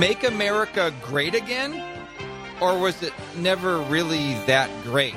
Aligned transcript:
make 0.00 0.24
America 0.24 0.92
great 1.02 1.34
again? 1.34 1.82
Or 2.58 2.78
was 2.78 3.02
it 3.02 3.12
never 3.36 3.80
really 3.82 4.32
that 4.46 4.70
great? 4.82 5.14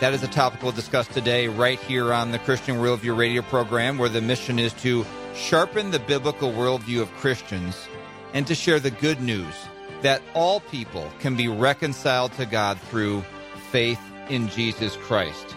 That 0.00 0.12
is 0.12 0.24
a 0.24 0.28
topic 0.28 0.60
we'll 0.62 0.72
discuss 0.72 1.06
today, 1.06 1.46
right 1.46 1.78
here 1.78 2.12
on 2.12 2.32
the 2.32 2.40
Christian 2.40 2.78
Worldview 2.78 3.16
radio 3.16 3.42
program, 3.42 3.98
where 3.98 4.08
the 4.08 4.20
mission 4.20 4.58
is 4.58 4.72
to 4.74 5.06
sharpen 5.36 5.92
the 5.92 6.00
biblical 6.00 6.50
worldview 6.50 7.00
of 7.00 7.12
Christians 7.12 7.86
and 8.34 8.44
to 8.48 8.56
share 8.56 8.80
the 8.80 8.90
good 8.90 9.20
news 9.20 9.54
that 10.02 10.20
all 10.34 10.58
people 10.60 11.08
can 11.20 11.36
be 11.36 11.46
reconciled 11.46 12.32
to 12.32 12.44
God 12.44 12.80
through 12.80 13.22
faith 13.70 14.00
in 14.28 14.48
Jesus 14.48 14.96
Christ. 14.96 15.54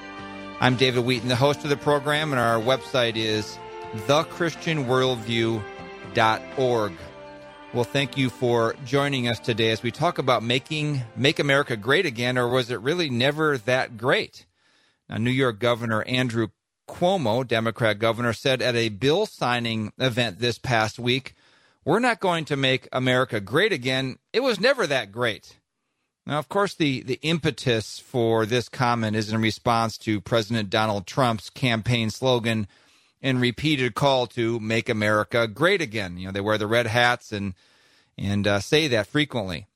I'm 0.59 0.75
David 0.75 1.03
Wheaton, 1.03 1.29
the 1.29 1.35
host 1.35 1.63
of 1.63 1.71
the 1.71 1.77
program, 1.77 2.31
and 2.31 2.39
our 2.39 2.59
website 2.59 3.15
is 3.15 3.57
thechristianworldview.org. 4.05 6.93
Well, 7.75 7.83
thank 7.83 8.15
you 8.15 8.29
for 8.29 8.73
joining 8.85 9.27
us 9.27 9.37
today 9.37 9.69
as 9.69 9.83
we 9.83 9.91
talk 9.91 10.17
about 10.17 10.41
making 10.41 11.01
Make 11.17 11.39
America 11.39 11.75
Great 11.75 12.05
Again, 12.05 12.37
or 12.37 12.47
was 12.47 12.71
it 12.71 12.79
really 12.79 13.09
never 13.09 13.57
that 13.57 13.97
great? 13.97 14.45
Now, 15.09 15.17
New 15.17 15.29
York 15.29 15.59
Governor 15.59 16.01
Andrew 16.03 16.47
Cuomo, 16.87 17.45
Democrat 17.45 17.99
governor, 17.99 18.31
said 18.31 18.61
at 18.61 18.77
a 18.77 18.87
bill 18.87 19.25
signing 19.25 19.91
event 19.97 20.39
this 20.39 20.57
past 20.57 20.97
week, 20.97 21.33
We're 21.83 21.99
not 21.99 22.21
going 22.21 22.45
to 22.45 22.55
make 22.55 22.87
America 22.93 23.41
great 23.41 23.73
again. 23.73 24.19
It 24.31 24.39
was 24.39 24.57
never 24.57 24.87
that 24.87 25.11
great. 25.11 25.59
Now, 26.25 26.39
of 26.39 26.47
course, 26.47 26.75
the, 26.75 27.03
the 27.03 27.19
impetus 27.23 27.99
for 27.99 28.45
this 28.45 28.69
comment 28.69 29.17
is 29.17 29.33
in 29.33 29.41
response 29.41 29.97
to 29.97 30.21
President 30.21 30.69
Donald 30.69 31.07
Trump's 31.07 31.49
campaign 31.49 32.09
slogan 32.09 32.69
and 33.21 33.41
repeated 33.41 33.95
call 33.95 34.27
to 34.27 34.59
make 34.59 34.87
America 34.87 35.47
great 35.47 35.81
again. 35.81 36.17
You 36.17 36.27
know, 36.27 36.31
they 36.31 36.41
wear 36.41 36.57
the 36.57 36.67
red 36.67 36.87
hats 36.87 37.31
and 37.31 37.53
and 38.17 38.47
uh, 38.47 38.59
say 38.59 38.87
that 38.87 39.07
frequently. 39.07 39.67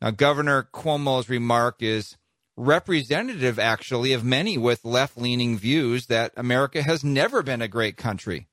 Now, 0.00 0.10
Governor 0.10 0.68
Cuomo's 0.72 1.28
remark 1.28 1.82
is 1.82 2.16
representative, 2.56 3.58
actually, 3.58 4.12
of 4.12 4.24
many 4.24 4.58
with 4.58 4.84
left-leaning 4.84 5.58
views 5.58 6.06
that 6.06 6.32
America 6.36 6.82
has 6.82 7.04
never 7.04 7.42
been 7.42 7.62
a 7.62 7.68
great 7.68 7.96
country. 7.96 8.48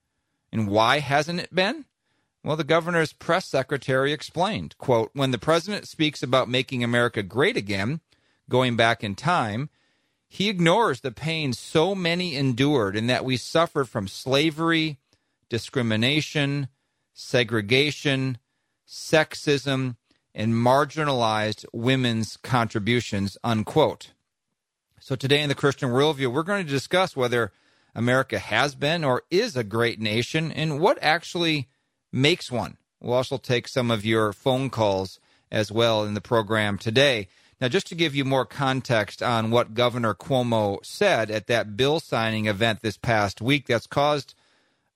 And 0.51 0.67
why 0.67 0.99
hasn't 0.99 1.39
it 1.39 1.53
been? 1.53 1.85
Well, 2.43 2.55
the 2.55 2.63
governor's 2.63 3.11
press 3.11 3.47
secretary 3.47 4.13
explained, 4.13 4.77
quote, 4.77 5.09
when 5.13 5.31
the 5.31 5.39
president 5.39 5.87
speaks 5.87 6.21
about 6.21 6.47
making 6.47 6.83
America 6.83 7.23
great 7.23 7.57
again, 7.57 8.01
going 8.47 8.75
back 8.75 9.03
in 9.03 9.15
time, 9.15 9.69
he 10.27 10.49
ignores 10.49 11.01
the 11.01 11.11
pain 11.11 11.53
so 11.53 11.95
many 11.95 12.35
endured 12.35 12.95
in 12.95 13.07
that 13.07 13.25
we 13.25 13.37
suffered 13.37 13.89
from 13.89 14.07
slavery, 14.07 14.99
discrimination, 15.49 16.67
segregation, 17.13 18.37
sexism, 18.87 19.95
and 20.33 20.53
marginalized 20.53 21.65
women's 21.71 22.37
contributions, 22.37 23.37
unquote. 23.43 24.11
So 24.99 25.15
today 25.15 25.41
in 25.41 25.49
the 25.49 25.55
Christian 25.55 25.89
worldview, 25.89 26.31
we're 26.31 26.43
going 26.43 26.65
to 26.65 26.71
discuss 26.71 27.15
whether 27.15 27.51
America 27.95 28.37
has 28.37 28.75
been 28.75 29.03
or 29.03 29.23
is 29.31 29.55
a 29.55 29.63
great 29.63 29.99
nation 29.99 30.51
and 30.51 30.79
what 30.79 30.97
actually 31.01 31.69
makes 32.11 32.51
one. 32.51 32.77
We'll 32.99 33.13
also 33.13 33.37
take 33.37 33.67
some 33.67 33.91
of 33.91 34.05
your 34.05 34.33
phone 34.33 34.69
calls 34.69 35.19
as 35.51 35.71
well 35.71 36.03
in 36.03 36.13
the 36.13 36.21
program 36.21 36.77
today. 36.77 37.27
Now, 37.61 37.69
just 37.69 37.87
to 37.87 37.95
give 37.95 38.13
you 38.13 38.25
more 38.25 38.45
context 38.45 39.23
on 39.23 39.51
what 39.51 39.73
Governor 39.73 40.13
Cuomo 40.13 40.85
said 40.85 41.31
at 41.31 41.47
that 41.47 41.77
bill 41.77 42.01
signing 42.01 42.47
event 42.47 42.81
this 42.81 42.97
past 42.97 43.41
week, 43.41 43.67
that's 43.67 43.87
caused 43.87 44.33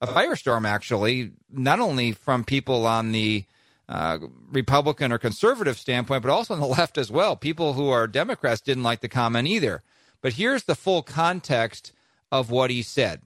a 0.02 0.08
firestorm, 0.08 0.67
actually, 0.67 1.32
not 1.50 1.80
only 1.80 2.12
from 2.12 2.44
people 2.44 2.86
on 2.86 3.14
the 3.14 3.45
uh, 3.90 4.20
Republican 4.52 5.11
or 5.11 5.17
conservative 5.17 5.77
standpoint, 5.77 6.22
but 6.22 6.32
also 6.32 6.54
on 6.54 6.61
the 6.61 6.67
left 6.80 6.98
as 6.98 7.11
well. 7.11 7.36
People 7.36 7.73
who 7.73 7.89
are 7.89 8.08
Democrats 8.08 8.61
didn't 8.61 8.83
like 8.83 9.02
the 9.02 9.10
comment 9.10 9.48
either. 9.48 9.83
But 10.22 10.33
here's 10.33 10.64
the 10.64 10.76
full 10.76 11.02
context 11.02 11.92
of 12.32 12.52
what 12.52 12.70
he 12.70 12.82
said. 12.82 13.22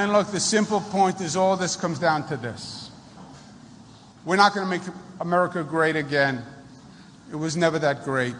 And 0.00 0.12
look, 0.12 0.30
the 0.30 0.40
simple 0.40 0.80
point 0.80 1.20
is 1.20 1.36
all 1.36 1.56
this 1.56 1.76
comes 1.76 1.98
down 1.98 2.28
to 2.28 2.36
this. 2.36 2.90
We're 4.24 4.36
not 4.36 4.54
going 4.54 4.66
to 4.66 4.70
make 4.70 4.82
America 5.20 5.64
great 5.64 5.96
again 5.96 6.44
it 7.30 7.36
was 7.36 7.56
never 7.56 7.78
that 7.78 8.04
great. 8.04 8.34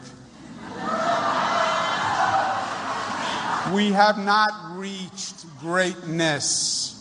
we 3.74 3.92
have 3.92 4.16
not 4.18 4.78
reached 4.78 5.44
greatness. 5.60 6.94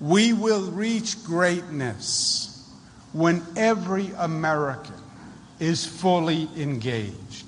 We 0.00 0.34
will 0.34 0.70
reach 0.70 1.24
greatness 1.24 2.57
when 3.12 3.42
every 3.56 4.10
American 4.18 4.94
is 5.58 5.84
fully 5.84 6.48
engaged. 6.56 7.46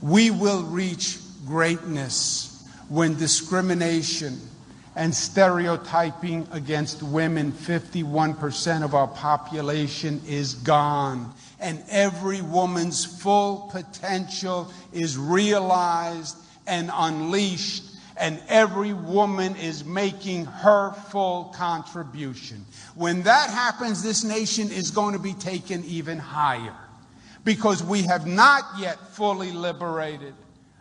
We 0.00 0.30
will 0.30 0.62
reach 0.64 1.18
greatness 1.46 2.66
when 2.88 3.16
discrimination 3.16 4.40
and 4.96 5.14
stereotyping 5.14 6.48
against 6.50 7.02
women, 7.02 7.52
51% 7.52 8.82
of 8.82 8.94
our 8.94 9.08
population, 9.08 10.20
is 10.26 10.54
gone 10.54 11.32
and 11.60 11.82
every 11.90 12.40
woman's 12.40 13.04
full 13.04 13.68
potential 13.70 14.72
is 14.92 15.16
realized 15.18 16.36
and 16.66 16.90
unleashed, 16.92 17.84
and 18.16 18.40
every 18.48 18.92
woman 18.92 19.56
is 19.56 19.84
making 19.84 20.44
her 20.44 20.92
full 21.10 21.44
contribution. 21.56 22.64
When 22.94 23.22
that 23.22 23.50
happens, 23.50 24.02
this 24.02 24.24
nation 24.24 24.70
is 24.70 24.90
going 24.90 25.14
to 25.14 25.18
be 25.18 25.34
taken 25.34 25.84
even 25.84 26.18
higher 26.18 26.74
because 27.44 27.82
we 27.82 28.02
have 28.02 28.26
not 28.26 28.64
yet 28.78 28.98
fully 29.10 29.52
liberated 29.52 30.34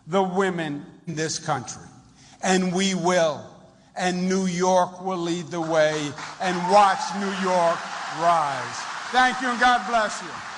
the 0.08 0.24
women 0.24 0.86
in 1.08 1.16
this 1.16 1.40
country. 1.40 1.84
And 2.42 2.74
we 2.74 2.96
will. 2.96 3.46
And 3.96 4.30
New 4.30 4.46
York 4.46 5.04
will 5.04 5.18
lead 5.18 5.48
the 5.48 5.62
way 5.62 6.12
and 6.42 6.72
watch 6.72 7.00
New 7.20 7.32
York 7.48 7.80
rise. 8.22 8.76
Thank 9.12 9.42
you 9.42 9.50
and 9.50 9.60
God 9.60 9.86
bless 9.88 10.22
you. 10.22 10.49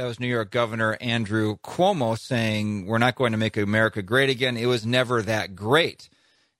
That 0.00 0.06
was 0.06 0.18
New 0.18 0.28
York 0.28 0.50
Governor 0.50 0.96
Andrew 0.98 1.58
Cuomo 1.58 2.18
saying, 2.18 2.86
We're 2.86 2.96
not 2.96 3.16
going 3.16 3.32
to 3.32 3.38
make 3.38 3.58
America 3.58 4.00
great 4.00 4.30
again. 4.30 4.56
It 4.56 4.64
was 4.64 4.86
never 4.86 5.20
that 5.20 5.54
great. 5.54 6.08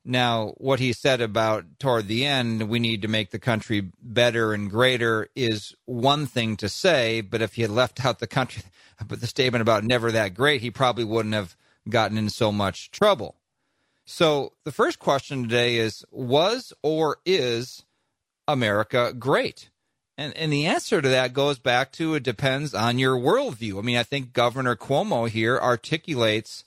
Now, 0.04 0.48
what 0.58 0.78
he 0.78 0.92
said 0.92 1.22
about 1.22 1.64
toward 1.78 2.06
the 2.06 2.26
end, 2.26 2.68
we 2.68 2.78
need 2.78 3.00
to 3.00 3.08
make 3.08 3.30
the 3.30 3.38
country 3.38 3.92
better 4.02 4.52
and 4.52 4.68
greater 4.68 5.28
is 5.34 5.74
one 5.86 6.26
thing 6.26 6.58
to 6.58 6.68
say, 6.68 7.22
but 7.22 7.40
if 7.40 7.54
he 7.54 7.62
had 7.62 7.70
left 7.70 8.04
out 8.04 8.18
the 8.18 8.26
country, 8.26 8.62
but 9.08 9.22
the 9.22 9.26
statement 9.26 9.62
about 9.62 9.84
never 9.84 10.12
that 10.12 10.34
great, 10.34 10.60
he 10.60 10.70
probably 10.70 11.04
wouldn't 11.04 11.34
have 11.34 11.56
gotten 11.88 12.18
in 12.18 12.28
so 12.28 12.52
much 12.52 12.90
trouble. 12.90 13.36
So 14.04 14.52
the 14.64 14.72
first 14.72 14.98
question 14.98 15.44
today 15.44 15.76
is 15.76 16.04
Was 16.10 16.74
or 16.82 17.16
is 17.24 17.86
America 18.46 19.14
great? 19.18 19.69
And, 20.20 20.36
and 20.36 20.52
the 20.52 20.66
answer 20.66 21.00
to 21.00 21.08
that 21.08 21.32
goes 21.32 21.58
back 21.58 21.92
to 21.92 22.14
it 22.14 22.22
depends 22.22 22.74
on 22.74 22.98
your 22.98 23.16
worldview. 23.16 23.78
I 23.78 23.80
mean, 23.80 23.96
I 23.96 24.02
think 24.02 24.34
Governor 24.34 24.76
Cuomo 24.76 25.26
here 25.26 25.58
articulates 25.58 26.62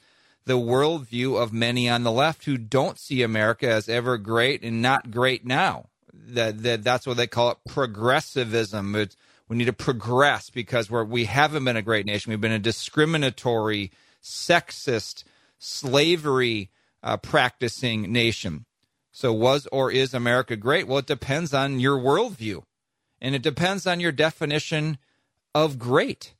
the 0.46 0.58
worldview 0.58 1.40
of 1.40 1.54
many 1.54 1.88
on 1.88 2.02
the 2.02 2.12
left 2.12 2.46
who 2.46 2.58
don't 2.58 2.98
see 2.98 3.22
America 3.22 3.70
as 3.70 3.88
ever 3.88 4.18
great 4.18 4.64
and 4.64 4.82
not 4.82 5.12
great 5.12 5.46
now. 5.46 5.90
That, 6.12 6.64
that 6.64 6.84
that's 6.84 7.06
what 7.06 7.18
they 7.18 7.28
call 7.28 7.52
it 7.52 7.60
progressivism. 7.70 8.96
It's, 8.96 9.16
we 9.48 9.56
need 9.56 9.66
to 9.66 9.74
progress 9.74 10.50
because 10.50 10.90
we're 10.90 11.04
we 11.04 11.26
haven't 11.26 11.64
been 11.64 11.78
a 11.78 11.84
great 11.84 12.08
nation. 12.08 12.32
We've 12.32 12.42
been 12.42 12.52
a 12.52 12.58
discriminatory, 12.58 13.92
sexist, 14.20 15.26
slavery 15.60 16.72
uh, 17.04 17.18
practicing 17.18 18.12
nation. 18.12 18.66
So 19.12 19.32
was 19.32 19.68
or 19.72 19.92
is 19.92 20.16
America 20.16 20.56
great? 20.56 20.88
Well, 20.88 20.98
it 20.98 21.06
depends 21.06 21.54
on 21.54 21.80
your 21.80 22.00
worldview 22.00 22.64
and 23.24 23.34
it 23.34 23.42
depends 23.42 23.88
on 23.88 24.00
your 24.00 24.12
definition 24.12 25.00
of 25.56 25.80
great. 25.80 26.36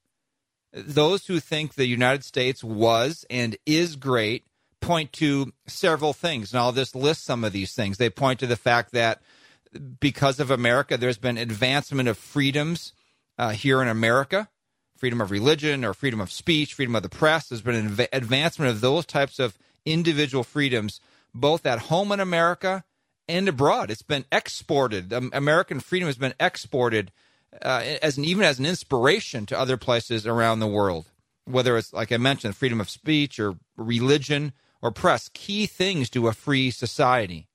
Those 0.72 1.26
who 1.26 1.40
think 1.40 1.74
the 1.74 1.88
United 1.88 2.24
States 2.24 2.64
was 2.64 3.26
and 3.30 3.58
is 3.66 3.96
great 3.96 4.46
point 4.82 5.12
to 5.14 5.54
several 5.66 6.14
things, 6.14 6.52
and 6.52 6.60
I'll 6.60 6.72
just 6.72 6.96
list 6.96 7.24
some 7.24 7.44
of 7.44 7.54
these 7.54 7.74
things. 7.74 7.98
They 7.98 8.12
point 8.12 8.40
to 8.42 8.48
the 8.48 8.56
fact 8.56 8.92
that 8.92 9.22
because 10.00 10.40
of 10.40 10.52
America, 10.52 10.98
there's 10.98 11.18
been 11.18 11.40
advancement 11.40 12.08
of 12.08 12.20
freedoms 12.20 12.94
uh, 13.40 13.52
here 13.52 13.82
in 13.82 13.88
America 13.88 14.50
freedom 15.04 15.20
of 15.20 15.32
religion 15.32 15.84
or 15.84 15.94
freedom 15.94 16.22
of 16.22 16.32
speech, 16.32 16.76
freedom 16.76 16.96
of 16.96 17.04
the 17.04 17.10
press. 17.10 17.50
There's 17.50 17.62
been 17.62 17.76
an 17.76 18.08
advancement 18.14 18.72
of 18.72 18.80
those 18.80 19.06
types 19.06 19.38
of 19.38 19.58
individual 19.86 20.46
freedoms, 20.46 21.02
both 21.36 21.66
at 21.66 21.80
home 21.80 22.14
in 22.14 22.22
America 22.22 22.86
and 23.28 23.48
abroad. 23.48 23.92
It's 23.92 24.02
been 24.02 24.26
exported. 24.32 25.14
American 25.14 25.80
freedom 25.80 26.08
has 26.08 26.18
been 26.18 26.34
exported 26.40 27.12
uh, 27.62 27.84
as 28.02 28.18
an, 28.18 28.26
even 28.26 28.44
as 28.44 28.60
an 28.60 28.66
inspiration 28.66 29.46
to 29.48 29.60
other 29.60 29.78
places 29.78 30.26
around 30.26 30.60
the 30.60 30.68
world. 30.68 31.06
Whether 31.46 31.78
it's 31.78 31.94
like 31.94 32.12
I 32.12 32.18
mentioned, 32.18 32.56
freedom 32.56 32.80
of 32.80 32.90
speech 32.90 33.40
or 33.40 33.56
religion 33.76 34.54
or 34.82 34.92
press, 34.92 35.30
key 35.34 35.66
things 35.66 36.10
to 36.12 36.28
a 36.28 36.34
free 36.34 36.72
society. 36.72 37.48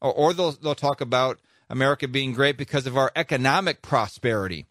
Or, 0.00 0.12
or 0.12 0.34
they'll 0.34 0.52
they'll 0.52 0.74
talk 0.74 1.00
about 1.00 1.40
America 1.68 2.06
being 2.06 2.32
great 2.32 2.56
because 2.56 2.86
of 2.86 2.96
our 2.96 3.10
economic 3.16 3.82
prosperity. 3.82 4.66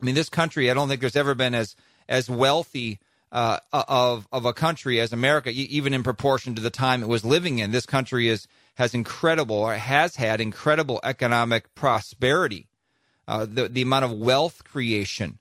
I 0.00 0.04
mean, 0.04 0.14
this 0.14 0.28
country, 0.28 0.70
I 0.70 0.74
don't 0.74 0.88
think 0.88 1.00
there's 1.00 1.16
ever 1.16 1.34
been 1.34 1.54
as 1.54 1.76
as 2.08 2.30
wealthy 2.30 3.00
uh, 3.32 3.58
of 3.72 4.26
of 4.32 4.44
a 4.44 4.52
country 4.52 5.00
as 5.00 5.12
America, 5.12 5.50
even 5.50 5.92
in 5.92 6.02
proportion 6.02 6.54
to 6.54 6.62
the 6.62 6.70
time 6.70 7.02
it 7.02 7.08
was 7.08 7.24
living 7.24 7.58
in. 7.58 7.70
This 7.70 7.86
country 7.86 8.28
is 8.28 8.46
has 8.74 8.94
incredible, 8.94 9.56
or 9.56 9.74
has 9.74 10.16
had 10.16 10.40
incredible 10.40 11.00
economic 11.02 11.74
prosperity. 11.74 12.68
Uh, 13.26 13.46
the 13.46 13.68
the 13.68 13.82
amount 13.82 14.04
of 14.04 14.12
wealth 14.12 14.64
creation, 14.64 15.38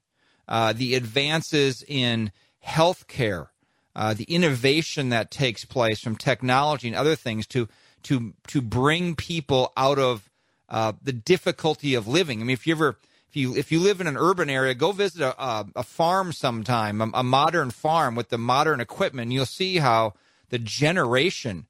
uh, 0.48 0.72
the 0.74 0.96
advances 0.96 1.84
in 1.88 2.32
healthcare, 2.66 3.48
uh, 3.96 4.14
the 4.14 4.24
innovation 4.26 5.10
that 5.10 5.32
takes 5.32 5.66
place 5.66 6.00
from 6.00 6.16
technology 6.16 6.88
and 6.88 6.96
other 6.96 7.16
things 7.16 7.46
to 7.48 7.68
to 8.04 8.34
to 8.48 8.62
bring 8.62 9.16
people 9.16 9.74
out 9.76 10.00
of 10.00 10.30
uh, 10.70 10.94
the 11.02 11.14
difficulty 11.14 11.94
of 11.94 12.08
living. 12.08 12.40
I 12.40 12.44
mean, 12.46 12.54
if 12.54 12.66
you 12.66 12.74
ever 12.74 12.98
if 13.30 13.36
you 13.36 13.56
if 13.56 13.72
you 13.72 13.80
live 13.80 14.00
in 14.00 14.08
an 14.08 14.18
urban 14.18 14.50
area, 14.50 14.74
go 14.76 14.92
visit 14.92 15.22
a, 15.22 15.44
a, 15.44 15.66
a 15.78 15.84
farm 15.84 16.32
sometime, 16.32 17.02
a, 17.02 17.10
a, 17.16 17.24
modern 17.24 17.72
farm 17.72 18.16
with 18.16 18.30
the 18.30 18.38
modern 18.38 18.80
equipment. 18.80 19.32
You'll 19.32 19.46
see 19.46 19.78
how 19.78 20.14
the 20.50 20.60
generation 20.60 21.66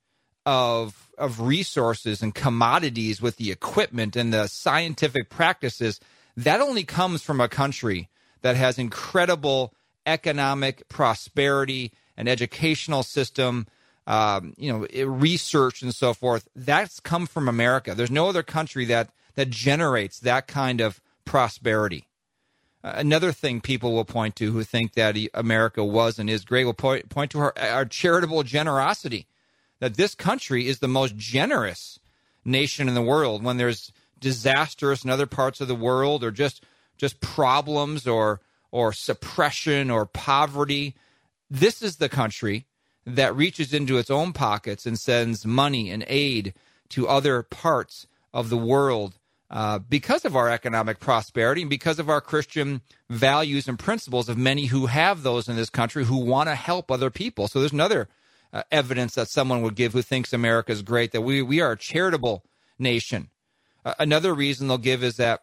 of 0.46 1.03
of 1.18 1.42
resources 1.42 2.22
and 2.22 2.34
commodities 2.34 3.22
with 3.22 3.38
the 3.38 3.52
equipment 3.52 4.16
and 4.16 4.34
the 4.34 4.48
scientific 4.48 5.30
practices 5.30 6.00
that 6.36 6.62
only 6.62 6.84
comes 6.84 7.22
from 7.22 7.40
a 7.40 7.48
country 7.48 8.10
that 8.42 8.56
has 8.56 8.80
incredible 8.80 9.74
economic 10.06 10.88
prosperity 10.90 11.92
and 12.18 12.28
educational 12.28 13.04
system 13.04 13.68
um, 14.06 14.54
you 14.58 14.72
know 14.72 15.06
research 15.06 15.82
and 15.82 15.96
so 15.96 16.14
forth 16.14 16.50
that's 16.56 17.00
come 17.00 17.26
from 17.26 17.48
america 17.48 17.94
there's 17.96 18.12
no 18.12 18.28
other 18.28 18.44
country 18.44 18.86
that 18.86 19.10
that 19.36 19.50
generates 19.50 20.20
that 20.20 20.48
kind 20.48 20.82
of 20.82 21.02
prosperity. 21.26 22.08
Uh, 22.84 22.94
another 22.96 23.32
thing 23.32 23.62
people 23.62 23.94
will 23.94 24.06
point 24.06 24.36
to 24.36 24.52
who 24.52 24.64
think 24.64 24.94
that 24.94 25.16
America 25.34 25.84
was 25.84 26.20
and 26.20 26.30
is 26.30 26.44
great 26.44 26.66
will 26.66 26.74
point, 26.74 27.10
point 27.10 27.32
to 27.32 27.40
our, 27.40 27.54
our 27.58 27.86
charitable 27.86 28.44
generosity. 28.44 29.26
That 29.84 29.96
this 29.96 30.16
country 30.16 30.70
is 30.70 30.80
the 30.80 30.88
most 30.88 31.18
generous 31.18 32.00
nation 32.46 32.88
in 32.88 32.94
the 32.94 33.02
world 33.02 33.44
when 33.44 33.58
there's 33.58 33.92
disasters 34.18 35.04
in 35.04 35.10
other 35.10 35.26
parts 35.26 35.60
of 35.60 35.68
the 35.68 35.76
world 35.76 36.24
or 36.24 36.32
just 36.32 36.64
just 36.96 37.20
problems 37.20 38.08
or 38.08 38.40
or 38.72 38.94
suppression 38.94 39.92
or 39.92 40.06
poverty. 40.06 40.96
This 41.50 41.82
is 41.82 41.98
the 41.98 42.08
country 42.08 42.66
that 43.06 43.36
reaches 43.36 43.74
into 43.74 43.98
its 43.98 44.10
own 44.10 44.32
pockets 44.32 44.86
and 44.86 44.98
sends 44.98 45.46
money 45.46 45.92
and 45.92 46.06
aid 46.08 46.54
to 46.88 47.06
other 47.10 47.44
parts 47.44 48.08
of 48.34 48.50
the 48.50 48.56
world 48.56 49.20
uh, 49.52 49.80
because 49.80 50.24
of 50.24 50.34
our 50.34 50.48
economic 50.48 51.02
prosperity 51.02 51.60
and 51.60 51.70
because 51.70 52.00
of 52.00 52.10
our 52.10 52.22
Christian 52.22 52.80
values 53.10 53.68
and 53.68 53.78
principles 53.78 54.30
of 54.30 54.38
many 54.38 54.68
who 54.68 54.86
have 54.86 55.24
those 55.24 55.50
in 55.50 55.58
this 55.58 55.70
country 55.70 56.06
who 56.06 56.20
want 56.20 56.48
to 56.48 56.56
help 56.56 56.90
other 56.90 57.10
people. 57.10 57.50
So 57.50 57.60
there's 57.60 57.74
another 57.74 58.08
uh, 58.54 58.64
evidence 58.72 59.16
that 59.16 59.30
someone 59.30 59.62
would 59.62 59.76
give 59.76 59.94
who 59.94 60.02
thinks 60.02 60.32
America 60.32 60.72
is 60.72 60.82
great 60.82 61.12
that 61.12 61.22
we, 61.22 61.42
we 61.42 61.60
are 61.60 61.74
a 61.74 61.78
charitable 61.78 62.46
nation. 62.80 63.30
Uh, 63.84 63.94
another 64.00 64.34
reason 64.34 64.68
they'll 64.68 64.78
give 64.78 65.04
is 65.04 65.18
that 65.18 65.42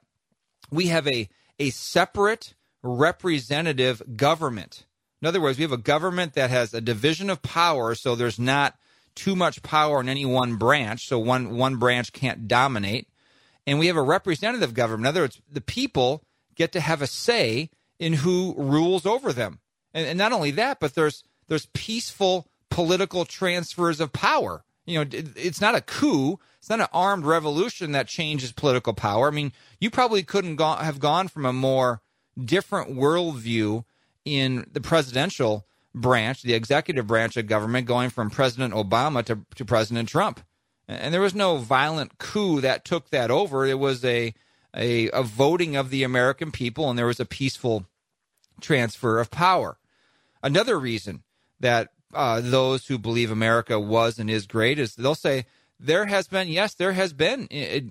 we 0.71 0.87
have 0.87 1.07
a, 1.09 1.29
a 1.59 1.71
separate 1.71 2.55
representative 2.83 4.03
government. 4.17 4.87
In 5.21 5.29
other 5.29 5.41
words, 5.41 5.59
we 5.59 5.65
have 5.65 5.73
a 5.73 5.77
government 5.77 6.35
that 6.35 6.49
has 6.49 6.73
a 6.73 6.81
division 6.81 7.29
of 7.29 7.43
power, 7.43 7.95
so 7.95 8.15
there's 8.15 8.39
not 8.39 8.77
too 9.15 9.37
much 9.37 9.63
power 9.63 10.01
in 10.01 10.09
any 10.09 10.25
one 10.25 10.57
branch, 10.57 11.07
so 11.07 11.19
one 11.19 11.57
one 11.57 11.77
branch 11.77 12.13
can't 12.13 12.49
dominate 12.49 13.09
and 13.67 13.79
we 13.79 13.87
have 13.87 13.97
a 13.97 14.03
representative 14.03 14.75
government. 14.75 15.03
In 15.03 15.09
other 15.09 15.21
words, 15.23 15.41
the 15.51 15.61
people 15.61 16.25
get 16.55 16.73
to 16.73 16.81
have 16.81 17.03
a 17.03 17.07
say 17.07 17.71
in 17.99 18.15
who 18.15 18.55
rules 18.57 19.07
over 19.07 19.33
them. 19.33 19.61
And, 19.95 20.07
and 20.07 20.19
not 20.19 20.33
only 20.33 20.51
that, 20.53 20.81
but 20.81 20.95
there's 20.95 21.23
there's 21.49 21.67
peaceful 21.67 22.49
political 22.71 23.25
transfers 23.25 24.01
of 24.01 24.13
power. 24.13 24.65
You 24.87 25.05
know, 25.05 25.11
it's 25.37 25.61
not 25.61 25.75
a 25.75 25.81
coup. 25.81 26.39
It's 26.59 26.71
not 26.71 26.81
an 26.81 26.89
armed 26.93 27.25
revolution 27.25 27.93
that 27.93 28.09
changes 28.09 28.53
political 28.53 28.95
power. 28.95 29.29
I 29.29 29.31
mean, 29.31 29.53
you 29.79 29.91
probably 29.91 30.23
couldn't 30.23 30.57
go- 30.57 30.75
have 30.75 30.99
gone 30.99 31.29
from 31.29 31.45
a 31.45 31.53
more 31.53 32.01
different 32.43 32.97
worldview 32.97 33.85
in 34.25 34.67
the 34.73 34.81
presidential 34.81 35.67
branch, 35.95 36.43
the 36.43 36.55
executive 36.55 37.07
branch 37.07 37.37
of 37.37 37.47
government, 37.47 37.87
going 37.87 38.11
from 38.11 38.31
President 38.31 38.75
Obama 38.75 39.25
to, 39.25 39.41
to 39.57 39.65
President 39.65 40.09
Trump 40.09 40.41
and 40.91 41.15
there 41.15 41.21
was 41.21 41.35
no 41.35 41.57
violent 41.59 42.19
coup 42.19 42.61
that 42.61 42.85
took 42.85 43.11
that 43.11 43.31
over. 43.31 43.65
It 43.65 43.79
was 43.79 44.05
a, 44.05 44.35
a, 44.75 45.09
a 45.11 45.23
voting 45.23 45.77
of 45.77 45.91
the 45.91 46.03
American 46.03 46.51
people, 46.51 46.91
and 46.91 46.99
there 46.99 47.07
was 47.07 47.21
a 47.21 47.25
peaceful 47.25 47.87
transfer 48.61 49.21
of 49.21 49.31
power. 49.31 49.79
Another 50.43 50.79
reason 50.79 51.23
that 51.61 51.91
uh, 52.15 52.41
those 52.41 52.87
who 52.87 52.99
believe 52.99 53.31
America 53.31 53.79
was 53.79 54.19
and 54.19 54.31
is 54.31 54.47
great 54.47 54.79
is 54.79 54.95
they'll 54.95 55.15
say 55.15 55.47
there 55.79 56.07
has 56.07 56.29
been 56.29 56.49
yes, 56.49 56.75
there 56.75 56.93
has 56.93 57.13
been 57.13 57.49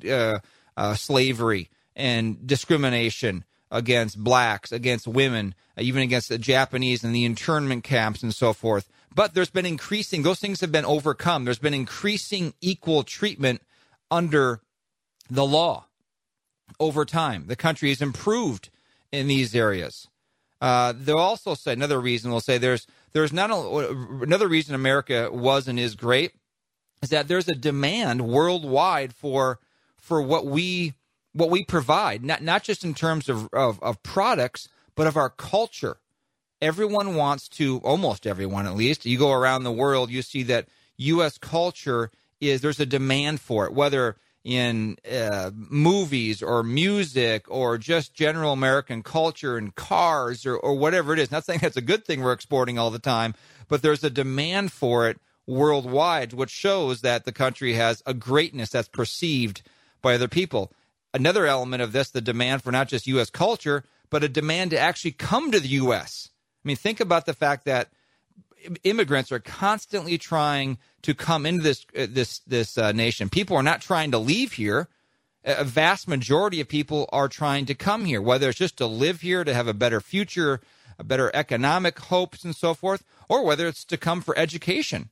uh, 0.09 0.39
uh, 0.77 0.93
slavery 0.93 1.69
and 1.95 2.45
discrimination 2.45 3.43
against 3.71 4.21
blacks, 4.23 4.71
against 4.71 5.07
women, 5.07 5.53
even 5.77 6.01
against 6.01 6.29
the 6.29 6.37
Japanese 6.37 7.03
and 7.03 7.13
the 7.13 7.25
internment 7.25 7.83
camps 7.83 8.23
and 8.23 8.33
so 8.33 8.53
forth. 8.53 8.89
But 9.13 9.33
there's 9.33 9.49
been 9.49 9.65
increasing, 9.65 10.23
those 10.23 10.39
things 10.39 10.61
have 10.61 10.71
been 10.71 10.85
overcome. 10.85 11.45
There's 11.45 11.59
been 11.59 11.73
increasing 11.73 12.53
equal 12.61 13.03
treatment 13.03 13.61
under 14.09 14.61
the 15.29 15.45
law 15.45 15.85
over 16.79 17.05
time. 17.05 17.45
The 17.47 17.55
country 17.55 17.89
has 17.89 18.01
improved 18.01 18.69
in 19.11 19.27
these 19.27 19.55
areas. 19.55 20.07
Uh, 20.61 20.93
they'll 20.95 21.17
also 21.17 21.53
say 21.53 21.73
another 21.73 21.99
reason. 21.99 22.31
We'll 22.31 22.41
say 22.41 22.57
there's 22.57 22.85
there's 23.13 23.33
not 23.33 23.49
a, 23.49 23.89
another 24.21 24.47
reason 24.47 24.75
America 24.75 25.29
was 25.31 25.67
and 25.67 25.79
is 25.79 25.95
great 25.95 26.33
is 27.01 27.09
that 27.09 27.27
there's 27.27 27.47
a 27.47 27.55
demand 27.55 28.27
worldwide 28.27 29.13
for 29.13 29.59
for 29.97 30.21
what 30.21 30.45
we 30.45 30.93
what 31.33 31.49
we 31.49 31.63
provide, 31.63 32.23
not 32.23 32.41
not 32.41 32.63
just 32.63 32.83
in 32.83 32.93
terms 32.93 33.29
of, 33.29 33.49
of, 33.53 33.81
of 33.81 34.01
products, 34.03 34.69
but 34.95 35.07
of 35.07 35.15
our 35.17 35.29
culture 35.29 35.97
everyone 36.61 37.15
wants 37.15 37.47
to, 37.47 37.79
almost 37.83 38.27
everyone 38.27 38.67
at 38.67 38.75
least, 38.75 39.05
you 39.05 39.17
go 39.17 39.31
around 39.31 39.63
the 39.63 39.71
world, 39.71 40.09
you 40.09 40.21
see 40.21 40.43
that 40.43 40.67
U.S. 40.97 41.37
culture 41.37 42.11
is, 42.41 42.61
there's 42.61 42.79
a 42.79 42.85
demand 42.85 43.39
for 43.39 43.65
it, 43.65 43.73
whether 43.73 44.17
in 44.43 44.97
uh, 45.11 45.51
movies 45.53 46.41
or 46.41 46.63
music 46.63 47.45
or 47.49 47.77
just 47.77 48.13
general 48.13 48.53
American 48.53 49.03
culture 49.03 49.57
and 49.57 49.75
cars 49.75 50.45
or, 50.45 50.55
or 50.55 50.75
whatever 50.75 51.13
it 51.13 51.19
is. 51.19 51.31
Not 51.31 51.45
saying 51.45 51.59
that's 51.61 51.77
a 51.77 51.81
good 51.81 52.05
thing 52.05 52.21
we're 52.21 52.33
exporting 52.33 52.79
all 52.79 52.89
the 52.89 52.99
time, 52.99 53.35
but 53.67 53.81
there's 53.81 54.03
a 54.03 54.09
demand 54.09 54.71
for 54.71 55.09
it 55.09 55.19
worldwide, 55.45 56.33
which 56.33 56.51
shows 56.51 57.01
that 57.01 57.25
the 57.25 57.31
country 57.31 57.73
has 57.73 58.01
a 58.05 58.13
greatness 58.13 58.69
that's 58.69 58.87
perceived 58.87 59.61
by 60.01 60.15
other 60.15 60.27
people. 60.27 60.71
Another 61.13 61.47
element 61.47 61.81
of 61.81 61.91
this, 61.91 62.11
the 62.11 62.21
demand 62.21 62.63
for 62.63 62.71
not 62.71 62.87
just 62.87 63.07
U.S. 63.07 63.29
culture, 63.29 63.83
but 64.09 64.23
a 64.23 64.29
demand 64.29 64.71
to 64.71 64.79
actually 64.79 65.11
come 65.11 65.51
to 65.51 65.59
the 65.59 65.69
U.S. 65.69 66.29
I 66.63 66.67
mean, 66.67 66.77
think 66.77 66.99
about 66.99 67.25
the 67.25 67.33
fact 67.33 67.65
that 67.65 67.89
immigrants 68.83 69.31
are 69.31 69.39
constantly 69.39 70.17
trying 70.17 70.77
to 71.01 71.13
come 71.13 71.45
into 71.45 71.63
this 71.63 71.85
uh, 71.97 72.07
this 72.09 72.39
this 72.39 72.77
uh, 72.77 72.91
nation. 72.91 73.29
People 73.29 73.55
are 73.57 73.63
not 73.63 73.81
trying 73.81 74.11
to 74.11 74.17
leave 74.17 74.53
here. 74.53 74.87
A 75.45 75.63
vast 75.63 76.07
majority 76.07 76.59
of 76.59 76.67
people 76.67 77.07
are 77.13 77.29
trying 77.29 77.65
to 77.67 77.73
come 77.73 78.05
here, 78.05 78.21
whether 78.21 78.49
it's 78.49 78.59
just 78.59 78.77
to 78.77 78.85
live 78.85 79.21
here, 79.21 79.43
to 79.43 79.53
have 79.53 79.67
a 79.67 79.73
better 79.73 80.01
future, 80.01 80.59
a 80.97 81.03
better 81.03 81.31
economic 81.33 81.97
hopes, 81.97 82.43
and 82.43 82.55
so 82.55 82.73
forth, 82.73 83.05
or 83.29 83.45
whether 83.45 83.65
it's 83.67 83.85
to 83.85 83.97
come 83.97 84.21
for 84.21 84.37
education. 84.37 85.09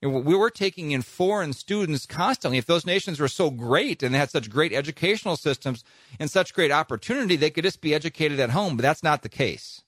We 0.00 0.36
were 0.36 0.50
taking 0.50 0.92
in 0.92 1.02
foreign 1.02 1.52
students 1.52 2.06
constantly. 2.06 2.56
If 2.56 2.66
those 2.66 2.86
nations 2.86 3.18
were 3.20 3.28
so 3.28 3.50
great 3.50 4.02
and 4.02 4.14
they 4.14 4.18
had 4.18 4.30
such 4.30 4.48
great 4.48 4.72
educational 4.72 5.36
systems 5.36 5.84
and 6.20 6.30
such 6.30 6.54
great 6.54 6.70
opportunity, 6.70 7.34
they 7.34 7.50
could 7.50 7.64
just 7.64 7.80
be 7.80 7.94
educated 7.94 8.38
at 8.38 8.50
home. 8.50 8.76
But 8.76 8.82
that's 8.82 9.02
not 9.02 9.22
the 9.22 9.28
case 9.28 9.82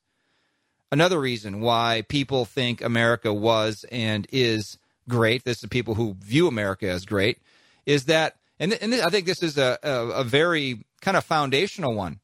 another 0.93 1.21
reason 1.21 1.61
why 1.61 2.03
people 2.09 2.45
think 2.45 2.83
America 2.83 3.33
was 3.33 3.85
and 3.91 4.27
is 4.33 4.79
great. 5.11 5.45
This 5.45 5.63
is 5.63 5.69
people 5.69 5.95
who 5.95 6.17
view 6.21 6.47
America 6.47 6.89
as 6.89 7.05
great. 7.05 7.39
Is 7.85 8.07
that, 8.07 8.37
and, 8.59 8.73
and 8.73 8.95
I 8.95 9.11
think 9.11 9.27
this 9.27 9.43
is 9.43 9.59
a, 9.59 9.79
a, 9.83 9.91
a 9.91 10.25
very 10.25 10.85
kind 11.03 11.17
of 11.17 11.25
foundational 11.25 11.95
one. 11.95 12.21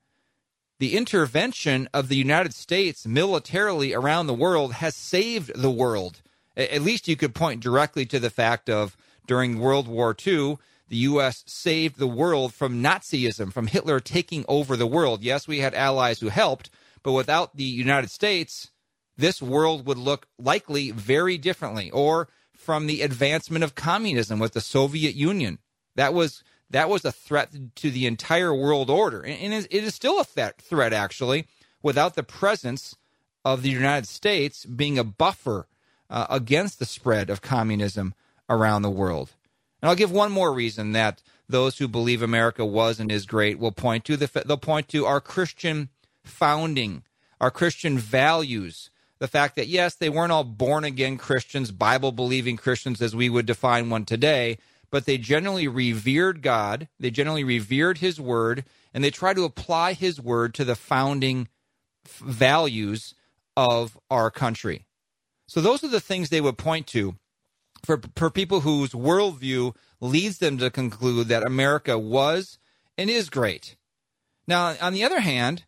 The 0.78 0.96
intervention 0.96 1.88
of 1.92 2.08
the 2.08 2.16
United 2.16 2.54
States 2.54 3.06
militarily 3.06 3.94
around 3.94 4.26
the 4.26 4.34
world 4.34 4.74
has 4.74 4.94
saved 4.94 5.50
the 5.54 5.70
world. 5.70 6.22
At 6.56 6.82
least 6.82 7.08
you 7.08 7.16
could 7.16 7.34
point 7.34 7.62
directly 7.62 8.06
to 8.06 8.18
the 8.18 8.30
fact 8.30 8.70
of 8.70 8.96
during 9.26 9.58
World 9.58 9.88
War 9.88 10.14
II, 10.26 10.58
the 10.88 10.96
U.S. 10.96 11.42
saved 11.46 11.98
the 11.98 12.06
world 12.06 12.54
from 12.54 12.82
Nazism, 12.82 13.52
from 13.52 13.66
Hitler 13.66 14.00
taking 14.00 14.44
over 14.48 14.76
the 14.76 14.86
world. 14.86 15.22
Yes, 15.22 15.48
we 15.48 15.58
had 15.58 15.74
allies 15.74 16.20
who 16.20 16.28
helped, 16.28 16.70
but 17.02 17.12
without 17.12 17.56
the 17.56 17.64
United 17.64 18.10
States, 18.10 18.70
this 19.16 19.42
world 19.42 19.86
would 19.86 19.98
look 19.98 20.28
likely 20.38 20.90
very 20.90 21.38
differently. 21.38 21.90
Or 21.90 22.28
from 22.56 22.86
the 22.86 23.02
advancement 23.02 23.62
of 23.62 23.74
communism 23.74 24.38
with 24.38 24.52
the 24.52 24.60
Soviet 24.60 25.14
Union. 25.14 25.58
That 25.94 26.14
was 26.14 26.42
that 26.70 26.88
was 26.88 27.04
a 27.04 27.12
threat 27.12 27.50
to 27.76 27.90
the 27.90 28.06
entire 28.06 28.54
world 28.54 28.90
order, 28.90 29.24
and 29.24 29.54
it 29.54 29.70
is 29.70 29.94
still 29.94 30.20
a 30.20 30.24
threat, 30.24 30.92
actually. 30.92 31.46
without 31.82 32.16
the 32.16 32.22
presence 32.24 32.96
of 33.44 33.62
the 33.62 33.70
United 33.70 34.08
States 34.08 34.64
being 34.66 34.98
a 34.98 35.04
buffer 35.04 35.68
uh, 36.10 36.26
against 36.28 36.80
the 36.80 36.84
spread 36.84 37.30
of 37.30 37.40
communism 37.40 38.12
around 38.50 38.82
the 38.82 38.90
world. 38.90 39.34
And 39.80 39.88
I'll 39.88 39.94
give 39.94 40.10
one 40.10 40.32
more 40.32 40.52
reason 40.52 40.92
that 40.92 41.22
those 41.48 41.78
who 41.78 41.86
believe 41.86 42.22
America 42.22 42.64
was 42.64 42.98
and 42.98 43.12
is 43.12 43.24
great 43.24 43.60
will 43.60 43.70
point 43.70 44.04
to. 44.06 44.16
The, 44.16 44.42
they'll 44.44 44.56
point 44.56 44.88
to 44.88 45.06
our 45.06 45.20
Christian 45.20 45.90
founding, 46.24 47.04
our 47.40 47.52
Christian 47.52 47.98
values, 47.98 48.90
the 49.18 49.28
fact 49.28 49.56
that, 49.56 49.68
yes, 49.68 49.94
they 49.94 50.08
weren't 50.08 50.32
all 50.32 50.44
born 50.44 50.84
again 50.84 51.16
Christians, 51.16 51.70
Bible 51.70 52.12
believing 52.12 52.56
Christians 52.56 53.00
as 53.00 53.16
we 53.16 53.28
would 53.28 53.46
define 53.46 53.88
one 53.88 54.04
today, 54.04 54.58
but 54.90 55.06
they 55.06 55.18
generally 55.18 55.68
revered 55.68 56.42
God, 56.42 56.88
they 57.00 57.10
generally 57.10 57.44
revered 57.44 57.98
His 57.98 58.20
Word, 58.20 58.64
and 58.92 59.02
they 59.02 59.10
try 59.10 59.34
to 59.34 59.44
apply 59.44 59.94
His 59.94 60.20
Word 60.20 60.54
to 60.54 60.64
the 60.64 60.76
founding 60.76 61.48
values 62.06 63.14
of 63.56 63.98
our 64.10 64.30
country. 64.30 64.86
So 65.48 65.60
those 65.60 65.82
are 65.82 65.88
the 65.88 66.00
things 66.00 66.28
they 66.28 66.40
would 66.40 66.58
point 66.58 66.86
to 66.88 67.16
for, 67.84 68.00
for 68.16 68.30
people 68.30 68.60
whose 68.60 68.90
worldview 68.90 69.74
leads 70.00 70.38
them 70.38 70.58
to 70.58 70.70
conclude 70.70 71.28
that 71.28 71.46
America 71.46 71.98
was 71.98 72.58
and 72.98 73.08
is 73.08 73.30
great. 73.30 73.76
Now, 74.46 74.74
on 74.80 74.92
the 74.92 75.04
other 75.04 75.20
hand, 75.20 75.64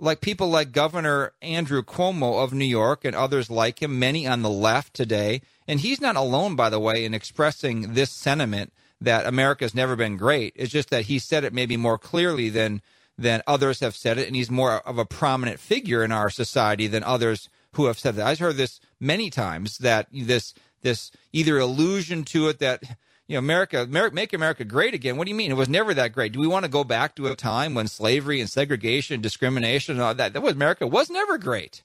like 0.00 0.20
people 0.20 0.48
like 0.48 0.72
Governor 0.72 1.32
Andrew 1.42 1.82
Cuomo 1.82 2.42
of 2.42 2.52
New 2.52 2.64
York 2.64 3.04
and 3.04 3.14
others 3.14 3.50
like 3.50 3.82
him, 3.82 3.98
many 3.98 4.26
on 4.26 4.42
the 4.42 4.50
left 4.50 4.94
today, 4.94 5.42
and 5.68 5.80
he's 5.80 6.00
not 6.00 6.16
alone, 6.16 6.56
by 6.56 6.70
the 6.70 6.80
way, 6.80 7.04
in 7.04 7.14
expressing 7.14 7.92
this 7.94 8.10
sentiment 8.10 8.72
that 9.00 9.26
America's 9.26 9.74
never 9.74 9.96
been 9.96 10.16
great. 10.16 10.52
It's 10.56 10.72
just 10.72 10.90
that 10.90 11.04
he 11.04 11.18
said 11.18 11.44
it 11.44 11.52
maybe 11.52 11.76
more 11.76 11.98
clearly 11.98 12.48
than 12.48 12.82
than 13.16 13.42
others 13.46 13.80
have 13.80 13.94
said 13.94 14.16
it, 14.16 14.26
and 14.26 14.34
he's 14.34 14.50
more 14.50 14.78
of 14.88 14.96
a 14.96 15.04
prominent 15.04 15.60
figure 15.60 16.02
in 16.02 16.10
our 16.10 16.30
society 16.30 16.86
than 16.86 17.04
others 17.04 17.50
who 17.72 17.84
have 17.84 17.98
said 17.98 18.16
that. 18.16 18.26
I've 18.26 18.38
heard 18.38 18.56
this 18.56 18.80
many 18.98 19.28
times 19.28 19.78
that 19.78 20.08
this 20.10 20.54
this 20.80 21.10
either 21.32 21.58
allusion 21.58 22.24
to 22.24 22.48
it 22.48 22.58
that 22.60 22.82
you 23.30 23.36
know 23.36 23.38
America, 23.38 23.86
make 23.86 24.32
America 24.32 24.64
great 24.64 24.92
again. 24.92 25.16
What 25.16 25.26
do 25.26 25.30
you 25.30 25.36
mean? 25.36 25.52
It 25.52 25.56
was 25.56 25.68
never 25.68 25.94
that 25.94 26.12
great. 26.12 26.32
Do 26.32 26.40
we 26.40 26.48
want 26.48 26.64
to 26.64 26.70
go 26.70 26.82
back 26.82 27.14
to 27.14 27.28
a 27.28 27.36
time 27.36 27.74
when 27.74 27.86
slavery 27.86 28.40
and 28.40 28.50
segregation, 28.50 29.14
and 29.14 29.22
discrimination, 29.22 29.94
and 29.94 30.02
all 30.02 30.14
that 30.16 30.32
that 30.32 30.40
was 30.40 30.54
America 30.54 30.84
was 30.84 31.08
never 31.08 31.38
great. 31.38 31.84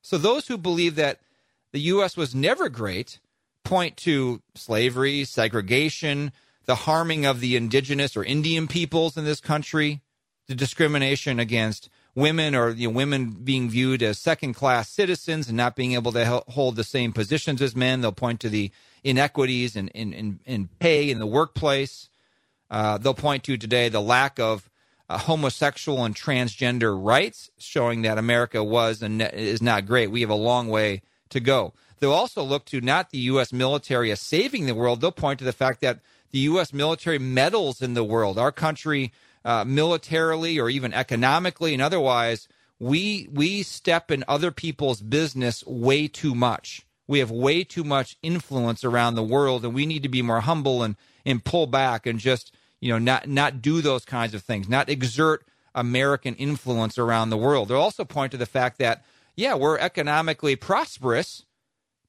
So 0.00 0.16
those 0.16 0.48
who 0.48 0.56
believe 0.56 0.94
that 0.94 1.20
the 1.72 1.80
U.S. 1.80 2.16
was 2.16 2.34
never 2.34 2.70
great 2.70 3.20
point 3.62 3.98
to 3.98 4.40
slavery, 4.54 5.24
segregation, 5.24 6.32
the 6.64 6.76
harming 6.76 7.26
of 7.26 7.40
the 7.40 7.56
indigenous 7.56 8.16
or 8.16 8.24
Indian 8.24 8.66
peoples 8.66 9.18
in 9.18 9.26
this 9.26 9.40
country, 9.40 10.00
the 10.48 10.54
discrimination 10.54 11.38
against 11.38 11.90
women 12.14 12.54
or 12.54 12.70
you 12.70 12.88
know, 12.88 12.94
women 12.94 13.30
being 13.30 13.68
viewed 13.68 14.02
as 14.02 14.18
second 14.18 14.54
class 14.54 14.88
citizens 14.88 15.48
and 15.48 15.56
not 15.56 15.76
being 15.76 15.92
able 15.92 16.12
to 16.12 16.42
hold 16.48 16.76
the 16.76 16.84
same 16.84 17.12
positions 17.12 17.60
as 17.60 17.74
men. 17.74 18.00
They'll 18.00 18.12
point 18.12 18.40
to 18.40 18.48
the 18.48 18.70
inequities 19.02 19.76
in, 19.76 19.88
in, 19.88 20.12
in, 20.12 20.40
in 20.46 20.68
pay 20.78 21.10
in 21.10 21.18
the 21.18 21.26
workplace. 21.26 22.08
Uh, 22.70 22.98
they'll 22.98 23.14
point 23.14 23.44
to 23.44 23.56
today 23.56 23.88
the 23.88 24.00
lack 24.00 24.38
of 24.38 24.70
uh, 25.08 25.18
homosexual 25.18 26.04
and 26.04 26.14
transgender 26.14 26.98
rights, 26.98 27.50
showing 27.58 28.02
that 28.02 28.18
America 28.18 28.64
was 28.64 29.02
and 29.02 29.20
is 29.20 29.60
not 29.60 29.86
great. 29.86 30.10
We 30.10 30.22
have 30.22 30.30
a 30.30 30.34
long 30.34 30.68
way 30.68 31.02
to 31.30 31.40
go. 31.40 31.74
They'll 31.98 32.12
also 32.12 32.42
look 32.42 32.64
to 32.66 32.80
not 32.80 33.10
the 33.10 33.18
U.S. 33.18 33.52
military 33.52 34.10
as 34.10 34.20
saving 34.20 34.66
the 34.66 34.74
world. 34.74 35.00
They'll 35.00 35.12
point 35.12 35.38
to 35.40 35.44
the 35.44 35.52
fact 35.52 35.80
that 35.82 36.00
the 36.30 36.40
U.S. 36.40 36.72
military 36.72 37.18
meddles 37.18 37.80
in 37.80 37.94
the 37.94 38.04
world. 38.04 38.38
Our 38.38 38.52
country 38.52 39.12
uh, 39.44 39.64
militarily 39.64 40.58
or 40.58 40.70
even 40.70 40.92
economically 40.92 41.72
and 41.72 41.82
otherwise, 41.82 42.48
we 42.78 43.28
we 43.32 43.62
step 43.62 44.10
in 44.10 44.24
other 44.26 44.50
people's 44.50 45.00
business 45.00 45.64
way 45.66 46.08
too 46.08 46.34
much. 46.34 46.86
We 47.06 47.18
have 47.18 47.30
way 47.30 47.64
too 47.64 47.84
much 47.84 48.16
influence 48.22 48.84
around 48.84 49.14
the 49.14 49.22
world, 49.22 49.64
and 49.64 49.74
we 49.74 49.86
need 49.86 50.02
to 50.02 50.08
be 50.08 50.22
more 50.22 50.40
humble 50.40 50.82
and 50.82 50.96
and 51.24 51.44
pull 51.44 51.66
back 51.66 52.06
and 52.06 52.18
just 52.18 52.54
you 52.80 52.90
know 52.90 52.98
not 52.98 53.28
not 53.28 53.62
do 53.62 53.80
those 53.80 54.04
kinds 54.04 54.34
of 54.34 54.42
things, 54.42 54.68
not 54.68 54.88
exert 54.88 55.46
American 55.74 56.34
influence 56.34 56.98
around 56.98 57.30
the 57.30 57.36
world. 57.36 57.68
They'll 57.68 57.78
also 57.78 58.04
point 58.04 58.32
to 58.32 58.38
the 58.38 58.46
fact 58.46 58.78
that 58.78 59.04
yeah, 59.36 59.54
we're 59.54 59.78
economically 59.78 60.56
prosperous, 60.56 61.44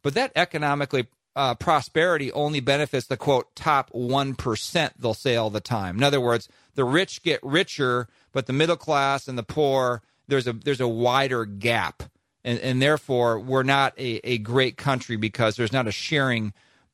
but 0.03 0.13
that 0.13 0.31
economically 0.35 1.07
uh, 1.35 1.55
prosperity 1.55 2.31
only 2.31 2.59
benefits 2.59 3.07
the 3.07 3.17
quote 3.17 3.53
top 3.55 3.91
1%, 3.91 4.91
they'll 4.97 5.13
say 5.13 5.35
all 5.35 5.49
the 5.49 5.59
time. 5.59 5.97
In 5.97 6.03
other 6.03 6.21
words, 6.21 6.47
the 6.75 6.85
rich 6.85 7.23
get 7.23 7.39
richer, 7.43 8.07
but 8.31 8.45
the 8.45 8.53
middle 8.53 8.77
class 8.77 9.27
and 9.27 9.37
the 9.37 9.43
poor, 9.43 10.01
there's 10.27 10.47
a, 10.47 10.53
there's 10.53 10.81
a 10.81 10.87
wider 10.87 11.45
gap. 11.45 12.03
And, 12.43 12.59
and 12.59 12.81
therefore, 12.81 13.39
we're 13.39 13.63
not 13.63 13.93
a, 13.97 14.19
a 14.23 14.37
great 14.37 14.77
country 14.77 15.17
because 15.17 15.55
there's 15.55 15.73
not 15.73 15.87
a 15.87 15.91
sharing 15.91 16.53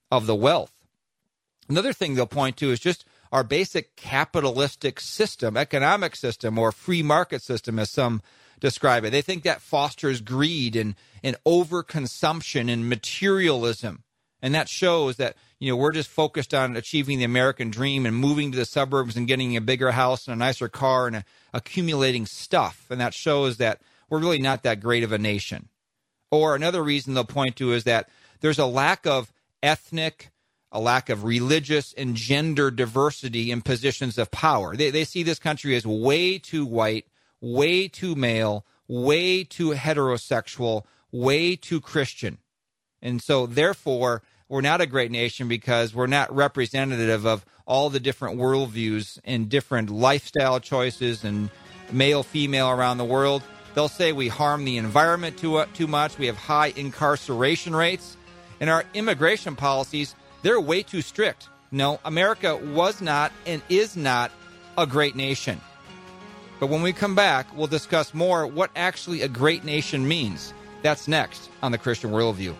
of 0.10 0.25
the 0.25 0.36
wealth. 0.36 0.74
Another 1.69 1.93
thing 1.93 2.15
they'll 2.15 2.25
point 2.25 2.57
to 2.57 2.71
is 2.71 2.79
just 2.79 3.05
our 3.31 3.43
basic 3.43 3.95
capitalistic 3.95 5.00
system, 5.00 5.55
economic 5.55 6.15
system, 6.15 6.57
or 6.57 6.71
free 6.71 7.03
market 7.03 7.41
system, 7.41 7.79
as 7.79 7.89
some 7.89 8.21
describe 8.60 9.05
it. 9.05 9.12
They 9.12 9.21
think 9.21 9.43
that 9.43 9.62
fosters 9.62 10.21
greed 10.21 10.75
and, 10.75 10.95
and 11.24 11.36
overconsumption 11.45 12.71
and 12.71 12.89
materialism. 12.89 14.03
And 14.41 14.55
that 14.55 14.67
shows 14.67 15.17
that, 15.17 15.36
you 15.60 15.71
know, 15.71 15.75
we're 15.75 15.91
just 15.91 16.10
focused 16.10 16.53
on 16.53 16.75
achieving 16.75 17.19
the 17.19 17.25
American 17.25 17.69
dream 17.69 18.05
and 18.05 18.15
moving 18.15 18.51
to 18.51 18.57
the 18.57 18.65
suburbs 18.65 19.15
and 19.15 19.27
getting 19.27 19.55
a 19.55 19.62
bigger 19.62 19.91
house 19.91 20.27
and 20.27 20.33
a 20.33 20.38
nicer 20.38 20.67
car 20.67 21.07
and 21.07 21.17
a, 21.17 21.25
accumulating 21.53 22.25
stuff. 22.25 22.88
And 22.89 23.00
that 23.00 23.13
shows 23.13 23.57
that 23.57 23.81
we're 24.10 24.19
really 24.19 24.39
not 24.39 24.63
that 24.63 24.79
great 24.79 25.03
of 25.03 25.12
a 25.12 25.17
nation. 25.17 25.69
Or 26.31 26.55
another 26.55 26.83
reason 26.83 27.13
they'll 27.13 27.25
point 27.25 27.55
to 27.57 27.74
is 27.74 27.83
that 27.83 28.10
there's 28.39 28.60
a 28.60 28.65
lack 28.65 29.05
of 29.05 29.31
ethnic, 29.62 30.31
a 30.71 30.79
lack 30.79 31.10
of 31.10 31.24
religious 31.24 31.93
and 31.93 32.15
gender 32.15 32.71
diversity 32.71 33.51
in 33.51 33.62
positions 33.62 34.17
of 34.17 34.31
power. 34.31 34.75
They, 34.75 34.89
they 34.89 35.03
see 35.03 35.24
this 35.24 35.39
country 35.39 35.75
as 35.75 35.86
way 35.86 36.39
too 36.39 36.65
white, 36.65 37.05
way 37.41 37.88
too 37.88 38.15
male, 38.15 38.65
way 38.88 39.43
too 39.43 39.71
heterosexual, 39.71 40.86
way 41.12 41.55
too 41.55 41.79
Christian. 41.79 42.39
And 43.01 43.21
so, 43.21 43.45
therefore, 43.45 44.21
we're 44.51 44.60
not 44.60 44.81
a 44.81 44.86
great 44.86 45.12
nation 45.12 45.48
because 45.48 45.96
we're 45.96 46.08
not 46.08 46.36
representative 46.36 47.25
of 47.25 47.46
all 47.65 47.89
the 47.89 48.01
different 48.01 48.38
worldviews 48.38 49.17
and 49.24 49.48
different 49.48 49.89
lifestyle 49.89 50.60
choices 50.60 51.24
and 51.24 51.50
male, 51.89 52.22
female 52.22 52.70
around 52.70 52.98
the 52.98 53.05
world. 53.05 53.41
They'll 53.75 53.88
say 53.88 54.12
we 54.12 54.27
harm 54.27 54.65
the 54.65 54.75
environment 54.75 55.38
too, 55.38 55.55
uh, 55.55 55.67
too 55.74 55.88
much. 55.88 56.17
We 56.17 56.25
have 56.25 56.36
high 56.36 56.74
incarceration 56.75 57.74
rates. 57.74 58.17
And 58.60 58.70
our 58.70 58.84
immigration 58.93 59.55
policies, 59.55 60.15
they're 60.41 60.60
way 60.60 60.84
too 60.84 61.01
strict. 61.01 61.48
No, 61.72 62.01
America 62.03 62.58
was 62.58 63.00
not 63.00 63.31
and 63.46 63.62
is 63.70 63.96
not 63.96 64.34
a 64.77 64.86
great 64.86 65.15
nation. 65.15 65.62
But 66.60 66.67
when 66.67 66.81
we 66.81 66.91
come 66.91 67.15
back, 67.15 67.48
we'll 67.55 67.67
discuss 67.67 68.13
more 68.13 68.46
what 68.46 68.70
actually 68.75 69.22
a 69.22 69.29
great 69.29 69.63
nation 69.63 70.05
means. 70.05 70.53
That's 70.81 71.08
next 71.08 71.50
on 71.63 71.72
the 71.72 71.77
Christian 71.77 72.12
Worldview. 72.12 72.53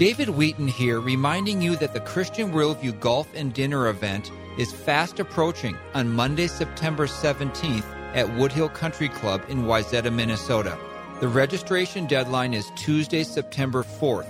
David 0.00 0.30
Wheaton 0.30 0.66
here, 0.66 0.98
reminding 0.98 1.60
you 1.60 1.76
that 1.76 1.92
the 1.92 2.00
Christian 2.00 2.52
Worldview 2.52 2.98
Golf 3.00 3.28
and 3.34 3.52
Dinner 3.52 3.88
event 3.88 4.32
is 4.56 4.72
fast 4.72 5.20
approaching 5.20 5.76
on 5.92 6.10
Monday, 6.10 6.46
September 6.46 7.06
17th 7.06 7.84
at 8.14 8.26
Woodhill 8.28 8.72
Country 8.72 9.10
Club 9.10 9.42
in 9.50 9.64
Wayzata, 9.64 10.10
Minnesota. 10.10 10.78
The 11.20 11.28
registration 11.28 12.06
deadline 12.06 12.54
is 12.54 12.72
Tuesday, 12.76 13.22
September 13.22 13.82
4th. 13.82 14.26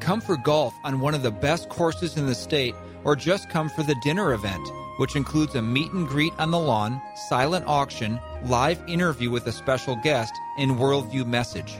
Come 0.00 0.20
for 0.20 0.36
golf 0.36 0.74
on 0.82 0.98
one 0.98 1.14
of 1.14 1.22
the 1.22 1.30
best 1.30 1.68
courses 1.68 2.16
in 2.16 2.26
the 2.26 2.34
state, 2.34 2.74
or 3.04 3.14
just 3.14 3.48
come 3.48 3.68
for 3.68 3.84
the 3.84 3.94
dinner 4.02 4.34
event, 4.34 4.68
which 4.96 5.14
includes 5.14 5.54
a 5.54 5.62
meet 5.62 5.92
and 5.92 6.08
greet 6.08 6.32
on 6.40 6.50
the 6.50 6.58
lawn, 6.58 7.00
silent 7.28 7.64
auction, 7.68 8.18
live 8.46 8.82
interview 8.88 9.30
with 9.30 9.46
a 9.46 9.52
special 9.52 9.94
guest, 9.94 10.32
and 10.58 10.72
worldview 10.72 11.24
message. 11.24 11.76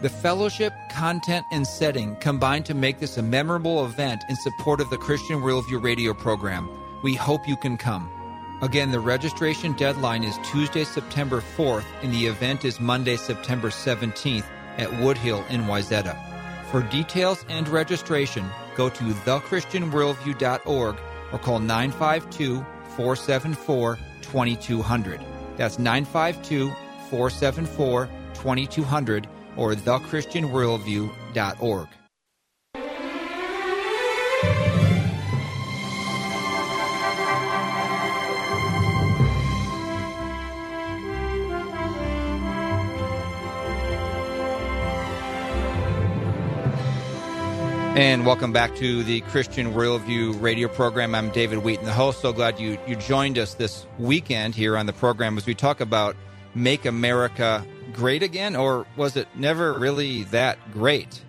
The 0.00 0.08
fellowship, 0.08 0.72
content, 0.88 1.44
and 1.52 1.66
setting 1.66 2.16
combine 2.16 2.62
to 2.62 2.72
make 2.72 3.00
this 3.00 3.18
a 3.18 3.22
memorable 3.22 3.84
event 3.84 4.24
in 4.30 4.36
support 4.36 4.80
of 4.80 4.88
the 4.88 4.96
Christian 4.96 5.42
Worldview 5.42 5.82
radio 5.82 6.14
program. 6.14 6.70
We 7.02 7.14
hope 7.14 7.46
you 7.46 7.54
can 7.54 7.76
come. 7.76 8.10
Again, 8.62 8.92
the 8.92 9.00
registration 9.00 9.74
deadline 9.74 10.24
is 10.24 10.38
Tuesday, 10.50 10.84
September 10.84 11.42
4th, 11.42 11.84
and 12.02 12.14
the 12.14 12.26
event 12.26 12.64
is 12.64 12.80
Monday, 12.80 13.16
September 13.16 13.68
17th 13.68 14.46
at 14.78 14.88
Woodhill 14.88 15.46
in 15.50 15.64
Wayzata. 15.64 16.16
For 16.70 16.82
details 16.84 17.44
and 17.50 17.68
registration, 17.68 18.48
go 18.76 18.88
to 18.88 19.04
thechristianworldview.org 19.04 20.96
or 21.30 21.38
call 21.38 21.58
952 21.58 22.64
474 22.96 23.98
2200. 24.22 25.20
That's 25.58 25.78
952 25.78 26.70
474 27.10 28.08
2200 28.32 29.28
or 29.60 29.74
thechristianworldview.org. 29.74 31.88
And 47.96 48.24
welcome 48.24 48.52
back 48.52 48.76
to 48.76 49.02
the 49.02 49.20
Christian 49.22 49.74
Worldview 49.74 50.40
radio 50.40 50.68
program. 50.68 51.12
I'm 51.14 51.28
David 51.30 51.58
Wheaton, 51.58 51.84
the 51.84 51.92
host. 51.92 52.22
So 52.22 52.32
glad 52.32 52.58
you, 52.58 52.78
you 52.86 52.96
joined 52.96 53.36
us 53.36 53.52
this 53.54 53.86
weekend 53.98 54.54
here 54.54 54.78
on 54.78 54.86
the 54.86 54.94
program 54.94 55.36
as 55.36 55.44
we 55.44 55.54
talk 55.54 55.80
about 55.80 56.16
Make 56.54 56.86
America 56.86 57.66
Great 57.92 58.22
Again, 58.22 58.56
or 58.56 58.86
was 58.96 59.16
it 59.16 59.28
never 59.34 59.72
really 59.72 60.24
that 60.24 60.58
great? 60.72 61.22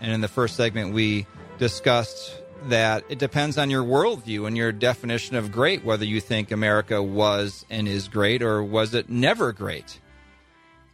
And 0.00 0.12
in 0.12 0.20
the 0.20 0.28
first 0.28 0.56
segment, 0.56 0.92
we 0.92 1.26
discussed 1.58 2.40
that 2.64 3.04
it 3.08 3.18
depends 3.18 3.58
on 3.58 3.70
your 3.70 3.84
worldview 3.84 4.46
and 4.46 4.56
your 4.56 4.72
definition 4.72 5.36
of 5.36 5.52
great, 5.52 5.84
whether 5.84 6.04
you 6.04 6.20
think 6.20 6.50
America 6.50 7.02
was 7.02 7.64
and 7.70 7.86
is 7.86 8.08
great, 8.08 8.42
or 8.42 8.62
was 8.62 8.94
it 8.94 9.08
never 9.08 9.52
great? 9.52 10.00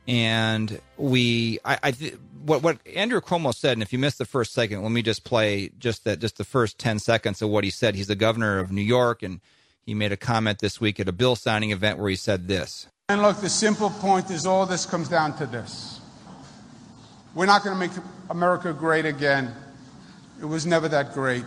And 0.09 0.81
we, 0.97 1.61
I, 1.65 1.79
I 1.83 1.91
th- 1.93 2.17
what 2.45 2.63
what 2.63 2.79
Andrew 2.95 3.21
Cuomo 3.21 3.55
said, 3.55 3.75
and 3.75 3.83
if 3.83 3.93
you 3.93 3.99
missed 3.99 4.19
the 4.19 4.25
first 4.25 4.53
segment, 4.53 4.83
let 4.83 4.93
me 4.93 5.03
just 5.03 5.25
play 5.25 5.71
just 5.79 6.05
that 6.05 6.19
just 6.21 6.39
the 6.39 6.45
first 6.45 6.79
ten 6.79 6.99
seconds 6.99 7.43
of 7.43 7.51
what 7.51 7.65
he 7.65 7.71
said. 7.71 7.95
He's 7.95 8.07
the 8.07 8.17
governor 8.17 8.59
of 8.59 8.73
New 8.73 8.83
York, 8.83 9.23
and 9.23 9.41
he 9.85 9.95
made 9.95 10.13
a 10.13 10.17
comment 10.17 10.59
this 10.59 10.81
week 10.81 10.99
at 10.99 11.09
a 11.09 11.13
bill 11.13 11.37
signing 11.37 11.71
event 11.71 11.99
where 11.99 12.11
he 12.11 12.17
said 12.17 12.49
this. 12.49 12.89
And 13.11 13.23
look, 13.23 13.41
the 13.41 13.49
simple 13.49 13.91
point 13.91 14.31
is 14.31 14.47
all 14.47 14.67
this 14.67 14.87
comes 14.87 15.09
down 15.09 15.37
to 15.39 15.47
this: 15.47 16.01
we're 17.35 17.45
not 17.45 17.65
going 17.65 17.75
to 17.75 17.81
make 17.81 17.91
America 18.31 18.73
great 18.73 19.05
again. 19.05 19.53
It 20.41 20.45
was 20.45 20.65
never 20.65 20.87
that 20.87 21.13
great. 21.13 21.45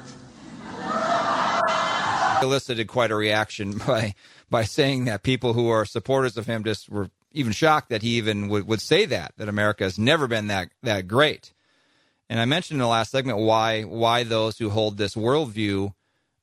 Elicited 2.41 2.89
quite 2.89 3.11
a 3.11 3.15
reaction 3.15 3.77
by 3.77 4.13
by 4.49 4.65
saying 4.65 5.05
that 5.05 5.23
people 5.23 5.53
who 5.53 5.69
are 5.69 5.85
supporters 5.85 6.35
of 6.35 6.47
him 6.47 6.65
just 6.65 6.89
were 6.89 7.09
even 7.31 7.53
shocked 7.53 7.87
that 7.87 8.01
he 8.01 8.17
even 8.17 8.49
would, 8.49 8.67
would 8.67 8.81
say 8.81 9.05
that 9.05 9.31
that 9.37 9.47
America 9.47 9.85
has 9.85 9.97
never 9.97 10.27
been 10.27 10.47
that 10.47 10.67
that 10.81 11.07
great. 11.07 11.53
And 12.29 12.41
I 12.41 12.45
mentioned 12.45 12.75
in 12.75 12.81
the 12.81 12.87
last 12.87 13.09
segment 13.09 13.37
why 13.37 13.83
why 13.83 14.25
those 14.25 14.57
who 14.57 14.69
hold 14.69 14.97
this 14.97 15.15
worldview 15.15 15.93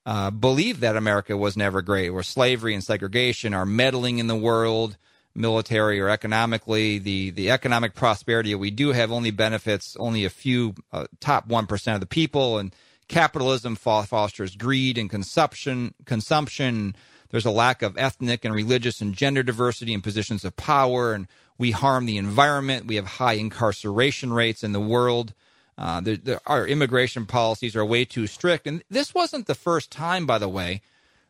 uh, 0.06 0.30
believe 0.30 0.80
that 0.80 0.96
America 0.96 1.36
was 1.36 1.58
never 1.58 1.82
great, 1.82 2.08
where 2.08 2.22
slavery 2.22 2.72
and 2.72 2.82
segregation 2.82 3.52
are 3.52 3.66
meddling 3.66 4.18
in 4.18 4.26
the 4.26 4.34
world, 4.34 4.96
military 5.34 6.00
or 6.00 6.08
economically. 6.08 6.98
The 6.98 7.30
the 7.30 7.50
economic 7.50 7.94
prosperity 7.94 8.52
that 8.52 8.58
we 8.58 8.70
do 8.70 8.92
have 8.92 9.12
only 9.12 9.30
benefits 9.30 9.96
only 9.98 10.24
a 10.24 10.30
few 10.30 10.74
uh, 10.92 11.06
top 11.20 11.46
one 11.46 11.66
percent 11.66 11.94
of 11.94 12.00
the 12.00 12.06
people, 12.06 12.58
and 12.58 12.74
capitalism 13.08 13.76
fosters 13.76 14.54
greed 14.56 14.96
and 14.96 15.10
consumption 15.10 15.94
consumption 16.04 16.94
there's 17.30 17.46
a 17.46 17.50
lack 17.50 17.82
of 17.82 17.96
ethnic 17.96 18.44
and 18.44 18.54
religious 18.54 19.00
and 19.00 19.14
gender 19.14 19.42
diversity 19.42 19.94
in 19.94 20.00
positions 20.00 20.44
of 20.44 20.56
power, 20.56 21.12
and 21.12 21.28
we 21.58 21.70
harm 21.70 22.06
the 22.06 22.16
environment. 22.16 22.86
We 22.86 22.96
have 22.96 23.06
high 23.06 23.34
incarceration 23.34 24.32
rates 24.32 24.64
in 24.64 24.72
the 24.72 24.80
world. 24.80 25.32
Uh, 25.78 26.02
our 26.46 26.66
immigration 26.66 27.26
policies 27.26 27.74
are 27.76 27.84
way 27.84 28.04
too 28.04 28.26
strict, 28.26 28.66
and 28.66 28.82
this 28.90 29.14
wasn't 29.14 29.46
the 29.46 29.54
first 29.54 29.90
time, 29.90 30.26
by 30.26 30.38
the 30.38 30.48
way, 30.48 30.82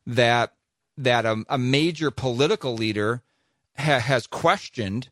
that 0.06 0.54
that 0.96 1.24
a, 1.24 1.44
a 1.48 1.56
major 1.56 2.10
political 2.10 2.74
leader 2.74 3.22
ha- 3.76 4.00
has 4.00 4.26
questioned 4.26 5.08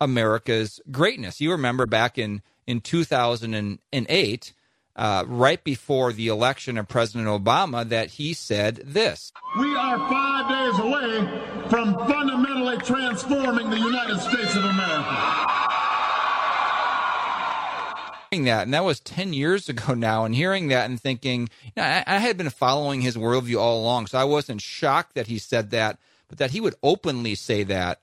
America's 0.00 0.80
greatness. 0.90 1.40
You 1.40 1.52
remember 1.52 1.86
back 1.86 2.18
in 2.18 2.42
in 2.66 2.80
2008 2.80 4.52
uh, 4.94 5.24
right 5.26 5.64
before 5.64 6.12
the 6.12 6.28
election 6.28 6.78
of 6.78 6.88
President 6.88 7.28
Obama 7.28 7.88
that 7.88 8.10
he 8.10 8.34
said 8.34 8.76
this. 8.84 9.32
We 9.58 9.74
are 9.76 9.98
five 9.98 10.48
days 10.48 10.78
away 10.80 11.68
from 11.68 11.94
fundamentally 12.06 12.78
transforming 12.78 13.70
the 13.70 13.78
United 13.78 14.20
States 14.20 14.54
of 14.54 14.64
America. 14.64 15.48
That 18.32 18.62
and 18.64 18.72
that 18.72 18.84
was 18.84 18.98
ten 18.98 19.34
years 19.34 19.68
ago 19.68 19.92
now, 19.96 20.24
and 20.24 20.34
hearing 20.34 20.68
that 20.68 20.88
and 20.88 20.98
thinking, 20.98 21.50
you 21.64 21.72
know, 21.76 21.82
I, 21.82 22.02
I 22.06 22.18
had 22.18 22.38
been 22.38 22.48
following 22.48 23.02
his 23.02 23.14
worldview 23.14 23.60
all 23.60 23.80
along, 23.82 24.06
so 24.06 24.18
I 24.18 24.24
wasn't 24.24 24.62
shocked 24.62 25.14
that 25.16 25.26
he 25.26 25.38
said 25.38 25.70
that, 25.70 25.98
but 26.32 26.38
that 26.38 26.52
he 26.52 26.62
would 26.62 26.74
openly 26.82 27.34
say 27.34 27.62
that, 27.62 28.00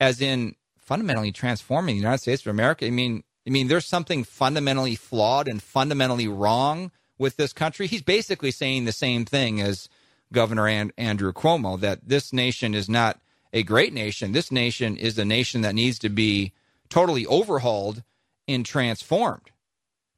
as 0.00 0.20
in 0.20 0.56
fundamentally 0.80 1.30
transforming 1.30 1.94
the 1.94 2.00
United 2.00 2.18
States 2.18 2.42
of 2.42 2.48
America. 2.48 2.84
I 2.84 2.90
mean, 2.90 3.22
I 3.46 3.50
mean, 3.50 3.68
there's 3.68 3.86
something 3.86 4.24
fundamentally 4.24 4.96
flawed 4.96 5.46
and 5.46 5.62
fundamentally 5.62 6.26
wrong 6.26 6.90
with 7.16 7.36
this 7.36 7.52
country. 7.52 7.86
He's 7.86 8.02
basically 8.02 8.50
saying 8.50 8.86
the 8.86 8.92
same 8.92 9.24
thing 9.24 9.60
as 9.60 9.88
Governor 10.32 10.66
and- 10.66 10.92
Andrew 10.98 11.32
Cuomo 11.32 11.78
that 11.78 12.08
this 12.08 12.32
nation 12.32 12.74
is 12.74 12.88
not 12.88 13.20
a 13.52 13.62
great 13.62 13.92
nation. 13.92 14.32
This 14.32 14.50
nation 14.50 14.96
is 14.96 15.16
a 15.16 15.24
nation 15.24 15.60
that 15.60 15.76
needs 15.76 16.00
to 16.00 16.08
be 16.08 16.52
totally 16.88 17.24
overhauled 17.26 18.02
and 18.48 18.66
transformed. 18.66 19.52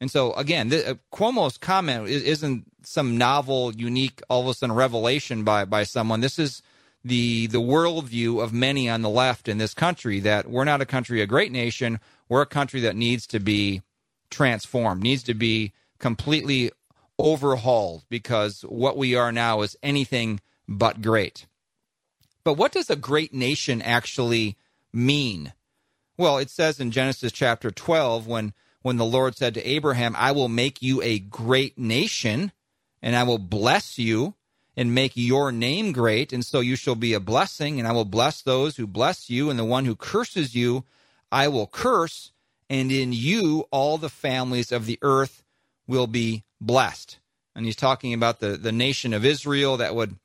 And 0.00 0.10
so, 0.10 0.32
again, 0.32 0.72
uh, 0.72 0.94
Cuomo's 1.12 1.58
comment 1.58 2.08
is, 2.08 2.42
not 2.42 2.62
some 2.82 3.18
novel, 3.18 3.74
unique, 3.74 4.22
all 4.30 4.40
of 4.40 4.48
a 4.48 4.54
sudden 4.54 4.74
revelation 4.74 5.44
by 5.44 5.66
by 5.66 5.84
someone. 5.84 6.22
This 6.22 6.38
is 6.38 6.62
the 7.04 7.46
the 7.48 7.60
worldview 7.60 8.42
of 8.42 8.52
many 8.52 8.88
on 8.88 9.02
the 9.02 9.08
left 9.08 9.48
in 9.48 9.58
this 9.58 9.74
country 9.74 10.20
that 10.20 10.48
we're 10.48 10.64
not 10.64 10.80
a 10.80 10.86
country, 10.86 11.20
a 11.20 11.26
great 11.26 11.52
nation. 11.52 12.00
We're 12.28 12.42
a 12.42 12.46
country 12.46 12.80
that 12.80 12.96
needs 12.96 13.26
to 13.28 13.40
be 13.40 13.82
transformed, 14.30 15.02
needs 15.02 15.22
to 15.24 15.34
be 15.34 15.72
completely 15.98 16.70
overhauled 17.18 18.04
because 18.08 18.62
what 18.62 18.96
we 18.96 19.14
are 19.14 19.32
now 19.32 19.62
is 19.62 19.76
anything 19.82 20.40
but 20.68 21.02
great. 21.02 21.46
But 22.44 22.54
what 22.54 22.72
does 22.72 22.90
a 22.90 22.96
great 22.96 23.34
nation 23.34 23.82
actually 23.82 24.56
mean? 24.92 25.52
Well, 26.16 26.38
it 26.38 26.50
says 26.50 26.80
in 26.80 26.90
Genesis 26.90 27.32
chapter 27.32 27.70
12 27.70 28.26
when 28.26 28.52
when 28.82 28.96
the 28.96 29.04
Lord 29.04 29.36
said 29.36 29.54
to 29.54 29.68
Abraham, 29.68 30.14
"I 30.18 30.32
will 30.32 30.48
make 30.48 30.82
you 30.82 31.02
a 31.02 31.18
great 31.18 31.78
nation 31.78 32.52
and 33.00 33.16
I 33.16 33.24
will 33.24 33.38
bless 33.38 33.98
you 33.98 34.34
and 34.76 34.94
make 34.94 35.12
your 35.14 35.52
name 35.52 35.92
great, 35.92 36.32
and 36.32 36.44
so 36.44 36.60
you 36.60 36.76
shall 36.76 36.94
be 36.94 37.12
a 37.12 37.20
blessing, 37.20 37.78
and 37.78 37.86
I 37.86 37.92
will 37.92 38.04
bless 38.04 38.42
those 38.42 38.76
who 38.76 38.86
bless 38.86 39.28
you, 39.28 39.50
and 39.50 39.58
the 39.58 39.64
one 39.64 39.84
who 39.84 39.96
curses 39.96 40.54
you 40.54 40.84
I 41.32 41.48
will 41.48 41.66
curse, 41.66 42.30
and 42.68 42.92
in 42.92 43.14
you 43.14 43.66
all 43.70 43.96
the 43.96 44.10
families 44.10 44.70
of 44.70 44.84
the 44.84 44.98
earth 45.00 45.42
will 45.86 46.06
be 46.06 46.44
blessed. 46.60 47.18
And 47.56 47.64
he's 47.64 47.76
talking 47.76 48.12
about 48.12 48.40
the, 48.40 48.58
the 48.58 48.70
nation 48.70 49.14
of 49.14 49.24
Israel 49.24 49.78
that 49.78 49.94
would 49.94 50.16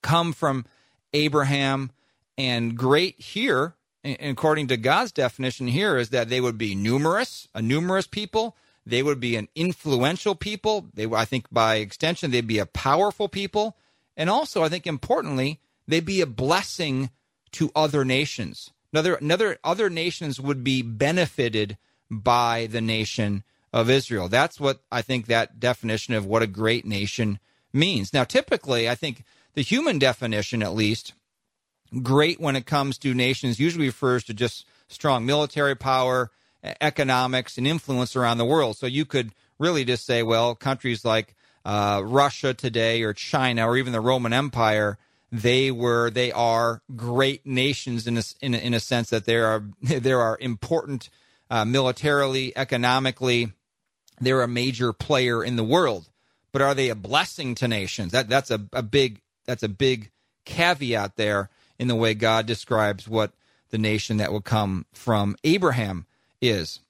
come 0.00 0.32
from 0.32 0.64
Abraham. 1.12 1.90
And 2.36 2.76
great 2.76 3.20
here, 3.20 3.74
according 4.04 4.68
to 4.68 4.76
God's 4.76 5.12
definition 5.12 5.66
here, 5.66 5.98
is 5.98 6.10
that 6.10 6.28
they 6.28 6.40
would 6.40 6.56
be 6.56 6.74
numerous, 6.76 7.48
a 7.52 7.60
numerous 7.60 8.06
people. 8.06 8.56
They 8.88 9.02
would 9.02 9.20
be 9.20 9.36
an 9.36 9.48
influential 9.54 10.34
people. 10.34 10.86
They, 10.94 11.04
I 11.04 11.26
think, 11.26 11.46
by 11.50 11.76
extension, 11.76 12.30
they'd 12.30 12.46
be 12.46 12.58
a 12.58 12.66
powerful 12.66 13.28
people. 13.28 13.76
And 14.16 14.30
also, 14.30 14.64
I 14.64 14.70
think 14.70 14.86
importantly, 14.86 15.60
they'd 15.86 16.04
be 16.04 16.22
a 16.22 16.26
blessing 16.26 17.10
to 17.52 17.70
other 17.76 18.04
nations. 18.04 18.70
Another, 18.92 19.16
another, 19.16 19.58
other 19.62 19.90
nations 19.90 20.40
would 20.40 20.64
be 20.64 20.80
benefited 20.80 21.76
by 22.10 22.66
the 22.70 22.80
nation 22.80 23.44
of 23.74 23.90
Israel. 23.90 24.28
That's 24.28 24.58
what 24.58 24.80
I 24.90 25.02
think 25.02 25.26
that 25.26 25.60
definition 25.60 26.14
of 26.14 26.24
what 26.24 26.42
a 26.42 26.46
great 26.46 26.86
nation 26.86 27.38
means. 27.74 28.14
Now, 28.14 28.24
typically, 28.24 28.88
I 28.88 28.94
think 28.94 29.22
the 29.52 29.60
human 29.60 29.98
definition, 29.98 30.62
at 30.62 30.72
least, 30.72 31.12
great 32.02 32.40
when 32.40 32.56
it 32.56 32.64
comes 32.64 32.96
to 32.98 33.12
nations 33.12 33.60
usually 33.60 33.86
refers 33.86 34.24
to 34.24 34.34
just 34.34 34.64
strong 34.88 35.26
military 35.26 35.76
power, 35.76 36.30
economics, 36.62 37.58
and 37.58 37.66
influence 37.66 38.16
around 38.16 38.38
the 38.38 38.44
world. 38.44 38.76
So 38.76 38.86
you 38.86 39.04
could 39.04 39.32
really 39.58 39.84
just 39.84 40.06
say, 40.06 40.22
well, 40.22 40.54
countries 40.54 41.04
like 41.04 41.34
uh, 41.64 42.02
Russia 42.04 42.54
today 42.54 43.02
or 43.02 43.12
China 43.12 43.66
or 43.66 43.76
even 43.76 43.92
the 43.92 44.00
Roman 44.00 44.32
Empire 44.32 44.98
they 45.30 45.70
were 45.70 46.10
they 46.10 46.32
are 46.32 46.82
great 46.96 47.44
nations 47.44 48.06
in 48.06 48.16
a, 48.18 48.22
in 48.40 48.54
a, 48.54 48.58
in 48.58 48.74
a 48.74 48.80
sense 48.80 49.10
that 49.10 49.26
there 49.26 49.46
are 49.46 49.64
there 49.82 50.20
are 50.20 50.38
important 50.40 51.10
uh, 51.50 51.64
militarily 51.64 52.52
economically 52.56 53.52
they're 54.20 54.42
a 54.42 54.48
major 54.48 54.92
player 54.92 55.44
in 55.44 55.56
the 55.56 55.64
world 55.64 56.08
but 56.52 56.62
are 56.62 56.74
they 56.74 56.88
a 56.88 56.94
blessing 56.94 57.54
to 57.54 57.68
nations 57.68 58.12
that 58.12 58.28
that's 58.28 58.50
a, 58.50 58.60
a 58.72 58.82
big 58.82 59.20
that's 59.46 59.62
a 59.62 59.68
big 59.68 60.10
caveat 60.44 61.16
there 61.16 61.50
in 61.78 61.88
the 61.88 61.94
way 61.94 62.14
God 62.14 62.46
describes 62.46 63.06
what 63.06 63.32
the 63.70 63.78
nation 63.78 64.16
that 64.16 64.32
will 64.32 64.40
come 64.40 64.86
from 64.92 65.36
Abraham 65.44 66.06
is 66.40 66.80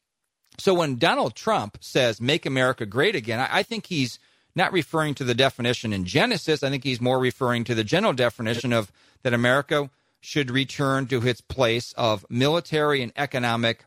so 0.59 0.75
when 0.75 0.97
Donald 0.97 1.35
Trump 1.35 1.79
says 1.81 2.21
make 2.21 2.47
America 2.47 2.87
great 2.87 3.15
again 3.15 3.41
I, 3.41 3.59
I 3.59 3.63
think 3.63 3.87
he's 3.87 4.19
not 4.59 4.73
referring 4.73 5.15
to 5.15 5.25
the 5.25 5.35
definition 5.35 5.93
in 5.93 6.05
Genesis. 6.05 6.63
I 6.63 6.69
think 6.69 6.85
he's 6.85 7.01
more 7.01 7.19
referring 7.19 7.65
to 7.65 7.75
the 7.75 7.85
general 7.85 8.13
definition 8.13 8.73
of 8.73 8.93
that 9.23 9.33
America 9.33 9.89
should 10.21 10.51
return 10.51 11.07
to 11.07 11.27
its 11.27 11.41
place 11.41 11.93
of 11.97 12.27
military 12.29 13.03
and 13.03 13.13
economic 13.17 13.85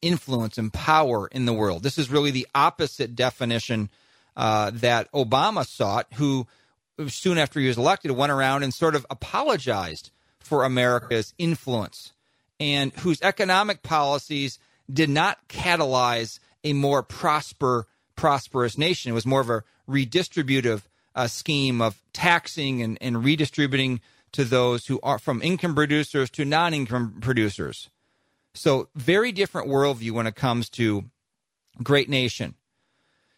influence 0.00 0.56
and 0.56 0.72
power 0.72 1.26
in 1.26 1.44
the 1.44 1.52
world. 1.52 1.82
This 1.82 1.98
is 1.98 2.08
really 2.08 2.30
the 2.30 2.46
opposite 2.54 3.16
definition 3.16 3.90
uh, 4.36 4.70
that 4.74 5.10
Obama 5.12 5.66
sought, 5.66 6.06
who 6.14 6.46
soon 7.08 7.36
after 7.36 7.58
he 7.58 7.66
was 7.66 7.76
elected 7.76 8.12
went 8.12 8.32
around 8.32 8.62
and 8.62 8.72
sort 8.72 8.94
of 8.94 9.04
apologized 9.10 10.10
for 10.38 10.64
America's 10.64 11.34
influence 11.36 12.12
and 12.60 12.92
whose 12.92 13.20
economic 13.22 13.82
policies 13.82 14.58
did 14.92 15.10
not 15.10 15.48
catalyze 15.48 16.38
a 16.64 16.72
more 16.72 17.02
prosper 17.02 17.86
prosperous 18.16 18.76
nation. 18.76 19.10
It 19.10 19.14
was 19.14 19.24
more 19.24 19.40
of 19.40 19.50
a 19.50 19.64
redistributive 19.88 20.82
uh, 21.14 21.26
scheme 21.26 21.80
of 21.80 22.02
taxing 22.12 22.82
and, 22.82 22.98
and 23.00 23.24
redistributing 23.24 24.00
to 24.32 24.44
those 24.44 24.86
who 24.86 25.00
are 25.02 25.18
from 25.18 25.42
income 25.42 25.74
producers 25.74 26.30
to 26.30 26.44
non 26.44 26.74
income 26.74 27.18
producers. 27.20 27.88
So, 28.54 28.88
very 28.94 29.32
different 29.32 29.68
worldview 29.68 30.12
when 30.12 30.26
it 30.26 30.34
comes 30.34 30.68
to 30.70 31.04
great 31.82 32.08
nation. 32.08 32.54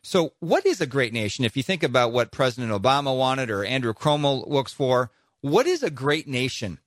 So, 0.02 0.32
what 0.40 0.66
is 0.66 0.80
a 0.80 0.86
great 0.86 1.12
nation? 1.12 1.44
If 1.44 1.56
you 1.56 1.62
think 1.62 1.82
about 1.82 2.12
what 2.12 2.32
President 2.32 2.72
Obama 2.72 3.16
wanted 3.16 3.50
or 3.50 3.64
Andrew 3.64 3.94
Cuomo 3.94 4.46
looks 4.48 4.72
for, 4.72 5.10
what 5.40 5.66
is 5.66 5.82
a 5.82 5.90
great 5.90 6.26
nation 6.26 6.78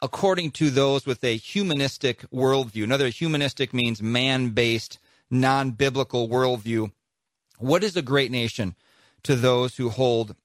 according 0.00 0.52
to 0.52 0.70
those 0.70 1.06
with 1.06 1.22
a 1.24 1.36
humanistic 1.36 2.28
worldview? 2.30 2.84
Another 2.84 3.08
humanistic 3.08 3.74
means 3.74 4.02
man 4.02 4.50
based, 4.50 4.98
non 5.30 5.72
biblical 5.72 6.28
worldview. 6.28 6.92
What 7.58 7.82
is 7.84 7.96
a 7.96 8.02
great 8.02 8.30
nation 8.30 8.76
to 9.24 9.34
those 9.34 9.76
who 9.76 9.90
hold 9.90 10.36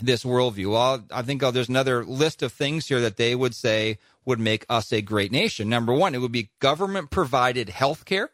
this 0.00 0.24
worldview? 0.24 0.72
Well, 0.72 1.04
I 1.10 1.22
think 1.22 1.42
oh, 1.42 1.50
there's 1.50 1.68
another 1.68 2.04
list 2.04 2.42
of 2.42 2.52
things 2.52 2.88
here 2.88 3.00
that 3.00 3.16
they 3.16 3.34
would 3.34 3.54
say 3.54 3.98
would 4.24 4.40
make 4.40 4.64
us 4.68 4.92
a 4.92 5.00
great 5.00 5.32
nation. 5.32 5.68
Number 5.68 5.92
one, 5.92 6.14
it 6.14 6.18
would 6.18 6.32
be 6.32 6.50
government 6.60 7.10
provided 7.10 7.70
health 7.70 8.04
care, 8.04 8.30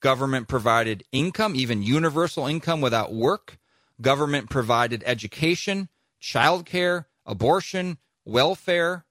government 0.00 0.48
provided 0.48 1.04
income, 1.12 1.54
even 1.56 1.82
universal 1.82 2.46
income 2.46 2.80
without 2.80 3.12
work, 3.12 3.58
government 4.00 4.48
provided 4.48 5.02
education, 5.06 5.88
child 6.20 6.64
care, 6.64 7.08
abortion, 7.26 7.98
welfare, 8.24 9.04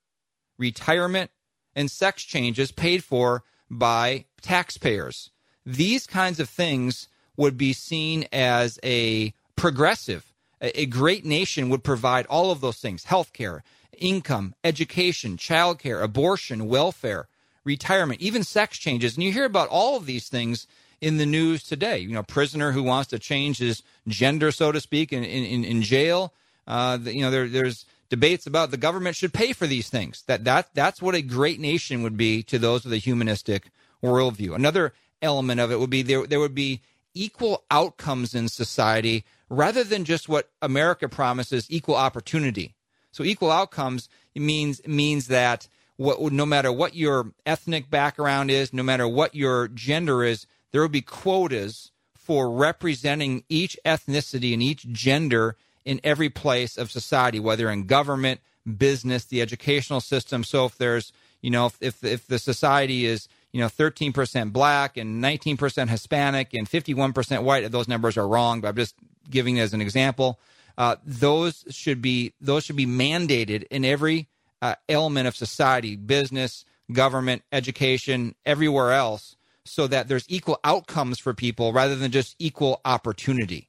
retirement, 0.59 1.31
and 1.75 1.89
sex 1.89 2.23
changes 2.23 2.71
paid 2.71 3.03
for 3.03 3.43
by 3.69 4.25
taxpayers. 4.41 5.31
These 5.65 6.05
kinds 6.05 6.39
of 6.39 6.49
things 6.49 7.07
would 7.37 7.57
be 7.57 7.73
seen 7.73 8.25
as 8.31 8.79
a 8.83 9.33
progressive. 9.55 10.33
A, 10.61 10.85
great 10.87 11.25
nation 11.25 11.69
would 11.69 11.85
provide 11.85 12.25
all 12.25 12.51
of 12.51 12.59
those 12.59 12.77
things 12.77 13.05
health 13.05 13.31
care, 13.31 13.63
income, 13.97 14.55
education, 14.63 15.37
childcare, 15.37 16.03
abortion, 16.03 16.67
welfare, 16.67 17.29
retirement, 17.63 18.19
even 18.19 18.43
sex 18.43 18.77
changes. 18.77 19.15
And 19.15 19.23
you 19.23 19.31
hear 19.31 19.45
about 19.45 19.69
all 19.69 19.95
of 19.95 20.05
these 20.05 20.27
things 20.27 20.67
in 20.99 21.17
the 21.17 21.25
news 21.25 21.63
today. 21.63 21.99
You 21.99 22.09
know, 22.09 22.23
prisoner 22.23 22.73
who 22.73 22.83
wants 22.83 23.09
to 23.11 23.19
change 23.19 23.59
his 23.59 23.83
gender, 24.07 24.51
so 24.51 24.73
to 24.73 24.81
speak, 24.81 25.13
in, 25.13 25.23
in, 25.23 25.63
in 25.63 25.81
jail. 25.81 26.33
Uh, 26.67 26.97
you 27.01 27.21
know, 27.21 27.31
there, 27.31 27.47
there's 27.47 27.85
debates 28.09 28.47
about 28.47 28.71
the 28.71 28.77
government 28.77 29.15
should 29.15 29.33
pay 29.33 29.53
for 29.53 29.67
these 29.67 29.89
things. 29.89 30.23
That 30.27 30.43
that 30.45 30.69
that's 30.73 31.01
what 31.01 31.15
a 31.15 31.21
great 31.21 31.59
nation 31.59 32.03
would 32.03 32.17
be 32.17 32.43
to 32.43 32.59
those 32.59 32.83
with 32.83 32.93
a 32.93 32.97
humanistic 32.97 33.69
worldview. 34.03 34.55
Another 34.55 34.93
element 35.21 35.59
of 35.59 35.71
it 35.71 35.79
would 35.79 35.89
be 35.89 36.01
there 36.01 36.25
there 36.25 36.39
would 36.39 36.55
be 36.55 36.81
equal 37.13 37.63
outcomes 37.71 38.33
in 38.33 38.47
society 38.47 39.25
rather 39.49 39.83
than 39.83 40.05
just 40.05 40.29
what 40.29 40.49
America 40.61 41.09
promises 41.09 41.67
equal 41.69 41.95
opportunity. 41.95 42.75
So 43.11 43.23
equal 43.23 43.51
outcomes 43.51 44.09
means 44.35 44.85
means 44.87 45.27
that 45.27 45.67
what 45.97 46.31
no 46.31 46.45
matter 46.45 46.71
what 46.71 46.95
your 46.95 47.33
ethnic 47.45 47.89
background 47.89 48.49
is, 48.49 48.73
no 48.73 48.83
matter 48.83 49.07
what 49.07 49.35
your 49.35 49.67
gender 49.67 50.23
is, 50.23 50.47
there 50.71 50.81
will 50.81 50.89
be 50.89 51.01
quotas 51.01 51.91
for 52.15 52.51
representing 52.51 53.43
each 53.49 53.77
ethnicity 53.85 54.53
and 54.53 54.61
each 54.61 54.87
gender 54.91 55.57
in 55.85 55.99
every 56.03 56.29
place 56.29 56.77
of 56.77 56.91
society, 56.91 57.39
whether 57.39 57.69
in 57.69 57.85
government, 57.85 58.41
business, 58.77 59.25
the 59.25 59.41
educational 59.41 60.01
system. 60.01 60.43
So 60.43 60.65
if 60.65 60.77
there's, 60.77 61.11
you 61.41 61.49
know, 61.49 61.71
if 61.81 62.03
if 62.03 62.27
the 62.27 62.39
society 62.39 63.05
is, 63.05 63.27
you 63.51 63.59
know, 63.59 63.67
13% 63.67 64.53
black 64.53 64.97
and 64.97 65.23
19% 65.23 65.89
Hispanic 65.89 66.53
and 66.53 66.69
51% 66.69 67.43
white, 67.43 67.71
those 67.71 67.87
numbers 67.87 68.17
are 68.17 68.27
wrong, 68.27 68.61
but 68.61 68.69
I'm 68.69 68.75
just 68.75 68.95
giving 69.29 69.57
it 69.57 69.61
as 69.61 69.73
an 69.73 69.81
example. 69.81 70.39
Uh, 70.77 70.95
those 71.03 71.65
should 71.69 72.01
be 72.01 72.33
those 72.39 72.63
should 72.63 72.75
be 72.75 72.85
mandated 72.85 73.63
in 73.69 73.83
every 73.83 74.27
uh, 74.61 74.75
element 74.87 75.27
of 75.27 75.35
society, 75.35 75.95
business, 75.95 76.65
government, 76.91 77.43
education, 77.51 78.35
everywhere 78.45 78.93
else, 78.93 79.35
so 79.65 79.87
that 79.87 80.07
there's 80.07 80.25
equal 80.29 80.59
outcomes 80.63 81.19
for 81.19 81.33
people 81.33 81.73
rather 81.73 81.95
than 81.95 82.11
just 82.11 82.35
equal 82.39 82.81
opportunity 82.85 83.68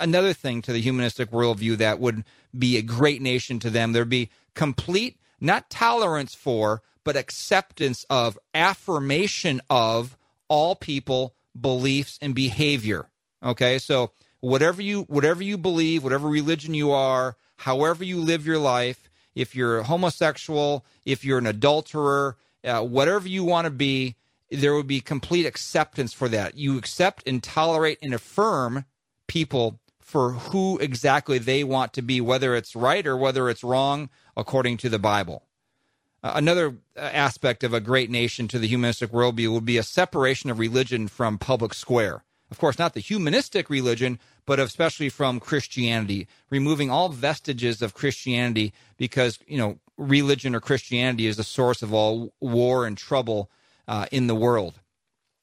another 0.00 0.32
thing 0.32 0.62
to 0.62 0.72
the 0.72 0.80
humanistic 0.80 1.30
worldview 1.30 1.78
that 1.78 1.98
would 1.98 2.24
be 2.56 2.76
a 2.76 2.82
great 2.82 3.22
nation 3.22 3.58
to 3.60 3.70
them. 3.70 3.92
There'd 3.92 4.08
be 4.08 4.30
complete, 4.54 5.18
not 5.40 5.70
tolerance 5.70 6.34
for, 6.34 6.82
but 7.04 7.16
acceptance 7.16 8.04
of, 8.10 8.38
affirmation 8.54 9.60
of 9.70 10.16
all 10.48 10.74
people, 10.74 11.34
beliefs, 11.58 12.18
and 12.20 12.34
behavior. 12.34 13.08
Okay, 13.42 13.78
so 13.78 14.10
whatever 14.40 14.82
you 14.82 15.02
whatever 15.02 15.42
you 15.42 15.56
believe, 15.58 16.02
whatever 16.02 16.28
religion 16.28 16.74
you 16.74 16.90
are, 16.90 17.36
however 17.56 18.02
you 18.02 18.18
live 18.18 18.46
your 18.46 18.58
life, 18.58 19.08
if 19.34 19.54
you're 19.54 19.82
homosexual, 19.82 20.84
if 21.04 21.24
you're 21.24 21.38
an 21.38 21.46
adulterer, 21.46 22.36
uh, 22.64 22.82
whatever 22.82 23.28
you 23.28 23.44
want 23.44 23.66
to 23.66 23.70
be, 23.70 24.16
there 24.50 24.74
would 24.74 24.86
be 24.86 25.00
complete 25.00 25.46
acceptance 25.46 26.12
for 26.12 26.28
that. 26.28 26.56
You 26.56 26.78
accept 26.78 27.22
and 27.26 27.42
tolerate 27.42 27.98
and 28.02 28.14
affirm 28.14 28.84
people 29.26 29.80
for 30.00 30.32
who 30.32 30.78
exactly 30.78 31.38
they 31.38 31.64
want 31.64 31.92
to 31.92 32.02
be, 32.02 32.20
whether 32.20 32.54
it's 32.54 32.76
right 32.76 33.06
or 33.06 33.16
whether 33.16 33.50
it's 33.50 33.64
wrong 33.64 34.08
according 34.36 34.76
to 34.78 34.88
the 34.88 34.98
Bible. 35.00 35.42
Uh, 36.22 36.32
another 36.34 36.76
uh, 36.96 37.00
aspect 37.00 37.64
of 37.64 37.74
a 37.74 37.80
great 37.80 38.10
nation 38.10 38.48
to 38.48 38.58
the 38.58 38.68
humanistic 38.68 39.10
worldview 39.10 39.52
would 39.52 39.64
be 39.64 39.78
a 39.78 39.82
separation 39.82 40.48
of 40.50 40.58
religion 40.58 41.08
from 41.08 41.38
public 41.38 41.74
square. 41.74 42.22
Of 42.50 42.58
course, 42.58 42.78
not 42.78 42.94
the 42.94 43.00
humanistic 43.00 43.68
religion, 43.68 44.20
but 44.46 44.60
especially 44.60 45.08
from 45.08 45.40
Christianity, 45.40 46.28
removing 46.50 46.90
all 46.90 47.08
vestiges 47.08 47.82
of 47.82 47.94
Christianity 47.94 48.72
because, 48.96 49.40
you 49.46 49.58
know, 49.58 49.78
religion 49.96 50.54
or 50.54 50.60
Christianity 50.60 51.26
is 51.26 51.36
the 51.36 51.44
source 51.44 51.82
of 51.82 51.92
all 51.92 52.32
war 52.40 52.86
and 52.86 52.96
trouble 52.96 53.50
uh, 53.88 54.06
in 54.12 54.26
the 54.28 54.34
world. 54.34 54.80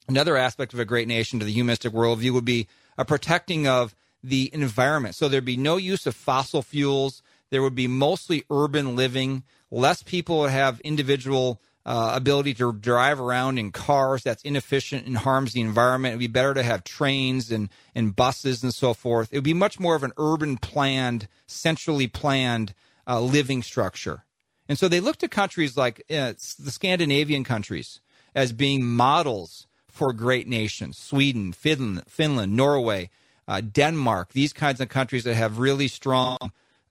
Another 0.08 0.36
aspect 0.36 0.72
of 0.72 0.80
a 0.80 0.84
great 0.84 1.08
nation 1.08 1.38
to 1.38 1.44
the 1.44 1.52
humanistic 1.52 1.92
worldview 1.92 2.32
would 2.32 2.44
be 2.44 2.68
a 2.96 3.04
protecting 3.04 3.66
of 3.66 3.94
the 4.22 4.50
environment. 4.52 5.14
So 5.14 5.28
there'd 5.28 5.44
be 5.44 5.56
no 5.56 5.76
use 5.76 6.06
of 6.06 6.14
fossil 6.14 6.62
fuels. 6.62 7.22
There 7.50 7.62
would 7.62 7.74
be 7.74 7.86
mostly 7.86 8.44
urban 8.50 8.96
living. 8.96 9.44
Less 9.70 10.02
people 10.02 10.40
would 10.40 10.50
have 10.50 10.80
individual 10.80 11.60
uh, 11.86 12.12
ability 12.14 12.54
to 12.54 12.72
drive 12.72 13.20
around 13.20 13.58
in 13.58 13.70
cars 13.70 14.22
that's 14.22 14.42
inefficient 14.42 15.06
and 15.06 15.18
harms 15.18 15.52
the 15.52 15.60
environment. 15.60 16.12
It'd 16.12 16.20
be 16.20 16.26
better 16.26 16.54
to 16.54 16.62
have 16.62 16.82
trains 16.84 17.50
and, 17.50 17.68
and 17.94 18.16
buses 18.16 18.62
and 18.62 18.72
so 18.72 18.94
forth. 18.94 19.28
It 19.30 19.36
would 19.36 19.44
be 19.44 19.54
much 19.54 19.78
more 19.78 19.94
of 19.94 20.02
an 20.02 20.12
urban 20.16 20.56
planned, 20.56 21.28
centrally 21.46 22.06
planned 22.06 22.74
uh, 23.06 23.20
living 23.20 23.62
structure. 23.62 24.24
And 24.66 24.78
so 24.78 24.88
they 24.88 25.00
look 25.00 25.18
to 25.18 25.28
countries 25.28 25.76
like 25.76 26.02
uh, 26.10 26.32
the 26.58 26.70
Scandinavian 26.70 27.44
countries 27.44 28.00
as 28.34 28.52
being 28.52 28.84
models 28.84 29.66
for 29.94 30.12
great 30.12 30.48
nations 30.48 30.98
Sweden, 30.98 31.52
Finland, 31.52 32.02
Finland 32.08 32.56
Norway, 32.56 33.10
uh, 33.46 33.60
Denmark, 33.60 34.32
these 34.32 34.52
kinds 34.52 34.80
of 34.80 34.88
countries 34.88 35.22
that 35.22 35.34
have 35.36 35.58
really 35.58 35.86
strong 35.86 36.36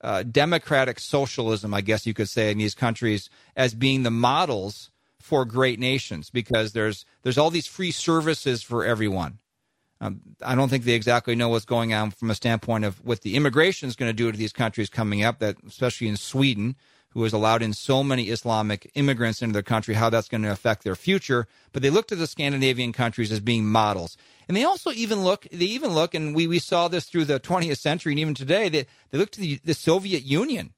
uh, 0.01 0.23
democratic 0.23 0.99
socialism, 0.99 1.73
I 1.73 1.81
guess 1.81 2.07
you 2.07 2.13
could 2.13 2.29
say, 2.29 2.49
in 2.49 2.57
these 2.57 2.75
countries 2.75 3.29
as 3.57 3.73
being 3.73 4.03
the 4.03 4.11
models 4.11 4.89
for 5.19 5.43
great 5.43 5.79
nations 5.79 6.29
because 6.29 6.71
there's 6.71 7.05
there's 7.23 7.37
all 7.37 7.49
these 7.49 7.67
free 7.67 7.91
services 7.91 8.63
for 8.63 8.85
everyone. 8.85 9.39
Um, 9.99 10.21
I 10.41 10.55
don't 10.55 10.69
think 10.69 10.85
they 10.85 10.93
exactly 10.93 11.35
know 11.35 11.49
what's 11.49 11.65
going 11.65 11.93
on 11.93 12.11
from 12.11 12.31
a 12.31 12.35
standpoint 12.35 12.85
of 12.85 13.03
what 13.05 13.21
the 13.21 13.35
immigration 13.35 13.87
is 13.89 13.95
going 13.95 14.09
to 14.09 14.13
do 14.13 14.31
to 14.31 14.37
these 14.37 14.53
countries 14.53 14.89
coming 14.89 15.23
up. 15.23 15.39
That 15.39 15.57
especially 15.67 16.07
in 16.07 16.17
Sweden, 16.17 16.77
who 17.13 17.23
has 17.23 17.33
allowed 17.33 17.61
in 17.61 17.73
so 17.73 18.03
many 18.03 18.23
Islamic 18.29 18.89
immigrants 18.95 19.41
into 19.41 19.53
their 19.53 19.61
country, 19.61 19.93
how 19.93 20.09
that's 20.09 20.27
going 20.27 20.43
to 20.43 20.51
affect 20.51 20.83
their 20.83 20.95
future. 20.95 21.47
But 21.71 21.81
they 21.81 21.89
look 21.89 22.07
to 22.07 22.15
the 22.15 22.27
Scandinavian 22.27 22.93
countries 22.93 23.31
as 23.31 23.39
being 23.39 23.65
models. 23.65 24.17
And 24.47 24.57
they 24.57 24.63
also 24.63 24.91
even 24.91 25.23
look, 25.23 25.47
they 25.51 25.65
even 25.65 25.93
look, 25.93 26.13
and 26.13 26.35
we, 26.35 26.47
we 26.47 26.59
saw 26.59 26.87
this 26.87 27.05
through 27.05 27.25
the 27.25 27.39
20th 27.39 27.77
century 27.77 28.13
and 28.13 28.19
even 28.19 28.33
today, 28.33 28.69
they, 28.69 28.85
they 29.11 29.17
look 29.17 29.31
to 29.31 29.39
the, 29.39 29.59
the 29.63 29.73
Soviet 29.73 30.23
Union 30.23 30.73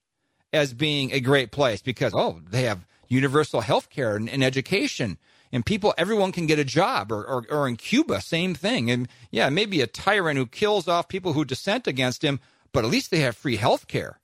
as 0.53 0.73
being 0.73 1.11
a 1.11 1.19
great 1.19 1.51
place 1.51 1.81
because, 1.81 2.13
oh, 2.15 2.41
they 2.49 2.63
have 2.63 2.85
universal 3.07 3.61
health 3.61 3.89
care 3.89 4.15
and, 4.15 4.29
and 4.29 4.43
education 4.43 5.17
and 5.51 5.65
people 5.65 5.93
everyone 5.97 6.31
can 6.31 6.47
get 6.47 6.59
a 6.59 6.65
job 6.65 7.11
or, 7.11 7.23
or, 7.23 7.45
or 7.49 7.67
in 7.67 7.75
cuba 7.75 8.21
same 8.21 8.55
thing 8.55 8.89
and 8.89 9.07
yeah 9.31 9.49
maybe 9.49 9.81
a 9.81 9.87
tyrant 9.87 10.37
who 10.37 10.45
kills 10.45 10.87
off 10.87 11.07
people 11.07 11.33
who 11.33 11.45
dissent 11.45 11.87
against 11.87 12.23
him 12.23 12.39
but 12.71 12.83
at 12.83 12.91
least 12.91 13.11
they 13.11 13.19
have 13.19 13.37
free 13.37 13.55
health 13.55 13.87
care 13.87 14.19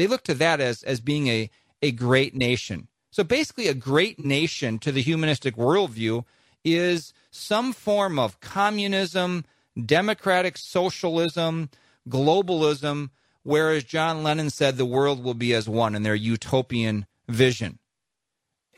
they 0.00 0.06
look 0.06 0.24
to 0.24 0.34
that 0.34 0.60
as 0.60 0.82
as 0.82 1.00
being 1.00 1.28
a 1.28 1.50
a 1.82 1.92
great 1.92 2.34
nation. 2.34 2.88
So 3.10 3.24
basically, 3.24 3.68
a 3.68 3.74
great 3.74 4.24
nation 4.24 4.78
to 4.80 4.92
the 4.92 5.02
humanistic 5.02 5.56
worldview 5.56 6.24
is 6.64 7.12
some 7.30 7.72
form 7.72 8.18
of 8.18 8.40
communism, 8.40 9.44
democratic 9.86 10.56
socialism, 10.58 11.70
globalism, 12.08 13.10
whereas 13.42 13.84
John 13.84 14.22
Lennon 14.22 14.50
said 14.50 14.76
the 14.76 14.84
world 14.84 15.24
will 15.24 15.34
be 15.34 15.54
as 15.54 15.68
one 15.68 15.94
in 15.94 16.02
their 16.02 16.14
utopian 16.14 17.06
vision. 17.28 17.78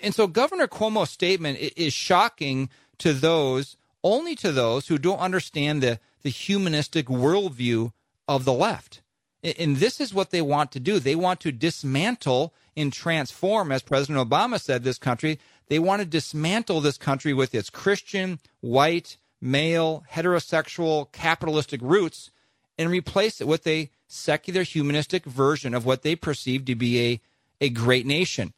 And 0.01 0.15
so 0.15 0.27
Governor 0.27 0.67
Cuomo's 0.67 1.11
statement 1.11 1.59
is 1.59 1.93
shocking 1.93 2.69
to 2.99 3.13
those 3.13 3.77
only 4.05 4.35
to 4.37 4.51
those 4.51 4.89
who 4.89 4.99
don't 4.99 5.19
understand 5.19 5.83
the, 5.83 6.01
the 6.23 6.31
humanistic 6.31 7.07
worldview 7.07 7.93
of 8.27 8.45
the 8.45 8.53
left. 8.53 9.02
And 9.43 9.77
this 9.77 10.01
is 10.01 10.15
what 10.15 10.31
they 10.31 10.43
want 10.43 10.71
to 10.73 10.81
do. 10.81 10.99
They 10.99 11.17
want 11.17 11.41
to 11.41 11.53
dismantle 11.53 12.55
and 12.77 12.93
transform, 12.93 13.73
as 13.73 13.83
President 13.83 14.29
Obama 14.29 14.61
said, 14.61 14.85
this 14.85 14.99
country. 14.99 15.39
They 15.69 15.79
want 15.79 16.01
to 16.01 16.07
dismantle 16.07 16.81
this 16.81 16.97
country 16.97 17.35
with 17.35 17.55
its 17.55 17.71
Christian, 17.71 18.39
white, 18.61 19.17
male, 19.41 20.05
heterosexual, 20.13 21.11
capitalistic 21.11 21.81
roots 21.83 22.31
and 22.79 22.91
replace 22.91 23.41
it 23.41 23.47
with 23.47 23.67
a 23.67 23.91
secular 24.07 24.63
humanistic 24.63 25.25
version 25.25 25.75
of 25.75 25.85
what 25.85 26.03
they 26.03 26.17
perceive 26.17 26.65
to 26.65 26.75
be 26.75 27.01
a, 27.01 27.21
a 27.61 27.69
great 27.69 28.07
nation. 28.07 28.53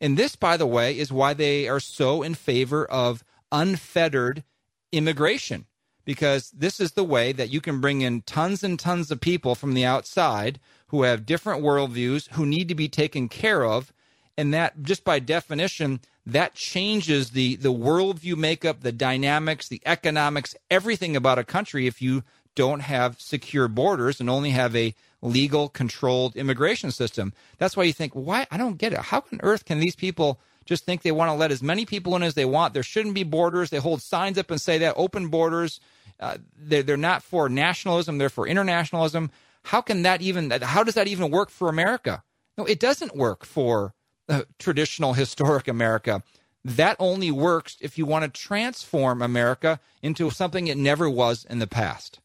And 0.00 0.16
this, 0.16 0.36
by 0.36 0.56
the 0.56 0.66
way, 0.66 0.98
is 0.98 1.12
why 1.12 1.34
they 1.34 1.68
are 1.68 1.80
so 1.80 2.22
in 2.22 2.34
favor 2.34 2.84
of 2.84 3.22
unfettered 3.52 4.44
immigration, 4.92 5.66
because 6.04 6.50
this 6.50 6.80
is 6.80 6.92
the 6.92 7.04
way 7.04 7.32
that 7.32 7.50
you 7.50 7.60
can 7.60 7.80
bring 7.80 8.00
in 8.00 8.22
tons 8.22 8.62
and 8.62 8.78
tons 8.78 9.10
of 9.10 9.20
people 9.20 9.54
from 9.54 9.74
the 9.74 9.84
outside 9.84 10.58
who 10.88 11.02
have 11.02 11.26
different 11.26 11.62
worldviews, 11.62 12.30
who 12.32 12.44
need 12.44 12.68
to 12.68 12.74
be 12.74 12.88
taken 12.88 13.28
care 13.28 13.64
of. 13.64 13.92
And 14.36 14.52
that, 14.54 14.82
just 14.82 15.04
by 15.04 15.18
definition, 15.18 16.00
that 16.26 16.54
changes 16.54 17.30
the, 17.30 17.56
the 17.56 17.72
worldview 17.72 18.36
makeup, 18.36 18.80
the 18.80 18.92
dynamics, 18.92 19.68
the 19.68 19.82
economics, 19.84 20.54
everything 20.70 21.16
about 21.16 21.38
a 21.38 21.44
country 21.44 21.86
if 21.86 22.00
you 22.00 22.24
don't 22.54 22.80
have 22.80 23.20
secure 23.20 23.68
borders 23.68 24.20
and 24.20 24.28
only 24.28 24.50
have 24.50 24.74
a 24.74 24.94
legal 25.22 25.68
controlled 25.68 26.36
immigration 26.36 26.90
system. 26.90 27.32
That's 27.58 27.76
why 27.76 27.84
you 27.84 27.92
think, 27.92 28.12
why? 28.14 28.46
I 28.50 28.56
don't 28.56 28.78
get 28.78 28.92
it. 28.92 28.98
How 28.98 29.24
on 29.32 29.40
earth 29.42 29.64
can 29.64 29.80
these 29.80 29.96
people 29.96 30.40
just 30.70 30.84
think 30.84 31.02
they 31.02 31.10
want 31.10 31.30
to 31.30 31.34
let 31.34 31.50
as 31.50 31.64
many 31.64 31.84
people 31.84 32.14
in 32.14 32.22
as 32.22 32.34
they 32.34 32.44
want? 32.44 32.74
There 32.74 32.84
shouldn't 32.84 33.16
be 33.16 33.24
borders. 33.24 33.70
They 33.70 33.78
hold 33.78 34.00
signs 34.00 34.38
up 34.38 34.52
and 34.52 34.60
say 34.60 34.78
that 34.78 34.94
open 34.96 35.26
borders. 35.26 35.80
Uh, 36.20 36.38
they're, 36.56 36.84
they're 36.84 36.96
not 36.96 37.24
for 37.24 37.48
nationalism. 37.48 38.18
They're 38.18 38.28
for 38.28 38.46
internationalism. 38.46 39.32
How 39.64 39.80
can 39.80 40.02
that 40.02 40.22
even, 40.22 40.48
how 40.62 40.84
does 40.84 40.94
that 40.94 41.08
even 41.08 41.32
work 41.32 41.50
for 41.50 41.68
America? 41.68 42.22
No, 42.56 42.64
it 42.66 42.78
doesn't 42.78 43.16
work 43.16 43.44
for 43.44 43.94
uh, 44.28 44.42
traditional 44.60 45.14
historic 45.14 45.66
America. 45.66 46.22
That 46.64 46.94
only 47.00 47.32
works 47.32 47.76
if 47.80 47.98
you 47.98 48.06
want 48.06 48.32
to 48.32 48.40
transform 48.40 49.22
America 49.22 49.80
into 50.02 50.30
something 50.30 50.68
it 50.68 50.78
never 50.78 51.10
was 51.10 51.44
in 51.50 51.58
the 51.58 51.66
past. 51.66 52.20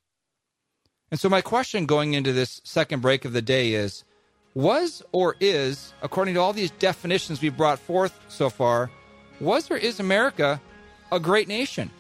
And 1.10 1.20
so, 1.20 1.30
my 1.30 1.42
question 1.42 1.86
going 1.86 2.14
into 2.14 2.32
this 2.34 2.62
second 2.64 3.02
break 3.02 3.26
of 3.26 3.34
the 3.34 3.42
day 3.42 3.74
is 3.74 4.04
Was 4.56 5.04
or 5.12 5.36
is, 5.42 5.94
according 6.02 6.34
to 6.36 6.40
all 6.40 6.54
these 6.54 6.72
definitions 6.72 7.42
we've 7.42 7.58
brought 7.58 7.78
forth 7.78 8.18
so 8.30 8.50
far, 8.50 8.90
was 9.42 9.70
or 9.70 9.76
is 9.76 10.00
America 10.00 10.62
a 11.12 11.20
great 11.20 11.50
nation? 11.50 11.92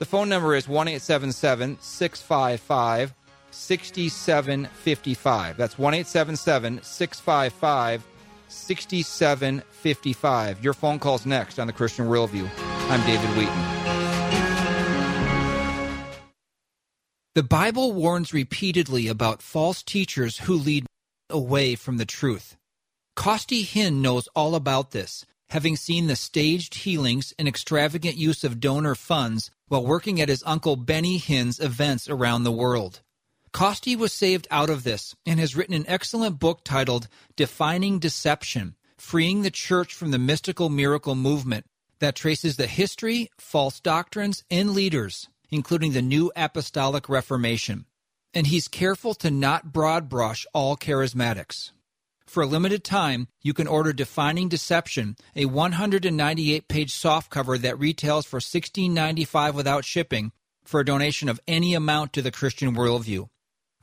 The 0.00 0.04
phone 0.04 0.28
number 0.28 0.54
is 0.54 0.68
1 0.68 1.00
655 1.00 3.14
6755. 3.52 5.56
That's 5.56 5.78
1 5.78 6.04
655 6.04 8.04
6755. 8.48 10.62
Your 10.62 10.74
phone 10.74 10.98
call's 10.98 11.24
next 11.24 11.58
on 11.58 11.66
the 11.66 11.72
Christian 11.72 12.06
Worldview. 12.06 12.46
I'm 12.90 13.00
David 13.06 13.30
Wheaton. 13.30 13.80
The 17.34 17.44
Bible 17.44 17.92
warns 17.92 18.34
repeatedly 18.34 19.08
about 19.08 19.40
false 19.40 19.82
teachers 19.82 20.40
who 20.40 20.52
lead 20.54 20.84
away 21.30 21.74
from 21.74 21.96
the 21.96 22.06
truth. 22.06 22.56
Costi 23.16 23.64
Hinn 23.64 24.00
knows 24.00 24.28
all 24.34 24.54
about 24.54 24.90
this, 24.92 25.24
having 25.50 25.76
seen 25.76 26.06
the 26.06 26.16
staged 26.16 26.74
healings 26.74 27.34
and 27.38 27.48
extravagant 27.48 28.16
use 28.16 28.44
of 28.44 28.60
donor 28.60 28.94
funds 28.94 29.50
while 29.68 29.84
working 29.84 30.20
at 30.20 30.28
his 30.28 30.42
uncle 30.46 30.76
Benny 30.76 31.18
Hinn's 31.18 31.60
events 31.60 32.08
around 32.08 32.44
the 32.44 32.52
world. 32.52 33.00
Costi 33.52 33.96
was 33.96 34.12
saved 34.12 34.46
out 34.50 34.70
of 34.70 34.84
this 34.84 35.14
and 35.26 35.40
has 35.40 35.56
written 35.56 35.74
an 35.74 35.84
excellent 35.88 36.38
book 36.38 36.60
titled 36.64 37.08
Defining 37.36 37.98
Deception 37.98 38.76
Freeing 38.96 39.42
the 39.42 39.50
Church 39.50 39.94
from 39.94 40.10
the 40.10 40.18
Mystical 40.18 40.68
Miracle 40.68 41.14
Movement 41.14 41.66
that 41.98 42.14
traces 42.14 42.56
the 42.56 42.66
history, 42.66 43.30
false 43.38 43.80
doctrines, 43.80 44.44
and 44.50 44.70
leaders 44.70 45.28
including 45.50 45.92
the 45.92 46.02
New 46.02 46.32
Apostolic 46.36 47.08
Reformation. 47.08 47.84
And 48.32 48.46
he's 48.46 48.68
careful 48.68 49.14
to 49.14 49.30
not 49.30 49.72
broad 49.72 50.08
brush 50.08 50.46
all 50.52 50.76
charismatics. 50.76 51.72
For 52.26 52.44
a 52.44 52.46
limited 52.46 52.84
time, 52.84 53.26
you 53.42 53.52
can 53.52 53.66
order 53.66 53.92
Defining 53.92 54.48
Deception, 54.48 55.16
a 55.34 55.46
198 55.46 56.68
page 56.68 56.92
softcover 56.92 57.58
that 57.58 57.78
retails 57.78 58.24
for 58.24 58.38
$16.95 58.38 59.54
without 59.54 59.84
shipping, 59.84 60.30
for 60.64 60.78
a 60.78 60.84
donation 60.84 61.28
of 61.28 61.40
any 61.48 61.74
amount 61.74 62.12
to 62.12 62.22
the 62.22 62.30
Christian 62.30 62.76
Worldview. 62.76 63.28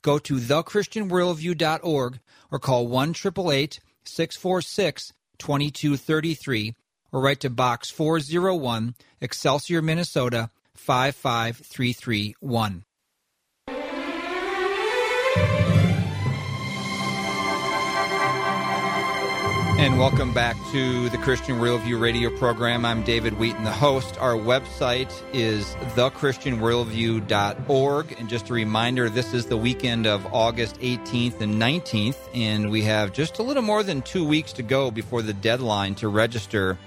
Go 0.02 0.18
to 0.20 0.36
thechristianworldview.org 0.36 2.20
or 2.50 2.60
call 2.60 2.88
1 2.88 3.14
646 3.14 5.14
2233 5.38 6.76
or 7.12 7.22
write 7.22 7.42
to 7.42 7.50
Box 7.50 7.90
401, 7.90 8.96
Excelsior, 9.20 9.82
Minnesota 9.82 10.50
55331. 10.76 12.86
And 19.78 20.00
welcome 20.00 20.34
back 20.34 20.56
to 20.72 21.08
the 21.10 21.20
Christian 21.20 21.60
Worldview 21.60 22.02
radio 22.02 22.36
program. 22.36 22.84
I'm 22.84 23.04
David 23.04 23.38
Wheaton, 23.38 23.64
the 23.64 23.72
host. 23.72 24.20
Our 24.20 24.34
website 24.34 25.14
is 25.34 25.68
thechristianworldview.org. 25.94 28.16
And 28.18 28.28
just 28.28 28.50
a 28.50 28.54
reminder, 28.54 29.08
this 29.08 29.36
is 29.36 29.46
the 29.46 29.56
weekend 29.56 30.08
of 30.08 30.26
August 30.34 30.80
18th 30.80 31.42
and 31.42 31.62
19th, 31.62 32.18
and 32.34 32.72
we 32.72 32.82
have 32.82 33.14
just 33.14 33.38
a 33.38 33.44
little 33.44 33.62
more 33.62 33.84
than 33.84 34.02
two 34.02 34.28
weeks 34.28 34.52
to 34.54 34.64
go 34.64 34.90
before 34.90 35.22
the 35.22 35.34
deadline 35.34 35.94
to 35.94 36.08
register 36.08 36.80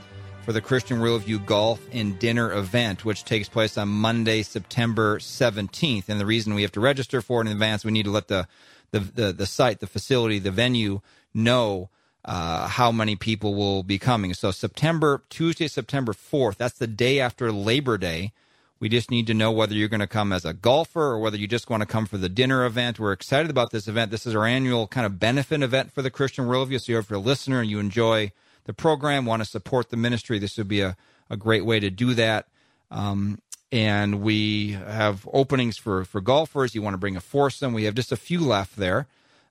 for 0.44 0.52
the 0.52 0.60
Christian 0.60 0.98
Worldview 0.98 1.46
Golf 1.46 1.80
and 1.92 2.18
Dinner 2.18 2.52
event, 2.52 3.04
which 3.04 3.24
takes 3.24 3.48
place 3.48 3.78
on 3.78 3.86
Monday, 3.86 4.42
September 4.42 5.20
17th. 5.20 6.08
And 6.08 6.18
the 6.18 6.26
reason 6.26 6.54
we 6.54 6.62
have 6.62 6.72
to 6.72 6.80
register 6.80 7.22
for 7.22 7.40
it 7.40 7.46
in 7.46 7.52
advance, 7.52 7.84
we 7.84 7.92
need 7.92 8.06
to 8.06 8.10
let 8.10 8.26
the, 8.26 8.48
the, 8.90 8.98
the, 8.98 9.32
the 9.32 9.46
site, 9.46 9.78
the 9.78 9.86
facility, 9.86 10.40
the 10.40 10.50
venue 10.50 11.02
know 11.32 11.88
uh, 12.24 12.68
how 12.68 12.92
many 12.92 13.16
people 13.16 13.54
will 13.54 13.82
be 13.82 13.98
coming. 13.98 14.34
So 14.34 14.50
September, 14.50 15.22
Tuesday, 15.30 15.68
September 15.68 16.12
4th, 16.12 16.56
that's 16.56 16.78
the 16.78 16.86
day 16.86 17.20
after 17.20 17.50
Labor 17.50 17.98
Day. 17.98 18.32
We 18.78 18.88
just 18.88 19.10
need 19.10 19.26
to 19.26 19.34
know 19.34 19.52
whether 19.52 19.74
you're 19.74 19.88
going 19.88 20.00
to 20.00 20.06
come 20.06 20.32
as 20.32 20.46
a 20.46 20.54
golfer 20.54 21.02
or 21.02 21.18
whether 21.18 21.36
you 21.36 21.46
just 21.46 21.68
want 21.68 21.82
to 21.82 21.86
come 21.86 22.06
for 22.06 22.16
the 22.16 22.30
dinner 22.30 22.64
event. 22.64 22.98
We're 22.98 23.12
excited 23.12 23.50
about 23.50 23.72
this 23.72 23.86
event. 23.86 24.10
This 24.10 24.26
is 24.26 24.34
our 24.34 24.46
annual 24.46 24.86
kind 24.86 25.04
of 25.04 25.20
benefit 25.20 25.62
event 25.62 25.92
for 25.92 26.00
the 26.00 26.10
Christian 26.10 26.46
Worldview. 26.46 26.80
So 26.80 26.92
if 26.94 27.10
you're 27.10 27.18
a 27.18 27.22
listener 27.22 27.60
and 27.60 27.68
you 27.68 27.78
enjoy 27.78 28.32
the 28.64 28.72
program, 28.72 29.26
want 29.26 29.42
to 29.42 29.48
support 29.48 29.90
the 29.90 29.98
ministry, 29.98 30.38
this 30.38 30.56
would 30.56 30.68
be 30.68 30.80
a, 30.80 30.96
a 31.28 31.36
great 31.36 31.66
way 31.66 31.78
to 31.78 31.90
do 31.90 32.14
that. 32.14 32.46
Um, 32.90 33.38
and 33.70 34.22
we 34.22 34.72
have 34.72 35.28
openings 35.32 35.76
for, 35.76 36.04
for 36.04 36.20
golfers. 36.22 36.74
You 36.74 36.82
want 36.82 36.94
to 36.94 36.98
bring 36.98 37.16
a 37.16 37.20
foursome. 37.20 37.74
We 37.74 37.84
have 37.84 37.94
just 37.94 38.12
a 38.12 38.16
few 38.16 38.40
left 38.40 38.76
there. 38.76 39.06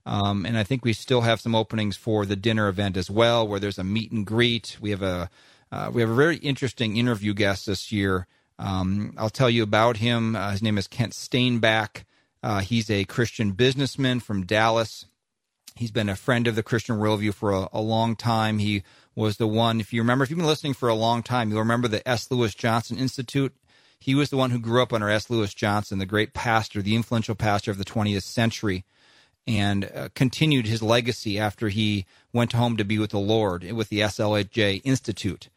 Um, 0.09 0.43
and 0.43 0.57
I 0.57 0.63
think 0.63 0.83
we 0.83 0.93
still 0.93 1.21
have 1.21 1.39
some 1.39 1.53
openings 1.53 1.95
for 1.95 2.25
the 2.25 2.35
dinner 2.35 2.67
event 2.67 2.97
as 2.97 3.11
well, 3.11 3.47
where 3.47 3.59
there's 3.59 3.77
a 3.77 3.83
meet 3.83 4.11
and 4.11 4.25
greet. 4.25 4.75
We 4.81 4.89
have 4.89 5.03
a 5.03 5.29
uh, 5.71 5.91
we 5.93 6.01
have 6.01 6.09
a 6.09 6.15
very 6.15 6.37
interesting 6.37 6.97
interview 6.97 7.35
guest 7.35 7.67
this 7.67 7.91
year. 7.91 8.25
Um, 8.57 9.13
I'll 9.17 9.29
tell 9.29 9.51
you 9.51 9.61
about 9.61 9.97
him. 9.97 10.35
Uh, 10.35 10.49
his 10.49 10.63
name 10.63 10.79
is 10.79 10.87
Kent 10.87 11.13
Stainback. 11.13 12.05
Uh, 12.41 12.61
he's 12.61 12.89
a 12.89 13.05
Christian 13.05 13.51
businessman 13.51 14.19
from 14.19 14.47
Dallas. 14.47 15.05
He's 15.75 15.91
been 15.91 16.09
a 16.09 16.15
friend 16.15 16.47
of 16.47 16.55
the 16.55 16.63
Christian 16.63 16.97
Worldview 16.97 17.35
for 17.35 17.51
a, 17.51 17.69
a 17.71 17.79
long 17.79 18.15
time. 18.15 18.57
He 18.57 18.81
was 19.13 19.37
the 19.37 19.47
one, 19.47 19.79
if 19.79 19.93
you 19.93 20.01
remember, 20.01 20.23
if 20.23 20.31
you've 20.31 20.39
been 20.39 20.47
listening 20.47 20.73
for 20.73 20.89
a 20.89 20.95
long 20.95 21.21
time, 21.21 21.49
you'll 21.49 21.59
remember 21.59 21.87
the 21.87 22.07
S. 22.07 22.31
Lewis 22.31 22.55
Johnson 22.55 22.97
Institute. 22.97 23.53
He 23.99 24.15
was 24.15 24.31
the 24.31 24.37
one 24.37 24.49
who 24.49 24.59
grew 24.59 24.81
up 24.81 24.91
under 24.91 25.09
S. 25.09 25.29
Lewis 25.29 25.53
Johnson, 25.53 25.99
the 25.99 26.05
great 26.07 26.33
pastor, 26.33 26.81
the 26.81 26.95
influential 26.95 27.35
pastor 27.35 27.69
of 27.69 27.77
the 27.77 27.85
20th 27.85 28.23
century, 28.23 28.85
and 29.49 29.91
uh, 29.95 30.09
continued 30.13 30.67
his 30.67 30.83
legacy 30.83 31.39
after 31.39 31.69
he 31.69 32.05
went 32.31 32.53
home 32.53 32.77
to 32.77 32.83
be 32.83 32.99
with 32.99 33.09
the 33.09 33.19
Lord 33.19 33.69
with 33.71 33.89
the 33.89 34.01
SLJ 34.01 34.81
Institute. 34.83 35.49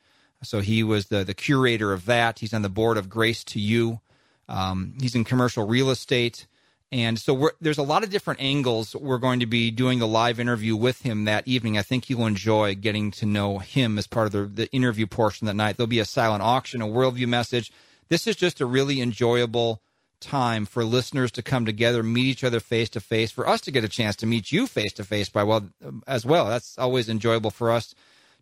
So 0.42 0.60
he 0.60 0.82
was 0.82 1.06
the, 1.06 1.24
the 1.24 1.34
curator 1.34 1.92
of 1.92 2.06
that. 2.06 2.38
He's 2.38 2.54
on 2.54 2.62
the 2.62 2.70
board 2.70 2.96
of 2.96 3.10
Grace 3.10 3.44
to 3.44 3.60
You. 3.60 4.00
Um, 4.48 4.94
he's 4.98 5.14
in 5.14 5.24
commercial 5.24 5.66
real 5.66 5.90
estate. 5.90 6.46
And 6.90 7.18
so 7.18 7.50
there's 7.60 7.78
a 7.78 7.82
lot 7.82 8.02
of 8.02 8.08
different 8.08 8.40
angles. 8.40 8.96
We're 8.96 9.18
going 9.18 9.40
to 9.40 9.46
be 9.46 9.70
doing 9.70 9.98
the 9.98 10.08
live 10.08 10.40
interview 10.40 10.74
with 10.74 11.02
him 11.02 11.26
that 11.26 11.46
evening. 11.46 11.76
I 11.76 11.82
think 11.82 12.08
you'll 12.08 12.26
enjoy 12.26 12.74
getting 12.74 13.10
to 13.12 13.26
know 13.26 13.58
him 13.58 13.98
as 13.98 14.06
part 14.06 14.26
of 14.26 14.32
the, 14.32 14.62
the 14.62 14.72
interview 14.72 15.06
portion 15.06 15.46
that 15.46 15.54
night. 15.54 15.76
There'll 15.76 15.86
be 15.86 16.00
a 16.00 16.06
silent 16.06 16.42
auction, 16.42 16.80
a 16.80 16.86
worldview 16.86 17.28
message. 17.28 17.70
This 18.08 18.26
is 18.26 18.36
just 18.36 18.60
a 18.60 18.66
really 18.66 19.02
enjoyable 19.02 19.82
time 20.22 20.64
for 20.64 20.84
listeners 20.84 21.30
to 21.32 21.42
come 21.42 21.66
together, 21.66 22.02
meet 22.02 22.26
each 22.26 22.44
other 22.44 22.60
face 22.60 22.88
to 22.90 23.00
face, 23.00 23.30
for 23.30 23.46
us 23.46 23.60
to 23.62 23.70
get 23.70 23.84
a 23.84 23.88
chance 23.88 24.16
to 24.16 24.26
meet 24.26 24.50
you 24.50 24.66
face 24.66 24.92
to 24.94 25.04
face 25.04 25.28
by 25.28 25.42
well 25.42 25.68
as 26.06 26.24
well. 26.24 26.48
That's 26.48 26.78
always 26.78 27.10
enjoyable 27.10 27.50
for 27.50 27.70
us 27.70 27.94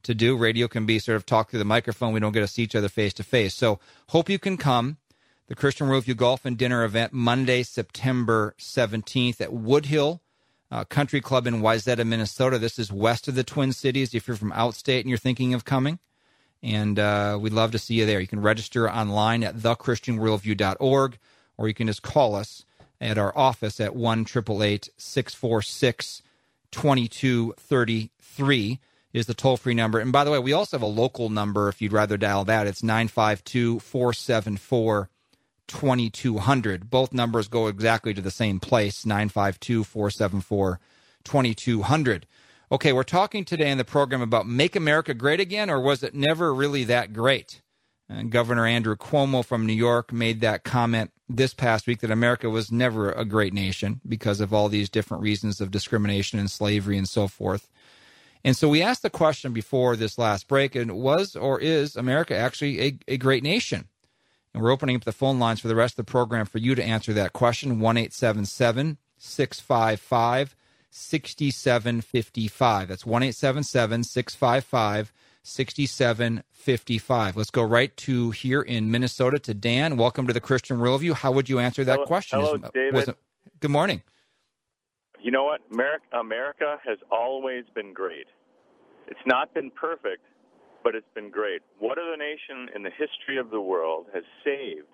to 0.04 0.14
do. 0.14 0.36
Radio 0.36 0.68
can 0.68 0.86
be 0.86 0.98
sort 0.98 1.16
of 1.16 1.26
talk 1.26 1.50
through 1.50 1.58
the 1.58 1.64
microphone. 1.64 2.12
We 2.12 2.20
don't 2.20 2.32
get 2.32 2.40
to 2.40 2.46
see 2.46 2.62
each 2.62 2.76
other 2.76 2.88
face 2.88 3.14
to 3.14 3.24
face. 3.24 3.54
So 3.54 3.80
hope 4.10 4.28
you 4.28 4.38
can 4.38 4.56
come. 4.56 4.98
the 5.48 5.56
Christian 5.56 5.88
Worldview 5.88 6.16
Golf 6.16 6.44
and 6.44 6.56
Dinner 6.56 6.84
event 6.84 7.12
Monday, 7.12 7.64
September 7.64 8.54
17th 8.58 9.40
at 9.40 9.50
Woodhill 9.50 10.20
uh, 10.70 10.84
Country 10.84 11.20
Club 11.20 11.46
in 11.46 11.60
Wayzata, 11.60 12.06
Minnesota. 12.06 12.58
This 12.58 12.78
is 12.78 12.92
west 12.92 13.26
of 13.28 13.34
the 13.34 13.44
Twin 13.44 13.72
Cities 13.72 14.14
if 14.14 14.28
you're 14.28 14.36
from 14.36 14.52
outstate 14.52 15.00
and 15.00 15.08
you're 15.08 15.18
thinking 15.18 15.54
of 15.54 15.64
coming. 15.64 15.98
And 16.62 16.98
uh, 16.98 17.38
we'd 17.40 17.52
love 17.52 17.72
to 17.72 17.78
see 17.78 17.94
you 17.94 18.06
there. 18.06 18.20
You 18.20 18.26
can 18.26 18.42
register 18.42 18.88
online 18.88 19.42
at 19.42 19.56
thechristianworldview.org 19.56 21.18
or 21.60 21.68
you 21.68 21.74
can 21.74 21.86
just 21.86 22.02
call 22.02 22.34
us 22.34 22.64
at 23.02 23.18
our 23.18 23.36
office 23.36 23.78
at 23.80 23.94
1 23.94 24.26
646 24.26 26.22
2233 26.72 28.80
is 29.12 29.26
the 29.26 29.34
toll 29.34 29.58
free 29.58 29.74
number. 29.74 29.98
And 29.98 30.12
by 30.12 30.24
the 30.24 30.30
way, 30.30 30.38
we 30.38 30.54
also 30.54 30.78
have 30.78 30.82
a 30.82 30.86
local 30.86 31.28
number 31.28 31.68
if 31.68 31.82
you'd 31.82 31.92
rather 31.92 32.16
dial 32.16 32.46
that. 32.46 32.66
It's 32.66 32.82
952 32.82 33.80
474 33.80 35.10
2200. 35.66 36.88
Both 36.88 37.12
numbers 37.12 37.48
go 37.48 37.66
exactly 37.66 38.14
to 38.14 38.22
the 38.22 38.30
same 38.30 38.58
place 38.58 39.04
952 39.04 39.84
474 39.84 40.80
2200. 41.24 42.26
Okay, 42.72 42.92
we're 42.92 43.02
talking 43.02 43.44
today 43.44 43.70
in 43.70 43.78
the 43.78 43.84
program 43.84 44.22
about 44.22 44.46
Make 44.46 44.76
America 44.76 45.12
Great 45.12 45.40
Again, 45.40 45.68
or 45.68 45.80
was 45.80 46.02
it 46.02 46.14
never 46.14 46.54
really 46.54 46.84
that 46.84 47.12
great? 47.12 47.60
Governor 48.28 48.66
Andrew 48.66 48.96
Cuomo 48.96 49.44
from 49.44 49.66
New 49.66 49.72
York 49.72 50.12
made 50.12 50.40
that 50.40 50.64
comment 50.64 51.12
this 51.28 51.54
past 51.54 51.86
week 51.86 52.00
that 52.00 52.10
America 52.10 52.50
was 52.50 52.72
never 52.72 53.12
a 53.12 53.24
great 53.24 53.54
nation 53.54 54.00
because 54.06 54.40
of 54.40 54.52
all 54.52 54.68
these 54.68 54.90
different 54.90 55.22
reasons 55.22 55.60
of 55.60 55.70
discrimination 55.70 56.40
and 56.40 56.50
slavery 56.50 56.98
and 56.98 57.08
so 57.08 57.28
forth. 57.28 57.70
And 58.42 58.56
so 58.56 58.68
we 58.68 58.82
asked 58.82 59.02
the 59.02 59.10
question 59.10 59.52
before 59.52 59.94
this 59.94 60.18
last 60.18 60.48
break, 60.48 60.74
and 60.74 60.90
was 60.92 61.36
or 61.36 61.60
is 61.60 61.94
America 61.94 62.36
actually 62.36 62.80
a, 62.80 62.98
a 63.06 63.16
great 63.16 63.44
nation? 63.44 63.86
And 64.52 64.62
we're 64.62 64.72
opening 64.72 64.96
up 64.96 65.04
the 65.04 65.12
phone 65.12 65.38
lines 65.38 65.60
for 65.60 65.68
the 65.68 65.76
rest 65.76 65.92
of 65.92 66.04
the 66.04 66.10
program 66.10 66.46
for 66.46 66.58
you 66.58 66.74
to 66.74 66.82
answer 66.82 67.12
that 67.12 67.32
question 67.32 67.78
1 67.78 68.08
655 68.08 70.56
6755. 70.90 72.88
That's 72.88 73.06
1 73.06 73.32
655 73.32 75.12
6755. 75.50 77.36
Let's 77.36 77.50
go 77.50 77.62
right 77.62 77.96
to 77.98 78.30
here 78.30 78.62
in 78.62 78.90
Minnesota 78.90 79.38
to 79.40 79.54
Dan. 79.54 79.96
Welcome 79.96 80.26
to 80.28 80.32
the 80.32 80.40
Christian 80.40 80.78
Worldview. 80.78 81.14
How 81.14 81.32
would 81.32 81.48
you 81.48 81.58
answer 81.58 81.84
that 81.84 81.94
hello, 81.94 82.06
question? 82.06 82.40
Hello, 82.40 82.56
David. 82.72 83.08
It, 83.08 83.16
good 83.58 83.70
morning. 83.70 84.02
You 85.20 85.32
know 85.32 85.44
what? 85.44 85.60
America, 85.72 86.04
America 86.18 86.76
has 86.86 86.98
always 87.10 87.64
been 87.74 87.92
great. 87.92 88.26
It's 89.08 89.20
not 89.26 89.52
been 89.52 89.70
perfect, 89.72 90.24
but 90.84 90.94
it's 90.94 91.10
been 91.14 91.30
great. 91.30 91.62
What 91.78 91.98
other 91.98 92.16
nation 92.16 92.68
in 92.74 92.82
the 92.82 92.90
history 92.90 93.36
of 93.36 93.50
the 93.50 93.60
world 93.60 94.06
has 94.14 94.22
saved 94.44 94.86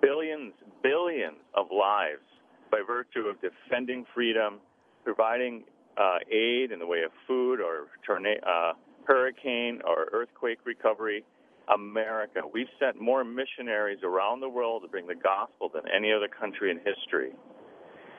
billions, 0.00 0.52
billions 0.82 1.38
of 1.54 1.66
lives 1.72 2.22
by 2.70 2.80
virtue 2.86 3.26
of 3.28 3.36
defending 3.40 4.06
freedom, 4.14 4.60
providing 5.02 5.64
uh, 5.98 6.18
aid 6.30 6.72
in 6.72 6.78
the 6.78 6.86
way 6.86 7.02
of 7.04 7.10
food 7.26 7.60
or 7.60 7.88
tornado, 8.06 8.40
uh, 8.46 8.72
hurricane 9.06 9.80
or 9.86 10.08
earthquake 10.12 10.58
recovery? 10.64 11.24
America. 11.72 12.40
We've 12.52 12.68
sent 12.78 13.00
more 13.00 13.24
missionaries 13.24 14.00
around 14.02 14.40
the 14.40 14.48
world 14.48 14.82
to 14.82 14.88
bring 14.88 15.06
the 15.06 15.14
gospel 15.14 15.70
than 15.72 15.82
any 15.94 16.12
other 16.12 16.28
country 16.28 16.70
in 16.70 16.78
history. 16.78 17.32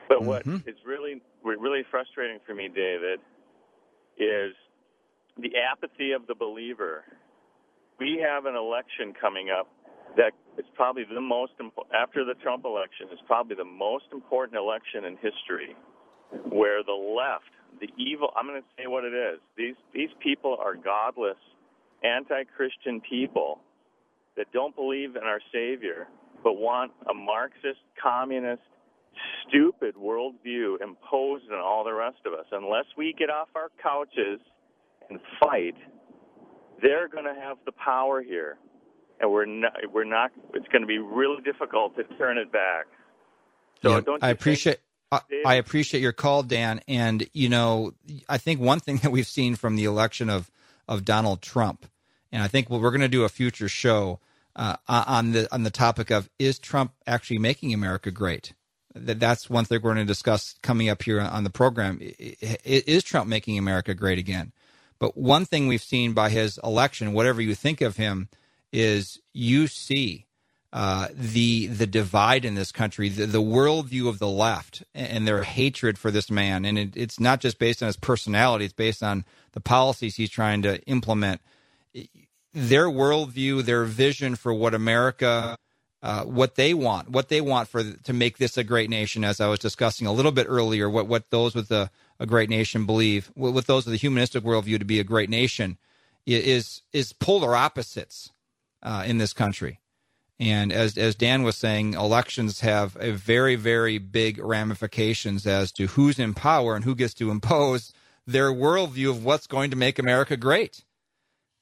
But 0.08 0.24
what 0.24 0.44
mm-hmm. 0.44 0.68
is 0.68 0.76
really 0.84 1.20
really 1.42 1.82
frustrating 1.90 2.38
for 2.46 2.54
me, 2.54 2.68
David, 2.68 3.20
is 4.18 4.54
the 5.38 5.52
apathy 5.70 6.12
of 6.12 6.26
the 6.26 6.34
believer. 6.34 7.04
We 7.98 8.22
have 8.26 8.46
an 8.46 8.56
election 8.56 9.14
coming 9.18 9.48
up 9.50 9.68
that 10.16 10.32
is 10.58 10.64
probably 10.74 11.04
the 11.04 11.20
most 11.20 11.52
after 11.94 12.24
the 12.24 12.34
Trump 12.42 12.64
election 12.64 13.08
is 13.12 13.18
probably 13.26 13.56
the 13.56 13.64
most 13.64 14.04
important 14.12 14.58
election 14.58 15.04
in 15.04 15.14
history, 15.16 15.76
where 16.48 16.82
the 16.82 16.92
left, 16.92 17.50
the 17.80 17.88
evil. 17.96 18.30
I'm 18.36 18.46
going 18.46 18.60
to 18.60 18.68
say 18.76 18.86
what 18.86 19.04
it 19.04 19.14
is. 19.14 19.40
These 19.56 19.76
these 19.94 20.10
people 20.20 20.56
are 20.60 20.74
godless, 20.74 21.38
anti-Christian 22.02 23.00
people 23.00 23.60
that 24.36 24.46
don't 24.52 24.74
believe 24.74 25.16
in 25.16 25.22
our 25.22 25.40
Savior, 25.52 26.08
but 26.44 26.54
want 26.54 26.92
a 27.08 27.14
Marxist, 27.14 27.80
communist, 28.00 28.62
stupid 29.48 29.94
worldview 29.94 30.80
imposed 30.82 31.50
on 31.50 31.58
all 31.58 31.84
the 31.84 31.92
rest 31.92 32.18
of 32.26 32.32
us. 32.32 32.46
Unless 32.52 32.84
we 32.96 33.14
get 33.18 33.30
off 33.30 33.48
our 33.54 33.70
couches 33.82 34.40
and 35.08 35.18
fight, 35.40 35.74
they're 36.82 37.08
going 37.08 37.24
to 37.24 37.34
have 37.40 37.56
the 37.64 37.72
power 37.72 38.22
here, 38.22 38.58
and 39.20 39.30
we're 39.30 39.46
not. 39.46 39.72
We're 39.92 40.04
not. 40.04 40.32
It's 40.54 40.68
going 40.68 40.82
to 40.82 40.86
be 40.86 40.98
really 40.98 41.42
difficult 41.42 41.96
to 41.96 42.04
turn 42.16 42.36
it 42.38 42.52
back. 42.52 42.86
So 43.82 44.02
yeah, 44.06 44.16
I 44.22 44.30
appreciate. 44.30 44.80
I, 45.12 45.20
I 45.44 45.54
appreciate 45.54 46.00
your 46.00 46.12
call, 46.12 46.42
Dan. 46.42 46.80
And 46.88 47.28
you 47.32 47.48
know, 47.48 47.92
I 48.28 48.38
think 48.38 48.60
one 48.60 48.80
thing 48.80 48.96
that 49.02 49.10
we've 49.12 49.26
seen 49.26 49.56
from 49.56 49.76
the 49.76 49.84
election 49.84 50.30
of 50.30 50.50
of 50.88 51.04
Donald 51.04 51.42
Trump, 51.42 51.86
and 52.30 52.42
I 52.42 52.48
think 52.48 52.70
we're 52.70 52.90
going 52.90 53.00
to 53.00 53.08
do 53.08 53.24
a 53.24 53.28
future 53.28 53.68
show 53.68 54.20
uh, 54.54 54.76
on 54.88 55.32
the 55.32 55.52
on 55.52 55.62
the 55.62 55.70
topic 55.70 56.10
of 56.10 56.28
is 56.38 56.58
Trump 56.58 56.92
actually 57.06 57.38
making 57.38 57.74
America 57.74 58.10
great? 58.10 58.52
That 58.94 59.20
that's 59.20 59.50
one 59.50 59.64
thing 59.64 59.80
we're 59.82 59.92
going 59.92 60.06
to 60.06 60.10
discuss 60.10 60.54
coming 60.62 60.88
up 60.88 61.02
here 61.02 61.20
on 61.20 61.44
the 61.44 61.50
program. 61.50 62.00
Is 62.00 63.04
Trump 63.04 63.28
making 63.28 63.58
America 63.58 63.94
great 63.94 64.18
again? 64.18 64.52
But 64.98 65.16
one 65.16 65.44
thing 65.44 65.68
we've 65.68 65.82
seen 65.82 66.14
by 66.14 66.30
his 66.30 66.58
election, 66.64 67.12
whatever 67.12 67.42
you 67.42 67.54
think 67.54 67.82
of 67.82 67.98
him, 67.98 68.30
is 68.72 69.20
you 69.34 69.66
see 69.66 70.24
uh, 70.76 71.08
the 71.14 71.68
the 71.68 71.86
divide 71.86 72.44
in 72.44 72.54
this 72.54 72.70
country, 72.70 73.08
the, 73.08 73.24
the 73.24 73.40
worldview 73.40 74.08
of 74.08 74.18
the 74.18 74.28
left, 74.28 74.82
and 74.94 75.26
their 75.26 75.42
hatred 75.42 75.96
for 75.96 76.10
this 76.10 76.30
man. 76.30 76.66
And 76.66 76.78
it, 76.78 76.94
it's 76.94 77.18
not 77.18 77.40
just 77.40 77.58
based 77.58 77.82
on 77.82 77.86
his 77.86 77.96
personality; 77.96 78.66
it's 78.66 78.74
based 78.74 79.02
on 79.02 79.24
the 79.52 79.60
policies 79.60 80.16
he's 80.16 80.28
trying 80.28 80.60
to 80.62 80.78
implement. 80.82 81.40
Their 82.52 82.88
worldview, 82.88 83.64
their 83.64 83.84
vision 83.84 84.36
for 84.36 84.52
what 84.52 84.74
America, 84.74 85.56
uh, 86.02 86.24
what 86.24 86.56
they 86.56 86.74
want, 86.74 87.08
what 87.08 87.30
they 87.30 87.40
want 87.40 87.68
for 87.70 87.82
to 87.82 88.12
make 88.12 88.36
this 88.36 88.58
a 88.58 88.64
great 88.64 88.90
nation. 88.90 89.24
As 89.24 89.40
I 89.40 89.48
was 89.48 89.60
discussing 89.60 90.06
a 90.06 90.12
little 90.12 90.30
bit 90.30 90.46
earlier, 90.46 90.90
what 90.90 91.06
what 91.06 91.30
those 91.30 91.54
with 91.54 91.68
the 91.68 91.88
a 92.20 92.26
great 92.26 92.50
nation 92.50 92.84
believe, 92.84 93.32
with 93.34 93.64
those 93.64 93.86
with 93.86 93.92
the 93.92 93.98
humanistic 93.98 94.44
worldview 94.44 94.78
to 94.78 94.84
be 94.84 95.00
a 95.00 95.04
great 95.04 95.30
nation, 95.30 95.78
is 96.26 96.82
is 96.92 97.14
polar 97.14 97.56
opposites 97.56 98.30
uh, 98.82 99.04
in 99.06 99.16
this 99.16 99.32
country. 99.32 99.80
And 100.38 100.72
as 100.72 100.98
as 100.98 101.14
Dan 101.14 101.42
was 101.42 101.56
saying, 101.56 101.94
elections 101.94 102.60
have 102.60 102.96
a 103.00 103.12
very 103.12 103.56
very 103.56 103.98
big 103.98 104.38
ramifications 104.38 105.46
as 105.46 105.72
to 105.72 105.86
who's 105.86 106.18
in 106.18 106.34
power 106.34 106.76
and 106.76 106.84
who 106.84 106.94
gets 106.94 107.14
to 107.14 107.30
impose 107.30 107.92
their 108.26 108.50
worldview 108.50 109.10
of 109.10 109.24
what's 109.24 109.46
going 109.46 109.70
to 109.70 109.76
make 109.76 109.98
America 109.98 110.36
great. 110.36 110.84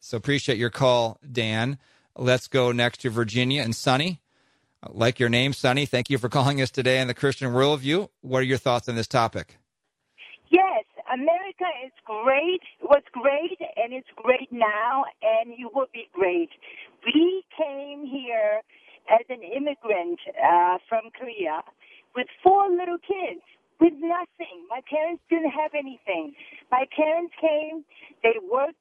So 0.00 0.16
appreciate 0.16 0.58
your 0.58 0.70
call, 0.70 1.18
Dan. 1.30 1.78
Let's 2.16 2.48
go 2.48 2.72
next 2.72 3.00
to 3.00 3.10
Virginia 3.10 3.62
and 3.62 3.74
Sunny. 3.74 4.20
Like 4.90 5.18
your 5.18 5.28
name, 5.28 5.52
Sunny. 5.52 5.86
Thank 5.86 6.10
you 6.10 6.18
for 6.18 6.28
calling 6.28 6.60
us 6.60 6.70
today 6.70 7.00
on 7.00 7.06
the 7.06 7.14
Christian 7.14 7.52
Worldview. 7.52 8.08
What 8.20 8.40
are 8.40 8.42
your 8.42 8.58
thoughts 8.58 8.88
on 8.88 8.96
this 8.96 9.06
topic? 9.06 9.56
Yes, 10.50 10.84
America 11.12 11.64
is 11.84 11.92
great, 12.04 12.60
was 12.82 13.02
great, 13.12 13.58
and 13.76 13.92
it's 13.92 14.08
great 14.16 14.52
now, 14.52 15.04
and 15.22 15.54
you 15.56 15.70
will 15.74 15.86
be 15.92 16.08
great. 16.12 16.50
We 17.06 17.44
came 17.56 18.06
here 18.06 18.60
as 19.10 19.26
an 19.28 19.42
immigrant 19.42 20.20
uh, 20.38 20.78
from 20.88 21.10
Korea 21.18 21.62
with 22.16 22.26
four 22.42 22.70
little 22.70 22.98
kids 22.98 23.42
with 23.80 23.94
nothing. 24.00 24.64
My 24.70 24.80
parents 24.88 25.22
didn't 25.28 25.50
have 25.50 25.72
anything. 25.74 26.34
My 26.70 26.84
parents 26.96 27.34
came, 27.40 27.84
they 28.22 28.38
worked 28.50 28.78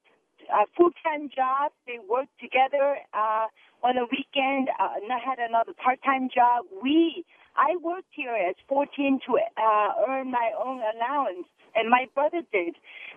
full-time 0.76 1.30
job, 1.34 1.72
they 1.86 1.98
worked 2.08 2.34
together 2.40 2.98
uh, 3.14 3.46
on 3.82 3.96
a 3.96 4.06
weekend, 4.10 4.68
uh, 4.78 5.00
and 5.02 5.12
I 5.12 5.18
had 5.18 5.38
another 5.38 5.72
part-time 5.82 6.28
job. 6.34 6.64
We, 6.82 7.24
I 7.56 7.76
worked 7.82 8.10
here 8.12 8.34
as 8.34 8.54
14 8.68 9.20
to 9.26 9.38
uh, 9.38 9.88
earn 10.08 10.30
my 10.30 10.50
own 10.58 10.80
allowance 10.80 11.48
and 11.76 11.90
my 11.90 12.06
brother 12.14 12.42
did. 12.52 12.76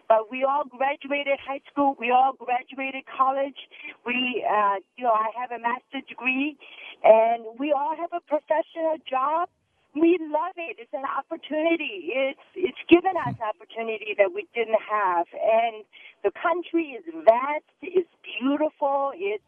But 0.10 0.32
we 0.32 0.43
all 0.43 0.66
graduated 0.66 1.39
high 1.45 1.62
school. 1.72 1.95
We 1.99 2.12
all 2.12 2.34
graduated 2.34 3.03
college. 3.08 3.58
We, 4.05 4.45
uh, 4.47 4.78
you 4.97 5.05
know, 5.05 5.14
I 5.14 5.30
have 5.39 5.51
a 5.51 5.60
master's 5.62 6.03
degree, 6.10 6.58
and 7.03 7.45
we 7.60 7.74
all 7.74 7.95
have 7.97 8.12
a 8.14 8.22
professional 8.28 8.97
job. 9.10 9.49
We 9.95 10.20
love 10.22 10.53
it. 10.58 10.78
It's 10.80 10.93
an 10.93 11.05
opportunity. 11.08 12.12
It's 12.14 12.39
it's 12.55 12.84
given 12.89 13.18
us 13.18 13.36
opportunity 13.41 14.16
that 14.18 14.30
we 14.34 14.47
didn't 14.55 14.80
have, 14.84 15.28
and 15.34 15.86
the 16.24 16.32
country 16.32 16.97
is 16.99 17.05
vast. 17.26 17.66
It's 17.82 18.10
beautiful. 18.39 19.14
It's 19.16 19.43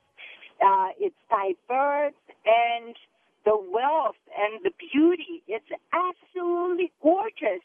uh, 0.64 0.90
it's 1.00 1.16
diverse, 1.30 2.18
and 2.46 2.96
the 3.46 3.58
wealth 3.58 4.20
and 4.38 4.64
the 4.64 4.72
beauty. 4.94 5.44
It's 5.48 5.70
absolutely 5.94 6.92
gorgeous 7.04 7.64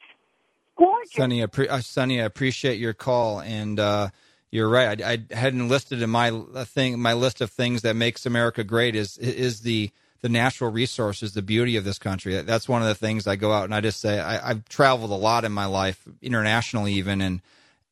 gorgeous. 0.76 1.12
Sunny, 1.12 1.42
uh, 1.42 1.80
Sunny, 1.80 2.20
I 2.20 2.24
appreciate 2.24 2.78
your 2.78 2.94
call, 2.94 3.40
and 3.40 3.78
uh, 3.78 4.08
you're 4.50 4.68
right. 4.68 5.02
I, 5.02 5.24
I, 5.30 5.34
hadn't 5.34 5.68
listed 5.68 6.02
in 6.02 6.10
my 6.10 6.30
thing, 6.64 7.00
my 7.00 7.12
list 7.12 7.40
of 7.40 7.50
things 7.50 7.82
that 7.82 7.96
makes 7.96 8.26
America 8.26 8.64
great 8.64 8.94
is 8.94 9.18
is 9.18 9.60
the 9.60 9.90
the 10.20 10.28
natural 10.30 10.70
resources, 10.70 11.34
the 11.34 11.42
beauty 11.42 11.76
of 11.76 11.84
this 11.84 11.98
country. 11.98 12.40
That's 12.40 12.68
one 12.68 12.80
of 12.80 12.88
the 12.88 12.94
things 12.94 13.26
I 13.26 13.36
go 13.36 13.52
out 13.52 13.64
and 13.64 13.74
I 13.74 13.82
just 13.82 14.00
say 14.00 14.20
I, 14.20 14.48
have 14.48 14.68
traveled 14.68 15.10
a 15.10 15.14
lot 15.14 15.44
in 15.44 15.52
my 15.52 15.66
life, 15.66 16.06
internationally 16.22 16.94
even, 16.94 17.20
and 17.20 17.42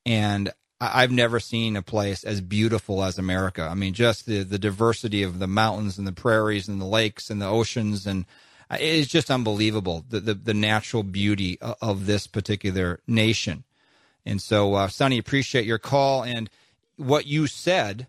and 0.06 0.52
I've 0.80 1.12
never 1.12 1.38
seen 1.38 1.76
a 1.76 1.82
place 1.82 2.24
as 2.24 2.40
beautiful 2.40 3.04
as 3.04 3.18
America. 3.18 3.62
I 3.62 3.74
mean, 3.74 3.92
just 3.92 4.26
the 4.26 4.42
the 4.44 4.58
diversity 4.58 5.22
of 5.22 5.38
the 5.40 5.46
mountains 5.46 5.98
and 5.98 6.06
the 6.06 6.12
prairies 6.12 6.68
and 6.68 6.80
the 6.80 6.86
lakes 6.86 7.28
and 7.28 7.40
the 7.40 7.48
oceans 7.48 8.06
and 8.06 8.24
it's 8.80 9.10
just 9.10 9.30
unbelievable 9.30 10.04
the 10.08 10.20
the, 10.20 10.34
the 10.34 10.54
natural 10.54 11.02
beauty 11.02 11.58
of 11.60 12.06
this 12.06 12.26
particular 12.26 13.00
nation. 13.06 13.64
And 14.24 14.40
so, 14.40 14.74
uh, 14.74 14.88
Sunny, 14.88 15.18
appreciate 15.18 15.66
your 15.66 15.78
call 15.78 16.22
and 16.22 16.48
what 16.96 17.26
you 17.26 17.46
said 17.46 18.06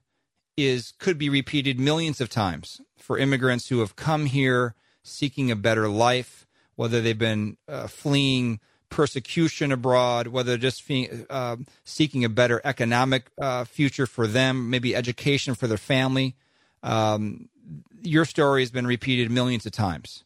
is 0.56 0.94
could 1.00 1.18
be 1.18 1.30
repeated 1.30 1.80
millions 1.80 2.22
of 2.22 2.30
times 2.30 2.82
for 2.98 3.18
immigrants 3.18 3.70
who 3.70 3.80
have 3.80 3.96
come 3.96 4.28
here 4.28 4.76
seeking 5.02 5.52
a 5.52 5.56
better 5.56 5.90
life, 5.90 6.48
whether 6.76 7.02
they've 7.02 7.18
been 7.18 7.58
uh, 7.68 7.88
fleeing 7.88 8.60
persecution 8.90 9.72
abroad, 9.72 10.28
whether 10.28 10.58
just 10.58 10.84
uh, 11.30 11.58
seeking 11.84 12.24
a 12.24 12.30
better 12.30 12.62
economic 12.64 13.32
uh, 13.42 13.64
future 13.64 14.06
for 14.06 14.28
them, 14.28 14.70
maybe 14.70 14.96
education 14.96 15.56
for 15.56 15.68
their 15.68 15.78
family. 15.78 16.36
Um, 16.84 17.50
your 18.02 18.26
story 18.26 18.62
has 18.62 18.72
been 18.72 18.86
repeated 18.86 19.32
millions 19.32 19.66
of 19.66 19.72
times. 19.72 20.24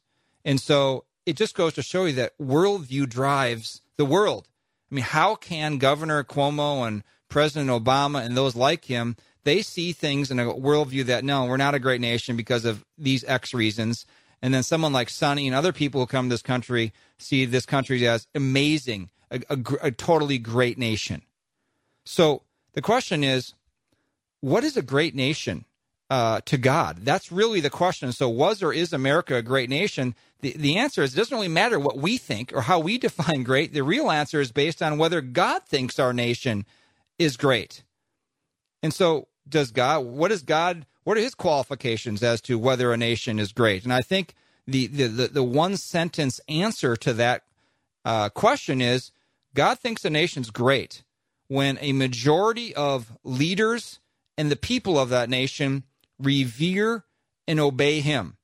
And 0.48 0.62
so 0.62 1.04
it 1.26 1.36
just 1.36 1.56
goes 1.56 1.74
to 1.74 1.82
show 1.82 2.06
you 2.06 2.14
that 2.14 2.38
worldview 2.39 3.10
drives 3.10 3.82
the 3.98 4.06
world. 4.06 4.48
I 4.89 4.95
mean, 4.95 5.04
how 5.04 5.36
can 5.36 5.78
Governor 5.78 6.24
Cuomo 6.24 6.88
and 6.88 7.04
President 7.28 7.70
Obama 7.70 8.26
and 8.26 8.38
those 8.38 8.56
like 8.56 8.86
him 8.86 9.18
they 9.43 9.62
see 9.62 9.93
things 9.93 10.30
in 10.30 10.39
a 10.39 10.45
worldview 10.45 11.06
that 11.06 11.24
no, 11.24 11.45
we're 11.45 11.56
not 11.56 11.74
a 11.74 11.80
great 11.80 12.02
nation 12.02 12.36
because 12.36 12.66
of 12.66 12.84
these 12.98 13.24
X 13.24 13.54
reasons. 13.54 14.06
And 14.41 14.54
then 14.54 14.62
someone 14.62 14.91
like 14.91 15.10
Sunny 15.10 15.48
and 15.48 15.56
other 15.56 15.72
people 15.72 16.02
who 16.02 16.08
come 16.08 16.28
to 16.28 16.34
this 16.34 16.41
country 16.41 16.91
see 17.18 17.45
this 17.45 17.66
country 17.66 18.06
as 18.06 18.28
amazing, 18.36 19.10
a, 19.32 19.41
a, 19.50 19.58
a 19.84 19.91
totally 19.91 20.38
great 20.38 20.78
nation. 20.78 21.22
So 22.04 22.43
the 22.74 22.82
question 22.82 23.24
is, 23.24 23.54
what 24.41 24.66
is 24.66 24.76
a 24.76 24.82
great 24.82 25.16
nation 25.16 25.64
uh, 26.10 26.41
to 26.45 26.58
God? 26.58 26.99
That's 27.01 27.32
really 27.32 27.60
the 27.60 27.70
question. 27.70 28.12
So, 28.12 28.30
was 28.30 28.64
or 28.64 28.74
is 28.74 28.93
America 28.93 29.36
a 29.36 29.41
great 29.41 29.70
nation? 29.70 30.16
The, 30.41 30.53
the 30.55 30.78
answer 30.78 31.03
is 31.03 31.14
it 31.14 31.18
doesn't 31.18 31.36
really 31.36 31.47
matter 31.47 31.80
what 31.80 31.97
we 31.97 32.18
think 32.18 32.53
or 32.53 32.62
how 32.62 32.80
we 32.80 32.97
define 33.08 33.43
great. 33.43 33.74
The 33.74 33.84
real 33.84 34.12
answer 34.12 34.41
is 34.41 34.51
based 34.51 34.82
on 34.82 34.97
whether 34.97 35.22
God 35.22 35.64
thinks 35.64 35.99
our 35.99 36.14
nation 36.14 36.66
is 37.20 37.38
great. 37.38 37.84
And 38.84 38.93
so, 38.93 39.28
does 39.47 39.72
God, 39.72 40.05
what 40.05 40.32
is 40.32 40.41
God, 40.41 40.86
what 41.03 41.18
are 41.18 41.22
his 41.22 41.36
qualifications 41.36 42.22
as 42.22 42.41
to 42.41 42.60
whether 42.60 42.91
a 42.91 42.97
nation 42.97 43.39
is 43.39 43.51
great? 43.51 43.84
And 43.84 43.93
I 43.93 44.01
think 44.01 44.34
the, 44.68 44.88
the, 44.88 45.08
the, 45.08 45.28
the 45.28 45.43
one 45.43 45.78
sentence 45.78 46.41
answer 46.49 46.95
to 46.97 47.14
that 47.14 47.43
uh, 48.05 48.30
question 48.30 48.82
is 48.82 49.12
God 49.53 49.80
thinks 49.80 50.05
a 50.05 50.10
nation's 50.10 50.51
great 50.51 51.03
when 51.47 51.78
a 51.82 51.93
majority 51.93 52.76
of 52.76 53.18
leaders 53.24 53.99
and 54.38 54.51
the 54.51 54.55
people 54.55 54.99
of 54.99 55.10
that 55.10 55.30
nation 55.30 55.84
revere 56.20 57.03
and 57.47 57.59
obey 57.59 58.01
him. 58.01 58.38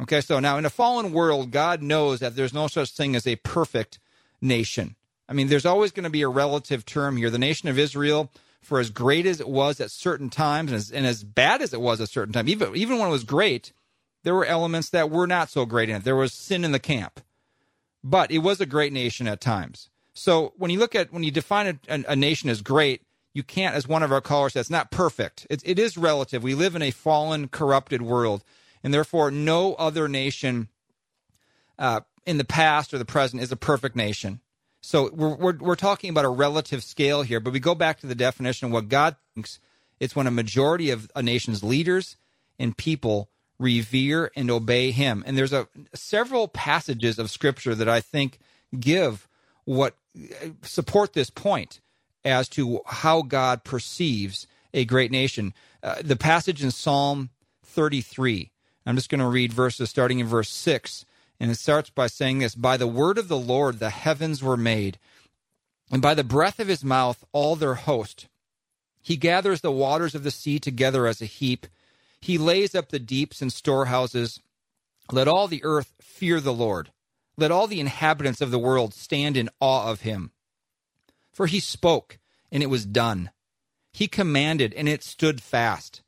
Okay, 0.00 0.20
so 0.20 0.40
now 0.40 0.58
in 0.58 0.66
a 0.66 0.70
fallen 0.70 1.12
world, 1.12 1.50
God 1.50 1.82
knows 1.82 2.20
that 2.20 2.36
there's 2.36 2.52
no 2.52 2.66
such 2.66 2.90
thing 2.90 3.16
as 3.16 3.26
a 3.26 3.36
perfect 3.36 3.98
nation. 4.42 4.96
I 5.28 5.32
mean, 5.32 5.48
there's 5.48 5.66
always 5.66 5.92
going 5.92 6.04
to 6.04 6.10
be 6.10 6.22
a 6.22 6.28
relative 6.28 6.84
term 6.84 7.16
here. 7.16 7.30
The 7.30 7.38
nation 7.38 7.68
of 7.68 7.78
Israel 7.78 8.30
for 8.66 8.80
as 8.80 8.90
great 8.90 9.26
as 9.26 9.40
it 9.40 9.48
was 9.48 9.80
at 9.80 9.92
certain 9.92 10.28
times 10.28 10.72
and 10.72 10.76
as, 10.76 10.90
and 10.90 11.06
as 11.06 11.22
bad 11.22 11.62
as 11.62 11.72
it 11.72 11.80
was 11.80 12.00
at 12.00 12.08
certain 12.08 12.32
times, 12.32 12.48
even 12.50 12.74
even 12.74 12.98
when 12.98 13.08
it 13.08 13.12
was 13.12 13.24
great, 13.24 13.72
there 14.24 14.34
were 14.34 14.44
elements 14.44 14.90
that 14.90 15.08
were 15.08 15.26
not 15.26 15.48
so 15.48 15.64
great 15.64 15.88
in 15.88 15.96
it. 15.96 16.04
There 16.04 16.16
was 16.16 16.32
sin 16.32 16.64
in 16.64 16.72
the 16.72 16.80
camp, 16.80 17.20
but 18.02 18.32
it 18.32 18.38
was 18.38 18.60
a 18.60 18.66
great 18.66 18.92
nation 18.92 19.28
at 19.28 19.40
times. 19.40 19.88
So 20.14 20.52
when 20.56 20.72
you 20.72 20.80
look 20.80 20.96
at 20.96 21.12
when 21.12 21.22
you 21.22 21.30
define 21.30 21.78
a, 21.88 22.04
a 22.08 22.16
nation 22.16 22.50
as 22.50 22.60
great, 22.60 23.02
you 23.36 23.42
can't, 23.42 23.74
as 23.74 23.86
one 23.86 24.02
of 24.02 24.10
our 24.10 24.22
callers 24.22 24.54
says, 24.54 24.62
it's 24.62 24.70
not 24.70 24.90
perfect. 24.90 25.46
It, 25.50 25.60
it 25.62 25.78
is 25.78 25.98
relative. 25.98 26.42
We 26.42 26.54
live 26.54 26.74
in 26.74 26.80
a 26.80 26.90
fallen, 26.90 27.48
corrupted 27.48 28.00
world, 28.00 28.42
and 28.82 28.94
therefore 28.94 29.30
no 29.30 29.74
other 29.74 30.08
nation 30.08 30.68
uh, 31.78 32.00
in 32.24 32.38
the 32.38 32.46
past 32.46 32.94
or 32.94 32.98
the 32.98 33.04
present 33.04 33.42
is 33.42 33.52
a 33.52 33.56
perfect 33.56 33.94
nation. 33.94 34.40
So 34.80 35.10
we're, 35.12 35.36
we're, 35.36 35.56
we're 35.58 35.76
talking 35.76 36.08
about 36.08 36.24
a 36.24 36.30
relative 36.30 36.82
scale 36.82 37.20
here, 37.20 37.38
but 37.38 37.52
we 37.52 37.60
go 37.60 37.74
back 37.74 38.00
to 38.00 38.06
the 38.06 38.14
definition 38.14 38.68
of 38.68 38.72
what 38.72 38.88
God 38.88 39.16
thinks. 39.34 39.60
It's 40.00 40.16
when 40.16 40.26
a 40.26 40.30
majority 40.30 40.90
of 40.90 41.10
a 41.14 41.22
nation's 41.22 41.62
leaders 41.62 42.16
and 42.58 42.74
people 42.74 43.28
revere 43.58 44.30
and 44.34 44.50
obey 44.50 44.92
Him. 44.92 45.22
And 45.26 45.36
there's 45.36 45.52
a 45.52 45.68
several 45.94 46.48
passages 46.48 47.18
of 47.18 47.30
Scripture 47.30 47.74
that 47.74 47.88
I 47.88 48.00
think 48.00 48.38
give 48.80 49.28
what 49.66 49.94
support 50.62 51.12
this 51.12 51.28
point 51.28 51.80
as 52.26 52.48
to 52.50 52.80
how 52.86 53.22
God 53.22 53.64
perceives 53.64 54.46
a 54.74 54.84
great 54.84 55.10
nation. 55.10 55.54
Uh, 55.82 55.96
the 56.02 56.16
passage 56.16 56.62
in 56.62 56.70
Psalm 56.70 57.30
33. 57.64 58.50
I'm 58.84 58.96
just 58.96 59.08
going 59.08 59.20
to 59.20 59.26
read 59.26 59.52
verses 59.52 59.88
starting 59.88 60.18
in 60.18 60.26
verse 60.26 60.50
6 60.50 61.06
and 61.38 61.50
it 61.50 61.56
starts 61.56 61.90
by 61.90 62.06
saying 62.06 62.38
this 62.38 62.54
By 62.54 62.76
the 62.76 62.86
word 62.86 63.18
of 63.18 63.28
the 63.28 63.38
Lord 63.38 63.78
the 63.78 63.90
heavens 63.90 64.42
were 64.42 64.56
made, 64.56 64.98
and 65.90 66.00
by 66.00 66.14
the 66.14 66.24
breath 66.24 66.58
of 66.58 66.68
his 66.68 66.84
mouth 66.84 67.24
all 67.32 67.56
their 67.56 67.74
host. 67.74 68.26
He 69.02 69.16
gathers 69.16 69.60
the 69.60 69.72
waters 69.72 70.14
of 70.14 70.24
the 70.24 70.30
sea 70.30 70.58
together 70.58 71.06
as 71.06 71.22
a 71.22 71.26
heap. 71.26 71.66
He 72.20 72.38
lays 72.38 72.74
up 72.74 72.88
the 72.88 72.98
deeps 72.98 73.40
in 73.40 73.50
storehouses. 73.50 74.40
Let 75.12 75.28
all 75.28 75.46
the 75.46 75.62
earth 75.62 75.92
fear 76.00 76.40
the 76.40 76.52
Lord. 76.52 76.90
Let 77.36 77.52
all 77.52 77.68
the 77.68 77.78
inhabitants 77.78 78.40
of 78.40 78.50
the 78.50 78.58
world 78.58 78.94
stand 78.94 79.36
in 79.36 79.50
awe 79.60 79.90
of 79.90 80.00
him. 80.00 80.32
For 81.36 81.46
he 81.46 81.60
spoke, 81.60 82.18
and 82.50 82.62
it 82.62 82.70
was 82.70 82.86
done. 82.86 83.30
He 83.92 84.08
commanded, 84.08 84.72
and 84.72 84.88
it 84.88 85.04
stood 85.04 85.42
fast. 85.42 86.00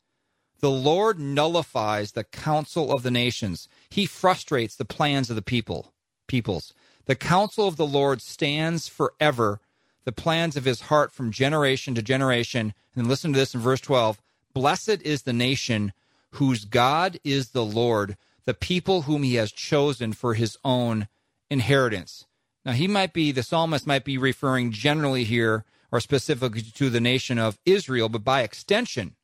The 0.60 0.70
Lord 0.70 1.20
nullifies 1.20 2.12
the 2.12 2.24
counsel 2.24 2.90
of 2.90 3.02
the 3.02 3.10
nations. 3.10 3.68
He 3.90 4.06
frustrates 4.06 4.74
the 4.74 4.86
plans 4.86 5.28
of 5.28 5.36
the 5.36 5.42
people, 5.42 5.92
peoples. 6.28 6.72
The 7.04 7.14
counsel 7.14 7.68
of 7.68 7.76
the 7.76 7.86
Lord 7.86 8.22
stands 8.22 8.88
forever, 8.88 9.60
the 10.04 10.12
plans 10.12 10.56
of 10.56 10.64
his 10.64 10.80
heart 10.88 11.12
from 11.12 11.30
generation 11.30 11.94
to 11.96 12.00
generation. 12.00 12.72
And 12.96 13.06
listen 13.06 13.34
to 13.34 13.38
this 13.38 13.54
in 13.54 13.60
verse 13.60 13.82
12. 13.82 14.22
Blessed 14.54 15.02
is 15.02 15.24
the 15.24 15.34
nation 15.34 15.92
whose 16.36 16.64
God 16.64 17.20
is 17.22 17.50
the 17.50 17.66
Lord, 17.66 18.16
the 18.46 18.54
people 18.54 19.02
whom 19.02 19.24
he 19.24 19.34
has 19.34 19.52
chosen 19.52 20.14
for 20.14 20.32
his 20.32 20.56
own 20.64 21.06
inheritance. 21.50 22.24
Now, 22.64 22.72
he 22.72 22.88
might 22.88 23.12
be, 23.12 23.32
the 23.32 23.42
psalmist 23.42 23.86
might 23.86 24.04
be 24.04 24.18
referring 24.18 24.72
generally 24.72 25.24
here 25.24 25.64
or 25.90 26.00
specifically 26.00 26.62
to 26.62 26.90
the 26.90 27.00
nation 27.00 27.38
of 27.38 27.58
Israel, 27.64 28.08
but 28.08 28.24
by 28.24 28.42
extension, 28.42 29.16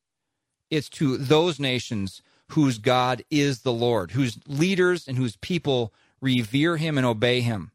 it's 0.69 0.89
to 0.89 1.17
those 1.17 1.59
nations 1.59 2.21
whose 2.49 2.77
God 2.77 3.23
is 3.29 3.61
the 3.61 3.73
Lord, 3.73 4.11
whose 4.11 4.39
leaders 4.47 5.07
and 5.07 5.17
whose 5.17 5.35
people 5.37 5.93
revere 6.21 6.77
him 6.77 6.97
and 6.97 7.05
obey 7.05 7.41
him. 7.41 7.71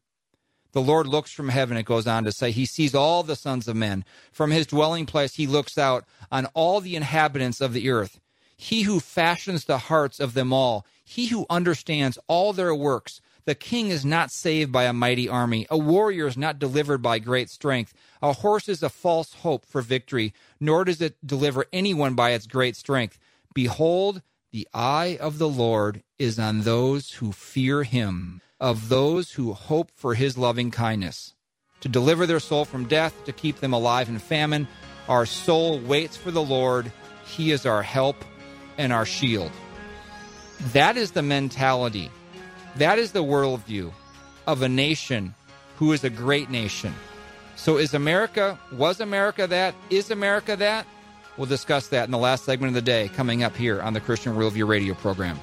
The 0.73 0.81
Lord 0.81 1.07
looks 1.07 1.31
from 1.31 1.49
heaven, 1.49 1.75
it 1.75 1.83
goes 1.83 2.07
on 2.07 2.23
to 2.23 2.31
say, 2.31 2.51
He 2.51 2.65
sees 2.65 2.95
all 2.95 3.23
the 3.23 3.35
sons 3.35 3.67
of 3.67 3.75
men. 3.75 4.05
From 4.31 4.51
his 4.51 4.67
dwelling 4.67 5.05
place, 5.05 5.35
he 5.35 5.45
looks 5.45 5.77
out 5.77 6.05
on 6.31 6.45
all 6.53 6.79
the 6.79 6.95
inhabitants 6.95 7.59
of 7.59 7.73
the 7.73 7.89
earth. 7.89 8.21
He 8.55 8.83
who 8.83 8.99
fashions 8.99 9.65
the 9.65 9.77
hearts 9.77 10.19
of 10.19 10.33
them 10.33 10.53
all, 10.53 10.85
he 11.03 11.27
who 11.27 11.45
understands 11.49 12.17
all 12.27 12.53
their 12.53 12.73
works. 12.73 13.19
The 13.45 13.55
king 13.55 13.89
is 13.89 14.05
not 14.05 14.31
saved 14.31 14.71
by 14.71 14.83
a 14.83 14.93
mighty 14.93 15.27
army. 15.27 15.65
A 15.69 15.77
warrior 15.77 16.27
is 16.27 16.37
not 16.37 16.59
delivered 16.59 17.01
by 17.01 17.19
great 17.19 17.49
strength. 17.49 17.93
A 18.21 18.33
horse 18.33 18.69
is 18.69 18.83
a 18.83 18.89
false 18.89 19.33
hope 19.33 19.65
for 19.65 19.81
victory, 19.81 20.33
nor 20.59 20.85
does 20.85 21.01
it 21.01 21.15
deliver 21.25 21.65
anyone 21.73 22.13
by 22.13 22.31
its 22.31 22.45
great 22.45 22.75
strength. 22.75 23.17
Behold, 23.53 24.21
the 24.51 24.67
eye 24.73 25.17
of 25.19 25.37
the 25.37 25.49
Lord 25.49 26.03
is 26.19 26.37
on 26.37 26.61
those 26.61 27.13
who 27.13 27.31
fear 27.31 27.83
him, 27.83 28.41
of 28.59 28.89
those 28.89 29.31
who 29.31 29.53
hope 29.53 29.91
for 29.95 30.13
his 30.13 30.37
loving 30.37 30.71
kindness. 30.71 31.33
To 31.81 31.89
deliver 31.89 32.27
their 32.27 32.39
soul 32.39 32.65
from 32.65 32.87
death, 32.87 33.23
to 33.25 33.33
keep 33.33 33.59
them 33.59 33.73
alive 33.73 34.07
in 34.07 34.19
famine, 34.19 34.67
our 35.09 35.25
soul 35.25 35.79
waits 35.79 36.15
for 36.15 36.29
the 36.29 36.43
Lord. 36.43 36.91
He 37.25 37.51
is 37.51 37.65
our 37.65 37.81
help 37.81 38.23
and 38.77 38.93
our 38.93 39.05
shield. 39.05 39.51
That 40.73 40.95
is 40.95 41.11
the 41.11 41.23
mentality, 41.23 42.11
that 42.77 42.99
is 42.99 43.11
the 43.11 43.23
worldview 43.23 43.91
of 44.47 44.61
a 44.61 44.69
nation 44.69 45.33
who 45.77 45.91
is 45.91 46.03
a 46.03 46.09
great 46.09 46.49
nation. 46.49 46.93
So 47.55 47.77
is 47.77 47.93
America, 47.93 48.57
was 48.71 48.99
America 48.99 49.47
that? 49.47 49.75
Is 49.89 50.11
America 50.11 50.55
that? 50.55 50.85
We'll 51.37 51.47
discuss 51.47 51.87
that 51.87 52.05
in 52.05 52.11
the 52.11 52.17
last 52.17 52.45
segment 52.45 52.69
of 52.69 52.73
the 52.75 52.81
day 52.81 53.09
coming 53.09 53.43
up 53.43 53.55
here 53.55 53.81
on 53.81 53.93
the 53.93 53.99
Christian 53.99 54.35
Worldview 54.35 54.67
Radio 54.67 54.93
program. 54.93 55.39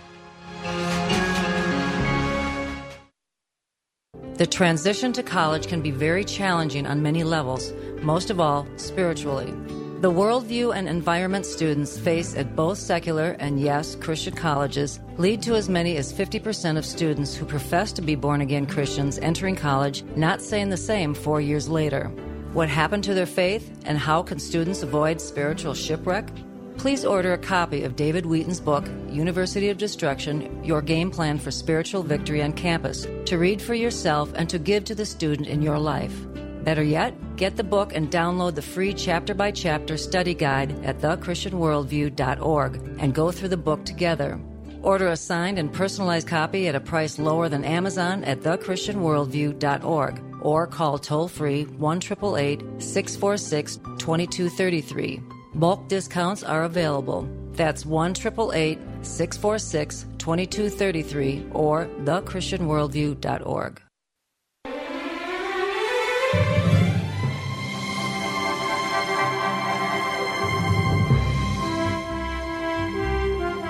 The 4.37 4.47
transition 4.47 5.13
to 5.15 5.23
college 5.25 5.67
can 5.67 5.83
be 5.83 5.91
very 5.91 6.25
challenging 6.25 6.87
on 6.87 7.03
many 7.03 7.25
levels, 7.25 7.73
most 8.03 8.31
of 8.31 8.39
all 8.39 8.69
spiritually. 8.77 9.53
The 10.01 10.13
worldview 10.13 10.77
and 10.77 10.89
environment 10.89 11.45
students 11.45 11.99
face 11.99 12.37
at 12.37 12.55
both 12.55 12.79
secular 12.79 13.33
and, 13.41 13.59
yes, 13.59 13.97
Christian 13.97 14.33
colleges 14.33 15.01
lead 15.17 15.43
to 15.43 15.57
as 15.57 15.69
many 15.69 15.97
as 15.97 16.13
50% 16.13 16.79
of 16.79 16.87
students 16.87 17.35
who 17.35 17.45
profess 17.45 17.91
to 17.95 18.03
be 18.03 18.15
born 18.15 18.41
again 18.41 18.65
Christians 18.65 19.19
entering 19.19 19.57
college 19.57 20.05
not 20.15 20.41
saying 20.41 20.69
the 20.69 20.77
same 20.77 21.15
four 21.15 21.41
years 21.41 21.69
later. 21.69 22.13
What 22.53 22.69
happened 22.69 23.03
to 23.05 23.15
their 23.15 23.27
faith 23.27 23.77
and 23.87 23.99
how 23.99 24.23
can 24.23 24.39
students 24.39 24.85
avoid 24.85 25.21
spiritual 25.21 25.75
shipwreck? 25.75 26.31
Please 26.77 27.05
order 27.05 27.33
a 27.33 27.39
copy 27.39 27.83
of 27.83 27.97
David 27.97 28.25
Wheaton's 28.25 28.61
book, 28.61 28.87
University 29.11 29.69
of 29.69 29.79
Destruction 29.79 30.63
Your 30.63 30.81
Game 30.81 31.11
Plan 31.11 31.41
for 31.41 31.51
Spiritual 31.51 32.05
Victory 32.05 32.41
on 32.41 32.53
Campus, 32.53 33.05
to 33.25 33.37
read 33.37 33.61
for 33.61 33.75
yourself 33.75 34.33
and 34.37 34.49
to 34.49 34.61
give 34.61 34.85
to 34.85 34.95
the 34.95 35.05
student 35.05 35.49
in 35.49 35.61
your 35.61 35.81
life. 35.81 36.28
Better 36.65 36.83
yet, 36.83 37.15
get 37.37 37.57
the 37.57 37.65
book 37.65 37.95
and 37.95 38.11
download 38.11 38.55
the 38.55 38.63
free 38.63 38.93
chapter 38.93 39.35
by 39.35 39.51
chapter 39.51 39.97
study 39.97 40.35
guide 40.35 40.85
at 40.85 40.99
thechristianworldview.org 40.99 42.75
and 42.99 43.15
go 43.15 43.31
through 43.31 43.49
the 43.49 43.57
book 43.57 43.85
together. 43.85 44.41
Order 44.83 45.09
a 45.09 45.17
signed 45.17 45.59
and 45.59 45.73
personalized 45.73 46.29
copy 46.29 46.69
at 46.69 46.75
a 46.75 46.81
price 46.81 47.19
lower 47.19 47.49
than 47.49 47.65
Amazon 47.65 48.23
at 48.25 48.41
thechristianworldview.org 48.41 50.23
or 50.43 50.67
call 50.67 50.99
toll 50.99 51.29
free 51.29 51.65
1 51.65 52.01
646 52.01 53.77
2233. 53.77 55.21
Bulk 55.55 55.89
discounts 55.89 56.43
are 56.43 56.65
available. 56.65 57.29
That's 57.53 57.85
1 57.85 58.15
646 58.15 60.07
2233 60.19 61.47
or 61.53 61.87
thechristianworldview.org. 62.05 63.88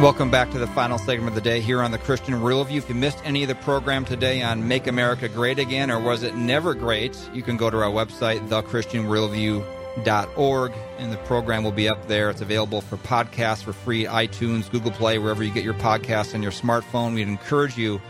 Welcome 0.01 0.31
back 0.31 0.53
to 0.53 0.61
the 0.61 0.69
final 0.69 0.97
segment 0.97 1.31
of 1.31 1.35
the 1.35 1.41
day 1.41 1.61
here 1.61 1.83
on 1.83 1.91
the 1.91 1.99
Christian 1.99 2.35
Worldview. 2.35 2.77
If 2.77 2.89
you 2.89 2.95
missed 2.95 3.21
any 3.25 3.43
of 3.43 3.49
the 3.49 3.57
program 3.57 4.05
today 4.05 4.43
on 4.43 4.69
Make 4.69 4.87
America 4.87 5.29
Great 5.29 5.59
Again 5.59 5.91
or 5.91 5.99
Was 5.99 6.23
It 6.23 6.37
Never 6.37 6.73
Great, 6.73 7.19
you 7.35 7.43
can 7.43 7.57
go 7.57 7.69
to 7.69 7.79
our 7.79 7.91
website, 7.91 8.49
thechristianworldview.org, 8.49 10.73
and 10.99 11.13
the 11.13 11.17
program 11.17 11.65
will 11.65 11.73
be 11.73 11.89
up 11.89 12.07
there. 12.07 12.31
It's 12.31 12.43
available 12.43 12.81
for 12.81 12.97
podcasts 12.99 13.65
for 13.65 13.73
free, 13.73 14.05
iTunes, 14.05 14.71
Google 14.71 14.93
Play, 14.93 15.19
wherever 15.19 15.43
you 15.43 15.53
get 15.53 15.65
your 15.65 15.75
podcasts 15.75 16.33
on 16.33 16.45
your 16.45 16.53
smartphone. 16.53 17.15
We'd 17.15 17.27
encourage 17.27 17.77
you 17.77 18.01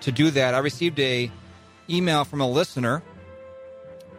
to 0.00 0.10
do 0.10 0.32
that. 0.32 0.56
I 0.56 0.58
received 0.58 0.98
a 0.98 1.30
email 1.88 2.24
from 2.24 2.40
a 2.40 2.50
listener 2.50 3.00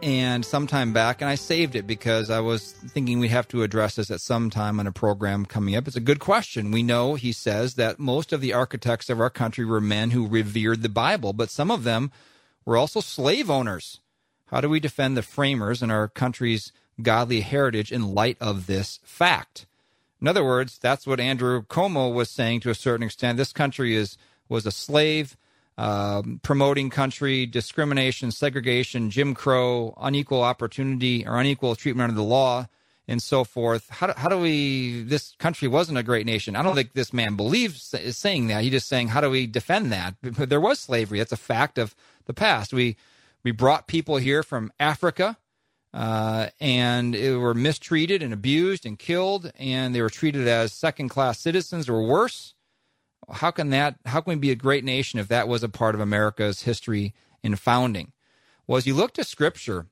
and 0.02 0.44
sometime 0.44 0.92
back, 0.92 1.20
and 1.20 1.28
I 1.28 1.34
saved 1.34 1.76
it 1.76 1.86
because 1.86 2.30
I 2.30 2.40
was 2.40 2.72
thinking 2.72 3.18
we'd 3.18 3.28
have 3.28 3.48
to 3.48 3.62
address 3.62 3.96
this 3.96 4.10
at 4.10 4.20
some 4.20 4.50
time 4.50 4.80
on 4.80 4.86
a 4.86 4.92
program 4.92 5.44
coming 5.44 5.76
up. 5.76 5.86
It's 5.86 5.96
a 5.96 6.00
good 6.00 6.20
question. 6.20 6.70
We 6.70 6.82
know, 6.82 7.14
he 7.14 7.32
says, 7.32 7.74
that 7.74 7.98
most 7.98 8.32
of 8.32 8.40
the 8.40 8.52
architects 8.52 9.10
of 9.10 9.20
our 9.20 9.30
country 9.30 9.64
were 9.64 9.80
men 9.80 10.10
who 10.10 10.26
revered 10.26 10.82
the 10.82 10.88
Bible, 10.88 11.32
but 11.32 11.50
some 11.50 11.70
of 11.70 11.84
them 11.84 12.10
were 12.64 12.76
also 12.76 13.00
slave 13.00 13.50
owners. 13.50 14.00
How 14.46 14.60
do 14.60 14.68
we 14.68 14.80
defend 14.80 15.16
the 15.16 15.22
framers 15.22 15.82
and 15.82 15.92
our 15.92 16.08
country's 16.08 16.72
godly 17.02 17.40
heritage 17.40 17.92
in 17.92 18.14
light 18.14 18.36
of 18.40 18.66
this 18.66 19.00
fact? 19.02 19.66
In 20.20 20.28
other 20.28 20.44
words, 20.44 20.78
that's 20.78 21.06
what 21.06 21.20
Andrew 21.20 21.62
Cuomo 21.62 22.12
was 22.12 22.30
saying 22.30 22.60
to 22.60 22.70
a 22.70 22.74
certain 22.74 23.06
extent. 23.06 23.38
This 23.38 23.52
country 23.52 23.94
is 23.94 24.16
was 24.48 24.66
a 24.66 24.72
slave 24.72 25.36
um, 25.78 26.40
promoting 26.42 26.90
country, 26.90 27.46
discrimination, 27.46 28.30
segregation, 28.30 29.10
Jim 29.10 29.34
Crow, 29.34 29.94
unequal 30.00 30.42
opportunity 30.42 31.26
or 31.26 31.38
unequal 31.38 31.74
treatment 31.74 32.10
under 32.10 32.16
the 32.16 32.26
law, 32.26 32.66
and 33.08 33.22
so 33.22 33.44
forth. 33.44 33.88
How 33.88 34.08
do, 34.08 34.12
how 34.16 34.28
do 34.28 34.38
we? 34.38 35.02
This 35.02 35.34
country 35.38 35.68
wasn't 35.68 35.98
a 35.98 36.02
great 36.02 36.26
nation. 36.26 36.54
I 36.54 36.62
don't 36.62 36.74
think 36.74 36.92
this 36.92 37.12
man 37.12 37.34
believes 37.34 37.94
is 37.94 38.18
saying 38.18 38.48
that. 38.48 38.62
He's 38.62 38.72
just 38.72 38.88
saying, 38.88 39.08
how 39.08 39.20
do 39.20 39.30
we 39.30 39.46
defend 39.46 39.90
that? 39.92 40.14
There 40.22 40.60
was 40.60 40.78
slavery. 40.78 41.18
That's 41.18 41.32
a 41.32 41.36
fact 41.36 41.78
of 41.78 41.94
the 42.26 42.34
past. 42.34 42.72
We 42.72 42.96
we 43.42 43.50
brought 43.50 43.86
people 43.88 44.18
here 44.18 44.42
from 44.42 44.72
Africa. 44.78 45.36
Uh, 45.92 46.50
and 46.60 47.14
they 47.14 47.32
were 47.32 47.52
mistreated 47.52 48.22
and 48.22 48.32
abused 48.32 48.86
and 48.86 48.96
killed, 48.96 49.50
and 49.58 49.92
they 49.92 50.00
were 50.00 50.08
treated 50.08 50.46
as 50.46 50.72
second 50.72 51.08
class 51.08 51.40
citizens 51.40 51.88
or 51.88 52.02
worse 52.04 52.54
how 53.32 53.50
can 53.50 53.70
that 53.70 53.96
how 54.06 54.20
can 54.20 54.32
we 54.32 54.36
be 54.36 54.50
a 54.50 54.56
great 54.56 54.84
nation 54.84 55.18
if 55.20 55.28
that 55.28 55.48
was 55.48 55.62
a 55.62 55.68
part 55.68 55.94
of 55.94 56.00
America's 56.00 56.62
history 56.62 57.14
in 57.42 57.56
founding? 57.56 58.12
Well, 58.66 58.78
as 58.78 58.86
you 58.86 58.94
look 58.94 59.14
to 59.14 59.24
Scripture, 59.24 59.86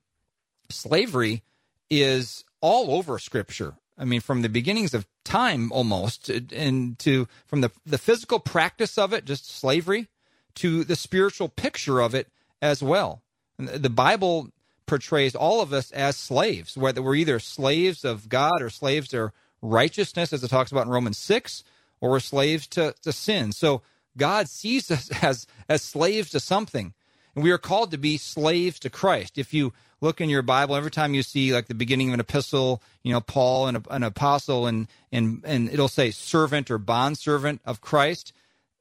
slavery 0.70 1.42
is 1.90 2.44
all 2.60 2.92
over 2.92 3.18
Scripture. 3.18 3.74
I 3.96 4.04
mean, 4.04 4.20
from 4.20 4.42
the 4.42 4.48
beginnings 4.48 4.94
of 4.94 5.06
time 5.24 5.72
almost, 5.72 6.30
uh, 6.30 6.40
and 6.54 6.98
to 7.00 7.26
from 7.46 7.60
the 7.60 7.70
the 7.84 7.98
physical 7.98 8.38
practice 8.38 8.96
of 8.96 9.12
it, 9.12 9.24
just 9.24 9.50
slavery, 9.50 10.08
to 10.56 10.84
the 10.84 10.96
spiritual 10.96 11.48
picture 11.48 12.00
of 12.00 12.14
it 12.14 12.28
as 12.62 12.82
well. 12.82 13.22
The 13.58 13.90
Bible 13.90 14.50
portrays 14.86 15.34
all 15.34 15.60
of 15.60 15.72
us 15.72 15.90
as 15.90 16.16
slaves, 16.16 16.76
whether 16.76 17.02
we're 17.02 17.16
either 17.16 17.38
slaves 17.38 18.04
of 18.04 18.28
God 18.28 18.62
or 18.62 18.70
slaves 18.70 19.08
to 19.08 19.32
righteousness, 19.60 20.32
as 20.32 20.42
it 20.42 20.48
talks 20.48 20.70
about 20.70 20.86
in 20.86 20.92
Romans 20.92 21.18
six, 21.18 21.64
or 22.00 22.10
we're 22.10 22.20
slaves 22.20 22.66
to, 22.68 22.94
to 23.02 23.12
sin. 23.12 23.52
So 23.52 23.82
God 24.16 24.48
sees 24.48 24.90
us 24.90 25.10
as, 25.22 25.46
as 25.68 25.82
slaves 25.82 26.30
to 26.30 26.40
something. 26.40 26.94
And 27.34 27.44
we 27.44 27.50
are 27.50 27.58
called 27.58 27.90
to 27.92 27.98
be 27.98 28.18
slaves 28.18 28.78
to 28.80 28.90
Christ. 28.90 29.38
If 29.38 29.54
you 29.54 29.72
look 30.00 30.20
in 30.20 30.28
your 30.28 30.42
Bible, 30.42 30.74
every 30.74 30.90
time 30.90 31.14
you 31.14 31.22
see 31.22 31.52
like 31.52 31.66
the 31.66 31.74
beginning 31.74 32.08
of 32.08 32.14
an 32.14 32.20
epistle, 32.20 32.82
you 33.02 33.12
know, 33.12 33.20
Paul 33.20 33.68
and 33.68 33.86
an 33.90 34.02
apostle 34.02 34.66
and, 34.66 34.88
and, 35.12 35.42
and 35.44 35.70
it'll 35.70 35.88
say 35.88 36.10
servant 36.10 36.70
or 36.70 36.78
bond 36.78 37.18
servant 37.18 37.60
of 37.64 37.80
Christ. 37.80 38.32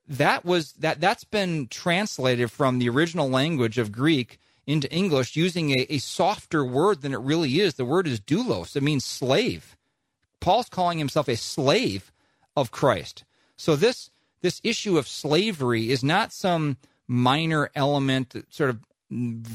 That 0.08 0.46
was 0.46 0.72
that 0.74 1.02
that's 1.02 1.26
been 1.26 1.68
translated 1.68 2.50
from 2.50 2.80
the 2.80 2.88
original 2.88 3.30
language 3.30 3.78
of 3.78 3.92
Greek 3.92 4.40
into 4.66 4.92
English 4.92 5.36
using 5.36 5.72
a, 5.72 5.86
a 5.90 5.98
softer 5.98 6.64
word 6.64 7.02
than 7.02 7.14
it 7.14 7.20
really 7.20 7.60
is. 7.60 7.76
The 7.76 7.86
word 7.86 8.08
is 8.08 8.20
doulos. 8.20 8.76
It 8.76 8.84
means 8.84 9.04
slave. 9.04 9.76
Paul's 10.40 10.70
calling 10.70 10.98
himself 10.98 11.28
a 11.28 11.36
slave 11.36 12.12
of 12.58 12.72
Christ. 12.72 13.24
So 13.56 13.78
this 13.78 14.10
this 14.42 14.60
issue 14.64 14.98
of 14.98 15.08
slavery 15.08 15.90
is 15.90 16.04
not 16.04 16.34
some 16.34 16.78
minor 17.08 17.70
element 17.76 18.36
sort 18.50 18.72
of 18.72 18.80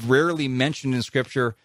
rarely 0.07 0.47
mentioned 0.47 0.95
in 0.95 1.03
scripture 1.03 1.55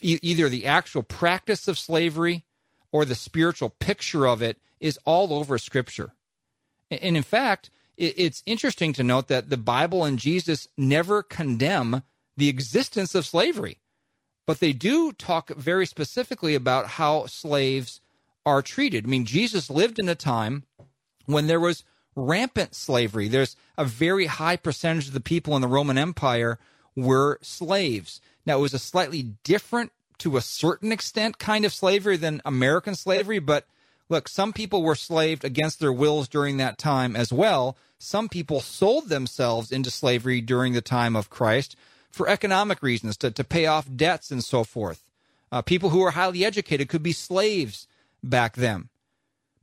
e- 0.00 0.20
either 0.22 0.48
the 0.48 0.66
actual 0.66 1.02
practice 1.02 1.66
of 1.66 1.78
slavery 1.78 2.44
or 2.92 3.04
the 3.04 3.16
spiritual 3.16 3.70
picture 3.70 4.26
of 4.26 4.40
it 4.40 4.58
is 4.78 4.98
all 5.04 5.32
over 5.32 5.58
scripture 5.58 6.12
and 6.90 7.16
in 7.16 7.22
fact 7.24 7.70
it's 7.96 8.42
interesting 8.46 8.92
to 8.92 9.02
note 9.02 9.26
that 9.26 9.50
the 9.50 9.56
bible 9.56 10.04
and 10.04 10.20
jesus 10.20 10.68
never 10.76 11.24
condemn 11.24 12.04
the 12.36 12.48
existence 12.48 13.16
of 13.16 13.26
slavery 13.26 13.80
but 14.46 14.60
they 14.60 14.72
do 14.72 15.12
talk 15.12 15.48
very 15.50 15.86
specifically 15.86 16.54
about 16.54 16.86
how 16.86 17.26
slaves 17.26 18.00
are 18.46 18.62
treated 18.62 19.04
i 19.04 19.08
mean 19.08 19.24
jesus 19.24 19.70
lived 19.70 19.98
in 19.98 20.08
a 20.08 20.14
time 20.14 20.64
when 21.26 21.46
there 21.46 21.60
was 21.60 21.84
rampant 22.16 22.74
slavery. 22.74 23.28
There's 23.28 23.56
a 23.76 23.84
very 23.84 24.26
high 24.26 24.56
percentage 24.56 25.08
of 25.08 25.14
the 25.14 25.20
people 25.20 25.56
in 25.56 25.62
the 25.62 25.68
Roman 25.68 25.98
Empire 25.98 26.58
were 26.96 27.38
slaves. 27.42 28.20
Now, 28.46 28.58
it 28.58 28.62
was 28.62 28.74
a 28.74 28.78
slightly 28.78 29.22
different, 29.42 29.92
to 30.18 30.36
a 30.36 30.42
certain 30.42 30.92
extent, 30.92 31.38
kind 31.38 31.64
of 31.64 31.72
slavery 31.72 32.16
than 32.16 32.40
American 32.44 32.94
slavery, 32.94 33.38
but 33.38 33.66
look, 34.08 34.28
some 34.28 34.52
people 34.52 34.82
were 34.82 34.94
slaved 34.94 35.44
against 35.44 35.80
their 35.80 35.92
wills 35.92 36.28
during 36.28 36.56
that 36.58 36.78
time 36.78 37.16
as 37.16 37.32
well. 37.32 37.76
Some 37.98 38.28
people 38.28 38.60
sold 38.60 39.08
themselves 39.08 39.72
into 39.72 39.90
slavery 39.90 40.40
during 40.40 40.72
the 40.72 40.80
time 40.80 41.16
of 41.16 41.30
Christ 41.30 41.74
for 42.10 42.28
economic 42.28 42.80
reasons, 42.80 43.16
to, 43.16 43.30
to 43.32 43.42
pay 43.42 43.66
off 43.66 43.88
debts 43.96 44.30
and 44.30 44.44
so 44.44 44.62
forth. 44.62 45.02
Uh, 45.50 45.62
people 45.62 45.90
who 45.90 45.98
were 45.98 46.12
highly 46.12 46.44
educated 46.44 46.88
could 46.88 47.02
be 47.02 47.12
slaves 47.12 47.88
back 48.28 48.56
then. 48.56 48.88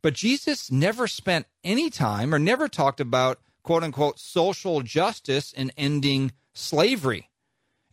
But 0.02 0.14
Jesus 0.14 0.72
never 0.72 1.08
spent 1.08 1.46
any 1.64 1.90
time 1.90 2.34
or 2.34 2.40
never 2.40 2.68
talked 2.68 3.00
about 3.00 3.40
quote 3.64 3.84
unquote 3.84 4.20
social 4.20 4.82
justice 4.82 5.54
and 5.56 5.72
ending 5.78 6.32
slavery. 6.54 7.30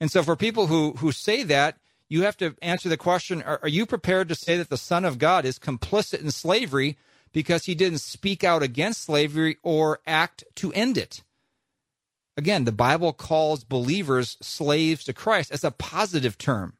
And 0.00 0.10
so 0.10 0.22
for 0.22 0.36
people 0.36 0.68
who, 0.68 0.92
who 0.98 1.12
say 1.12 1.42
that, 1.44 1.76
you 2.08 2.22
have 2.22 2.36
to 2.38 2.54
answer 2.62 2.88
the 2.88 2.96
question 2.96 3.42
are, 3.42 3.60
are 3.62 3.68
you 3.68 3.84
prepared 3.84 4.28
to 4.28 4.34
say 4.34 4.56
that 4.56 4.70
the 4.70 4.78
Son 4.78 5.04
of 5.04 5.18
God 5.18 5.44
is 5.44 5.58
complicit 5.58 6.22
in 6.22 6.30
slavery 6.30 6.96
because 7.32 7.66
he 7.66 7.74
didn't 7.74 7.98
speak 7.98 8.42
out 8.42 8.62
against 8.62 9.04
slavery 9.04 9.58
or 9.62 10.00
act 10.06 10.44
to 10.56 10.72
end 10.72 10.96
it? 10.96 11.22
Again, 12.36 12.64
the 12.64 12.72
Bible 12.72 13.12
calls 13.12 13.64
believers 13.64 14.38
slaves 14.40 15.04
to 15.04 15.12
Christ 15.12 15.50
as 15.50 15.64
a 15.64 15.72
positive 15.72 16.38
term. 16.38 16.77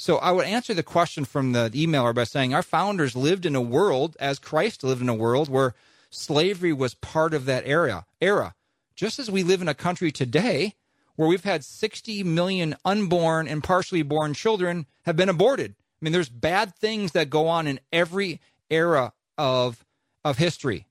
So 0.00 0.16
I 0.16 0.30
would 0.30 0.46
answer 0.46 0.72
the 0.72 0.82
question 0.82 1.26
from 1.26 1.52
the 1.52 1.68
emailer 1.74 2.14
by 2.14 2.24
saying 2.24 2.54
our 2.54 2.62
founders 2.62 3.14
lived 3.14 3.44
in 3.44 3.54
a 3.54 3.60
world, 3.60 4.16
as 4.18 4.38
Christ 4.38 4.82
lived 4.82 5.02
in 5.02 5.10
a 5.10 5.14
world, 5.14 5.50
where 5.50 5.74
slavery 6.08 6.72
was 6.72 6.94
part 6.94 7.34
of 7.34 7.44
that 7.44 7.64
era. 7.66 8.06
Era, 8.18 8.54
just 8.96 9.18
as 9.18 9.30
we 9.30 9.42
live 9.42 9.60
in 9.60 9.68
a 9.68 9.74
country 9.74 10.10
today 10.10 10.74
where 11.16 11.28
we've 11.28 11.44
had 11.44 11.66
60 11.66 12.24
million 12.24 12.76
unborn 12.82 13.46
and 13.46 13.62
partially 13.62 14.00
born 14.00 14.32
children 14.32 14.86
have 15.02 15.16
been 15.16 15.28
aborted. 15.28 15.74
I 15.78 15.98
mean, 16.00 16.14
there's 16.14 16.30
bad 16.30 16.74
things 16.74 17.12
that 17.12 17.28
go 17.28 17.46
on 17.46 17.66
in 17.66 17.78
every 17.92 18.40
era 18.70 19.12
of 19.36 19.84
of 20.24 20.38
history. 20.38 20.86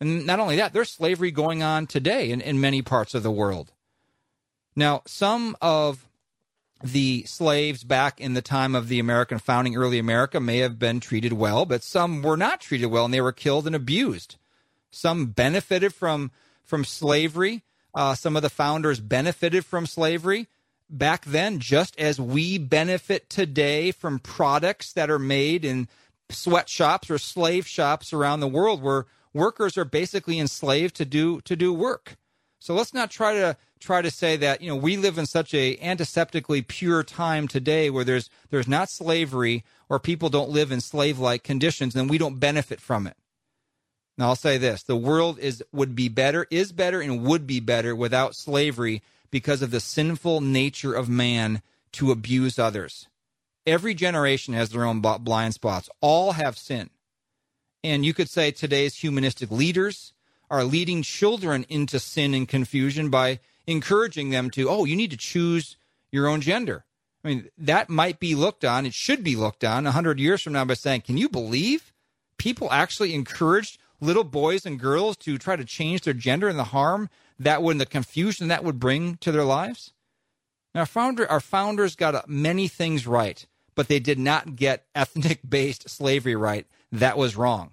And 0.00 0.26
not 0.26 0.40
only 0.40 0.56
that, 0.56 0.72
there's 0.72 0.90
slavery 0.90 1.30
going 1.30 1.62
on 1.62 1.86
today 1.86 2.32
in, 2.32 2.40
in 2.40 2.60
many 2.60 2.82
parts 2.82 3.14
of 3.14 3.22
the 3.22 3.30
world. 3.30 3.70
Now, 4.74 5.02
some 5.06 5.56
of 5.60 6.07
the 6.82 7.24
slaves 7.24 7.82
back 7.82 8.20
in 8.20 8.34
the 8.34 8.42
time 8.42 8.74
of 8.74 8.88
the 8.88 8.98
American 8.98 9.38
founding, 9.38 9.76
early 9.76 9.98
America, 9.98 10.40
may 10.40 10.58
have 10.58 10.78
been 10.78 11.00
treated 11.00 11.32
well, 11.32 11.64
but 11.64 11.82
some 11.82 12.22
were 12.22 12.36
not 12.36 12.60
treated 12.60 12.86
well 12.86 13.04
and 13.04 13.14
they 13.14 13.20
were 13.20 13.32
killed 13.32 13.66
and 13.66 13.74
abused. 13.74 14.36
Some 14.90 15.26
benefited 15.26 15.94
from 15.94 16.30
from 16.64 16.84
slavery. 16.84 17.62
Uh, 17.94 18.14
some 18.14 18.36
of 18.36 18.42
the 18.42 18.50
founders 18.50 19.00
benefited 19.00 19.64
from 19.64 19.86
slavery 19.86 20.46
back 20.90 21.24
then, 21.24 21.58
just 21.58 21.98
as 21.98 22.20
we 22.20 22.58
benefit 22.58 23.28
today 23.28 23.90
from 23.90 24.18
products 24.18 24.92
that 24.92 25.10
are 25.10 25.18
made 25.18 25.64
in 25.64 25.88
sweatshops 26.30 27.10
or 27.10 27.18
slave 27.18 27.66
shops 27.66 28.12
around 28.12 28.40
the 28.40 28.48
world, 28.48 28.82
where 28.82 29.06
workers 29.32 29.76
are 29.76 29.84
basically 29.84 30.38
enslaved 30.38 30.94
to 30.96 31.04
do 31.04 31.40
to 31.42 31.56
do 31.56 31.72
work. 31.72 32.16
So 32.58 32.74
let's 32.74 32.92
not 32.92 33.10
try 33.10 33.34
to 33.34 33.56
try 33.80 34.02
to 34.02 34.10
say 34.10 34.36
that 34.36 34.60
you 34.60 34.68
know 34.68 34.76
we 34.76 34.96
live 34.96 35.18
in 35.18 35.26
such 35.26 35.54
a 35.54 35.76
antiseptically 35.76 36.66
pure 36.66 37.02
time 37.04 37.46
today 37.46 37.90
where 37.90 38.04
there's 38.04 38.28
there's 38.50 38.66
not 38.68 38.88
slavery 38.90 39.64
or 39.88 40.00
people 40.00 40.28
don't 40.28 40.50
live 40.50 40.72
in 40.72 40.80
slave 40.80 41.18
like 41.18 41.44
conditions 41.44 41.94
and 41.94 42.10
we 42.10 42.18
don't 42.18 42.40
benefit 42.40 42.80
from 42.80 43.06
it. 43.06 43.16
Now 44.16 44.28
I'll 44.28 44.36
say 44.36 44.58
this: 44.58 44.82
the 44.82 44.96
world 44.96 45.38
is 45.38 45.62
would 45.72 45.94
be 45.94 46.08
better, 46.08 46.46
is 46.50 46.72
better, 46.72 47.00
and 47.00 47.22
would 47.22 47.46
be 47.46 47.60
better 47.60 47.94
without 47.94 48.34
slavery 48.34 49.02
because 49.30 49.62
of 49.62 49.70
the 49.70 49.80
sinful 49.80 50.40
nature 50.40 50.94
of 50.94 51.08
man 51.08 51.62
to 51.92 52.10
abuse 52.10 52.58
others. 52.58 53.06
Every 53.66 53.94
generation 53.94 54.54
has 54.54 54.70
their 54.70 54.84
own 54.84 55.00
blind 55.00 55.54
spots. 55.54 55.88
All 56.00 56.32
have 56.32 56.56
sin. 56.56 56.90
And 57.84 58.04
you 58.04 58.14
could 58.14 58.28
say 58.28 58.50
today's 58.50 58.96
humanistic 58.96 59.50
leaders 59.50 60.14
are 60.50 60.64
leading 60.64 61.02
children 61.02 61.64
into 61.68 61.98
sin 61.98 62.34
and 62.34 62.48
confusion 62.48 63.10
by 63.10 63.40
encouraging 63.66 64.30
them 64.30 64.50
to, 64.50 64.68
oh, 64.68 64.84
you 64.84 64.96
need 64.96 65.10
to 65.10 65.16
choose 65.16 65.76
your 66.10 66.26
own 66.26 66.40
gender. 66.40 66.84
I 67.24 67.28
mean, 67.28 67.48
that 67.58 67.90
might 67.90 68.20
be 68.20 68.34
looked 68.34 68.64
on, 68.64 68.86
it 68.86 68.94
should 68.94 69.22
be 69.22 69.36
looked 69.36 69.64
on 69.64 69.84
100 69.84 70.20
years 70.20 70.42
from 70.42 70.54
now 70.54 70.64
by 70.64 70.74
saying, 70.74 71.02
can 71.02 71.16
you 71.16 71.28
believe 71.28 71.92
people 72.38 72.70
actually 72.70 73.14
encouraged 73.14 73.78
little 74.00 74.24
boys 74.24 74.64
and 74.64 74.78
girls 74.78 75.16
to 75.18 75.36
try 75.36 75.56
to 75.56 75.64
change 75.64 76.02
their 76.02 76.14
gender 76.14 76.48
and 76.48 76.58
the 76.58 76.64
harm 76.64 77.10
that 77.38 77.62
would, 77.62 77.72
and 77.72 77.80
the 77.80 77.86
confusion 77.86 78.48
that 78.48 78.64
would 78.64 78.78
bring 78.78 79.16
to 79.18 79.32
their 79.32 79.44
lives? 79.44 79.92
Now, 80.74 80.80
our, 80.80 80.86
founder, 80.86 81.30
our 81.30 81.40
founders 81.40 81.96
got 81.96 82.28
many 82.28 82.68
things 82.68 83.06
right, 83.06 83.44
but 83.74 83.88
they 83.88 83.98
did 83.98 84.18
not 84.18 84.54
get 84.56 84.86
ethnic 84.94 85.40
based 85.48 85.90
slavery 85.90 86.36
right. 86.36 86.66
That 86.92 87.18
was 87.18 87.36
wrong. 87.36 87.72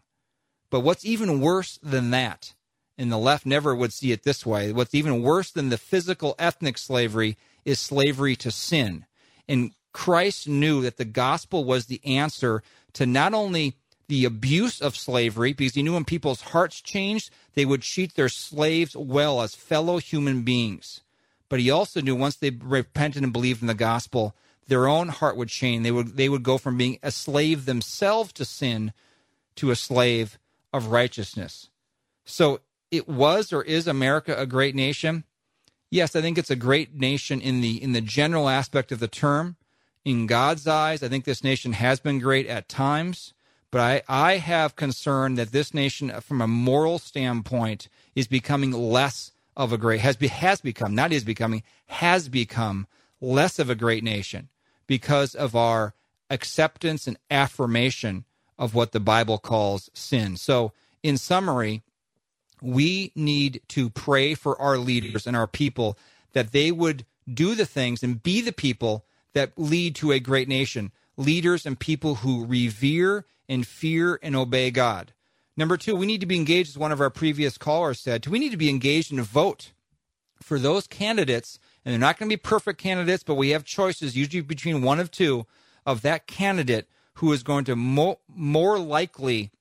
But 0.70 0.80
what's 0.82 1.06
even 1.06 1.40
worse 1.40 1.80
than 1.84 2.10
that 2.12 2.55
and 2.98 3.12
the 3.12 3.18
left 3.18 3.46
never 3.46 3.76
would 3.76 3.94
see 3.94 4.12
it 4.12 4.24
this 4.24 4.46
way. 4.46 4.72
What's 4.72 4.96
even 4.96 5.22
worse 5.22 5.52
than 5.52 5.70
the 5.70 5.78
physical 5.78 6.36
ethnic 6.40 6.78
slavery 6.78 7.38
is 7.66 7.80
slavery 7.80 8.36
to 8.38 8.52
sin. 8.52 9.06
And 9.48 9.72
Christ 9.92 10.48
knew 10.48 10.82
that 10.82 10.98
the 10.98 11.06
gospel 11.06 11.64
was 11.64 11.86
the 11.86 12.06
answer 12.06 12.64
to 12.94 13.06
not 13.06 13.34
only 13.34 13.76
the 14.08 14.26
abuse 14.26 14.82
of 14.82 14.96
slavery, 14.96 15.54
because 15.54 15.74
he 15.74 15.84
knew 15.84 15.94
when 15.94 16.06
people's 16.06 16.42
hearts 16.42 16.82
changed, 16.82 17.32
they 17.54 17.66
would 17.66 17.82
treat 17.82 18.16
their 18.16 18.30
slaves 18.30 18.96
well 18.96 19.42
as 19.42 19.56
fellow 19.56 19.98
human 19.98 20.44
beings. 20.44 21.02
But 21.50 21.60
he 21.60 21.72
also 21.72 22.02
knew 22.02 22.16
once 22.16 22.36
they 22.36 22.50
repented 22.50 23.24
and 23.24 23.34
believed 23.34 23.62
in 23.62 23.68
the 23.68 23.74
gospel, 23.74 24.36
their 24.68 24.88
own 24.88 25.10
heart 25.10 25.38
would 25.38 25.50
change. 25.50 25.84
They 25.84 25.92
would 25.92 26.18
they 26.18 26.30
would 26.30 26.44
go 26.44 26.58
from 26.58 26.78
being 26.78 27.00
a 27.04 27.12
slave 27.12 27.66
themselves 27.66 28.34
to 28.34 28.46
sin 28.46 28.94
to 29.56 29.72
a 29.72 29.76
slave 29.76 30.40
of 30.74 30.88
righteousness. 30.88 31.70
So 32.26 32.60
it 32.92 33.08
was 33.08 33.52
or 33.52 33.64
is 33.64 33.88
America 33.88 34.36
a 34.38 34.46
great 34.46 34.76
nation? 34.76 35.24
Yes, 35.92 36.16
I 36.16 36.22
think 36.22 36.38
it's 36.38 36.50
a 36.50 36.56
great 36.56 36.96
nation 36.96 37.42
in 37.42 37.62
the 37.62 37.82
in 37.82 37.94
the 37.94 38.02
general 38.02 38.50
aspect 38.50 38.92
of 38.92 39.00
the 39.00 39.08
term. 39.08 39.56
In 40.04 40.28
God's 40.28 40.68
eyes, 40.68 41.02
I 41.02 41.08
think 41.08 41.26
this 41.26 41.44
nation 41.44 41.74
has 41.74 42.00
been 42.00 42.20
great 42.20 42.46
at 42.48 42.70
times, 42.70 43.34
but 43.72 43.82
I, 43.82 44.02
I 44.08 44.38
have 44.38 44.76
concern 44.76 45.36
that 45.36 45.52
this 45.52 45.74
nation, 45.74 46.12
from 46.22 46.42
a 46.42 46.48
moral 46.48 47.00
standpoint, 47.00 47.90
is 48.16 48.28
becoming 48.28 48.72
less 48.72 49.32
of 49.58 49.74
a 49.74 49.78
great 49.78 50.02
has 50.02 50.16
be, 50.16 50.28
has 50.28 50.62
become 50.62 50.94
not 50.94 51.12
is 51.12 51.24
becoming 51.24 51.64
has 51.88 52.30
become 52.30 52.88
less 53.22 53.58
of 53.58 53.70
a 53.70 53.76
great 53.76 54.04
nation 54.04 54.50
because 54.88 55.34
of 55.34 55.56
our 55.56 55.94
acceptance 56.30 57.08
and 57.08 57.18
affirmation 57.32 58.26
of 58.58 58.76
what 58.76 58.92
the 58.92 59.00
Bible 59.00 59.38
calls 59.38 59.90
sin. 59.94 60.38
So, 60.38 60.72
in 61.04 61.18
summary, 61.18 61.84
we 62.62 63.12
need 63.16 63.62
to 63.70 63.90
pray 63.90 64.34
for 64.34 64.60
our 64.60 64.78
leaders 64.78 65.28
and 65.28 65.36
our 65.36 65.48
people 65.48 65.98
that 66.34 66.52
they 66.52 66.72
would 66.72 67.06
do 67.32 67.56
the 67.56 67.66
things 67.66 68.04
and 68.04 68.22
be 68.22 68.42
the 68.42 68.52
people 68.52 69.06
that 69.34 69.54
lead 69.58 69.96
to 69.96 70.12
a 70.12 70.20
great 70.20 70.48
nation. 70.48 70.92
Leaders 71.18 71.66
and 71.66 71.80
people 71.80 72.16
who 72.16 72.46
revere 72.46 73.26
and 73.48 73.66
fear 73.66 74.20
and 74.22 74.36
obey 74.36 74.72
God. 74.72 75.14
Number 75.58 75.78
two, 75.78 75.96
we 75.96 76.06
need 76.06 76.20
to 76.20 76.26
be 76.26 76.36
engaged, 76.36 76.72
as 76.72 76.78
one 76.78 76.92
of 76.92 77.00
our 77.00 77.10
previous 77.10 77.58
callers 77.58 78.00
said, 78.00 78.28
we 78.28 78.40
need 78.40 78.52
to 78.52 78.58
be 78.58 78.70
engaged 78.70 79.12
in 79.12 79.20
a 79.20 79.24
vote 79.24 79.72
for 80.42 80.60
those 80.60 80.88
candidates, 80.88 81.60
and 81.84 81.94
they're 81.94 82.00
not 82.00 82.18
going 82.18 82.30
to 82.30 82.36
be 82.36 82.42
perfect 82.42 82.82
candidates, 82.82 83.24
but 83.24 83.36
we 83.36 83.50
have 83.52 83.64
choices, 83.64 84.18
usually 84.18 84.42
between 84.42 84.82
one 84.82 85.00
of 85.00 85.12
two, 85.12 85.46
of 85.86 86.02
that 86.02 86.28
candidate 86.28 86.90
who 87.16 87.32
is 87.32 87.44
going 87.44 87.64
to 87.66 87.76
mo- 87.76 88.20
more 88.28 88.78
likely 88.78 89.52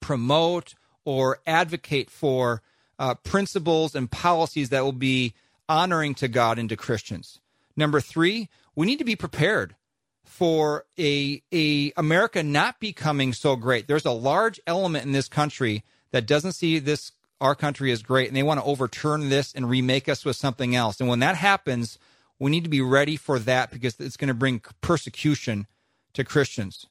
promote 0.00 0.74
or 1.06 1.38
advocate 1.46 2.10
for 2.10 2.60
uh, 2.98 3.14
principles 3.14 3.94
and 3.94 4.10
policies 4.10 4.68
that 4.68 4.84
will 4.84 4.92
be 4.92 5.32
honoring 5.68 6.14
to 6.16 6.28
God 6.28 6.58
and 6.58 6.68
to 6.68 6.76
Christians. 6.76 7.40
Number 7.76 8.00
three, 8.00 8.50
we 8.74 8.86
need 8.86 8.98
to 8.98 9.04
be 9.04 9.16
prepared 9.16 9.76
for 10.24 10.84
a, 10.98 11.42
a 11.52 11.92
America 11.96 12.42
not 12.42 12.80
becoming 12.80 13.32
so 13.32 13.56
great. 13.56 13.86
There's 13.86 14.04
a 14.04 14.10
large 14.10 14.60
element 14.66 15.06
in 15.06 15.12
this 15.12 15.28
country 15.28 15.84
that 16.10 16.26
doesn't 16.26 16.52
see 16.52 16.78
this 16.78 17.12
our 17.40 17.54
country 17.54 17.90
is 17.90 18.02
great, 18.02 18.28
and 18.28 18.36
they 18.36 18.42
want 18.42 18.60
to 18.60 18.66
overturn 18.66 19.28
this 19.28 19.52
and 19.52 19.68
remake 19.68 20.08
us 20.08 20.24
with 20.24 20.36
something 20.36 20.74
else. 20.74 21.00
And 21.00 21.08
when 21.08 21.18
that 21.18 21.36
happens, 21.36 21.98
we 22.38 22.50
need 22.50 22.64
to 22.64 22.70
be 22.70 22.80
ready 22.80 23.16
for 23.16 23.38
that 23.40 23.70
because 23.70 24.00
it's 24.00 24.16
going 24.16 24.28
to 24.28 24.34
bring 24.34 24.62
persecution 24.80 25.66
to 26.14 26.24
Christians. 26.24 26.86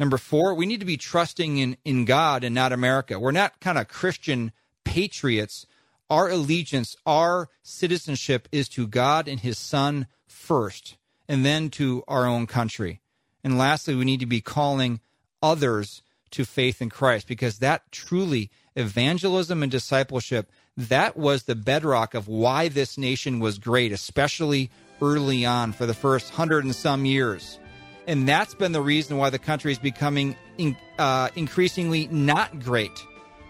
Number 0.00 0.16
four, 0.16 0.54
we 0.54 0.64
need 0.64 0.80
to 0.80 0.86
be 0.86 0.96
trusting 0.96 1.58
in, 1.58 1.76
in 1.84 2.06
God 2.06 2.42
and 2.42 2.54
not 2.54 2.72
America. 2.72 3.20
We're 3.20 3.32
not 3.32 3.60
kind 3.60 3.76
of 3.76 3.86
Christian 3.86 4.50
patriots. 4.82 5.66
Our 6.08 6.30
allegiance, 6.30 6.96
our 7.04 7.50
citizenship 7.62 8.48
is 8.50 8.66
to 8.70 8.86
God 8.86 9.28
and 9.28 9.40
his 9.40 9.58
son 9.58 10.06
first, 10.26 10.96
and 11.28 11.44
then 11.44 11.68
to 11.72 12.02
our 12.08 12.26
own 12.26 12.46
country. 12.46 13.02
And 13.44 13.58
lastly, 13.58 13.94
we 13.94 14.06
need 14.06 14.20
to 14.20 14.26
be 14.26 14.40
calling 14.40 15.00
others 15.42 16.00
to 16.30 16.46
faith 16.46 16.80
in 16.80 16.88
Christ 16.88 17.28
because 17.28 17.58
that 17.58 17.92
truly, 17.92 18.50
evangelism 18.74 19.62
and 19.62 19.70
discipleship, 19.70 20.50
that 20.78 21.14
was 21.14 21.42
the 21.42 21.54
bedrock 21.54 22.14
of 22.14 22.26
why 22.26 22.68
this 22.68 22.96
nation 22.96 23.38
was 23.38 23.58
great, 23.58 23.92
especially 23.92 24.70
early 25.02 25.44
on 25.44 25.72
for 25.72 25.84
the 25.84 25.92
first 25.92 26.30
hundred 26.30 26.64
and 26.64 26.74
some 26.74 27.04
years. 27.04 27.58
And 28.06 28.28
that's 28.28 28.54
been 28.54 28.72
the 28.72 28.80
reason 28.80 29.18
why 29.18 29.28
the 29.30 29.38
country 29.38 29.70
is 29.72 29.78
becoming 29.78 30.36
in, 30.58 30.76
uh, 30.98 31.28
increasingly 31.36 32.08
not 32.08 32.58
great 32.60 33.06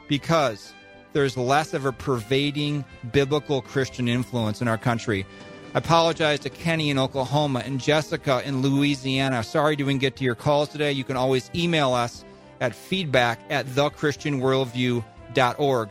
because 0.08 0.74
there's 1.12 1.36
less 1.36 1.74
of 1.74 1.86
a 1.86 1.92
pervading 1.92 2.84
biblical 3.12 3.62
Christian 3.62 4.08
influence 4.08 4.60
in 4.60 4.66
our 4.68 4.78
country. 4.78 5.26
I 5.74 5.78
apologize 5.78 6.38
to 6.40 6.50
Kenny 6.50 6.90
in 6.90 6.98
Oklahoma 6.98 7.62
and 7.64 7.80
Jessica 7.80 8.42
in 8.44 8.60
Louisiana. 8.60 9.44
Sorry 9.44 9.76
didn't 9.76 9.98
get 9.98 10.16
to 10.16 10.24
your 10.24 10.34
calls 10.34 10.68
today. 10.68 10.90
You 10.92 11.04
can 11.04 11.16
always 11.16 11.48
email 11.54 11.94
us 11.94 12.24
at 12.60 12.74
feedback 12.74 13.38
at 13.50 13.66
thechristianworldview.org. 13.66 15.90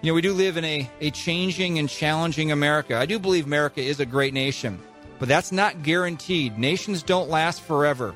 You 0.00 0.10
know, 0.10 0.14
we 0.14 0.20
do 0.20 0.32
live 0.32 0.56
in 0.56 0.64
a, 0.64 0.90
a 1.00 1.12
changing 1.12 1.78
and 1.78 1.88
challenging 1.88 2.50
America. 2.50 2.96
I 2.96 3.06
do 3.06 3.20
believe 3.20 3.46
America 3.46 3.80
is 3.80 4.00
a 4.00 4.06
great 4.06 4.34
nation. 4.34 4.80
But 5.22 5.28
that's 5.28 5.52
not 5.52 5.84
guaranteed. 5.84 6.58
Nations 6.58 7.04
don't 7.04 7.30
last 7.30 7.62
forever. 7.62 8.12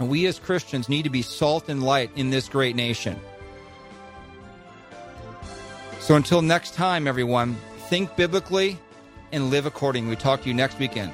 And 0.00 0.08
we 0.08 0.26
as 0.26 0.40
Christians 0.40 0.88
need 0.88 1.04
to 1.04 1.08
be 1.08 1.22
salt 1.22 1.68
and 1.68 1.80
light 1.80 2.10
in 2.16 2.30
this 2.30 2.48
great 2.48 2.74
nation. 2.74 3.20
So 6.00 6.16
until 6.16 6.42
next 6.42 6.74
time, 6.74 7.06
everyone, 7.06 7.54
think 7.88 8.16
biblically 8.16 8.80
and 9.30 9.50
live 9.50 9.64
accordingly. 9.64 10.10
We 10.10 10.16
talk 10.16 10.42
to 10.42 10.48
you 10.48 10.54
next 10.54 10.80
weekend. 10.80 11.12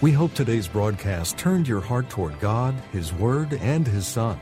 We 0.00 0.12
hope 0.12 0.34
today's 0.34 0.68
broadcast 0.68 1.36
turned 1.36 1.66
your 1.66 1.80
heart 1.80 2.08
toward 2.08 2.38
God, 2.38 2.76
His 2.92 3.12
Word, 3.12 3.54
and 3.54 3.88
His 3.88 4.06
Son. 4.06 4.38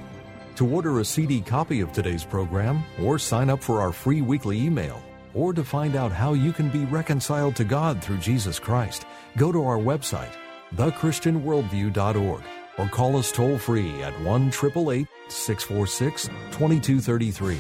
To 0.56 0.68
order 0.68 1.00
a 1.00 1.04
CD 1.06 1.40
copy 1.40 1.80
of 1.80 1.90
today's 1.92 2.22
program 2.22 2.84
or 3.02 3.18
sign 3.18 3.48
up 3.48 3.62
for 3.62 3.80
our 3.80 3.92
free 3.92 4.20
weekly 4.20 4.60
email, 4.60 5.02
or 5.34 5.52
to 5.52 5.64
find 5.64 5.96
out 5.96 6.12
how 6.12 6.34
you 6.34 6.52
can 6.52 6.68
be 6.68 6.84
reconciled 6.86 7.56
to 7.56 7.64
God 7.64 8.02
through 8.02 8.18
Jesus 8.18 8.58
Christ, 8.58 9.06
go 9.36 9.52
to 9.52 9.64
our 9.64 9.78
website, 9.78 10.34
thechristianworldview.org, 10.76 12.42
or 12.78 12.88
call 12.88 13.16
us 13.16 13.32
toll 13.32 13.58
free 13.58 14.02
at 14.02 14.18
1 14.20 14.52
646 14.52 16.26
2233. 16.26 17.58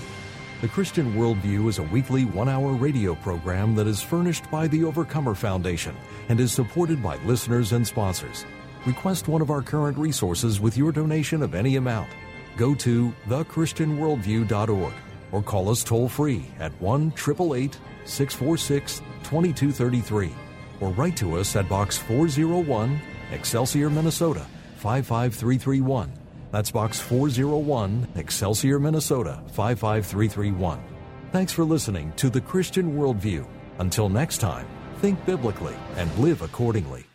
The 0.60 0.68
Christian 0.68 1.14
Worldview 1.14 1.68
is 1.68 1.78
a 1.78 1.82
weekly 1.82 2.24
one 2.24 2.48
hour 2.48 2.72
radio 2.72 3.16
program 3.16 3.74
that 3.74 3.88
is 3.88 4.00
furnished 4.00 4.48
by 4.50 4.68
the 4.68 4.84
Overcomer 4.84 5.34
Foundation 5.34 5.96
and 6.28 6.38
is 6.38 6.52
supported 6.52 7.02
by 7.02 7.16
listeners 7.24 7.72
and 7.72 7.84
sponsors. 7.84 8.46
Request 8.86 9.26
one 9.26 9.42
of 9.42 9.50
our 9.50 9.62
current 9.62 9.98
resources 9.98 10.60
with 10.60 10.76
your 10.76 10.92
donation 10.92 11.42
of 11.42 11.54
any 11.54 11.76
amount. 11.76 12.10
Go 12.56 12.74
to 12.76 13.12
thechristianworldview.org 13.28 14.92
or 15.32 15.42
call 15.42 15.70
us 15.70 15.82
toll 15.82 16.08
free 16.08 16.44
at 16.60 16.72
1 16.80 17.12
888 17.16 17.78
646 18.04 18.98
2233 19.24 20.32
or 20.80 20.90
write 20.90 21.16
to 21.16 21.38
us 21.38 21.54
at 21.56 21.68
Box 21.68 21.96
401, 21.96 23.00
Excelsior, 23.30 23.88
Minnesota 23.88 24.46
55331. 24.76 26.12
That's 26.50 26.70
Box 26.70 27.00
401, 27.00 28.08
Excelsior, 28.16 28.78
Minnesota 28.78 29.40
55331. 29.52 30.82
Thanks 31.30 31.52
for 31.52 31.64
listening 31.64 32.12
to 32.16 32.28
The 32.28 32.40
Christian 32.40 32.94
Worldview. 32.96 33.46
Until 33.78 34.08
next 34.08 34.38
time, 34.38 34.66
think 34.98 35.24
biblically 35.24 35.76
and 35.96 36.14
live 36.18 36.42
accordingly. 36.42 37.06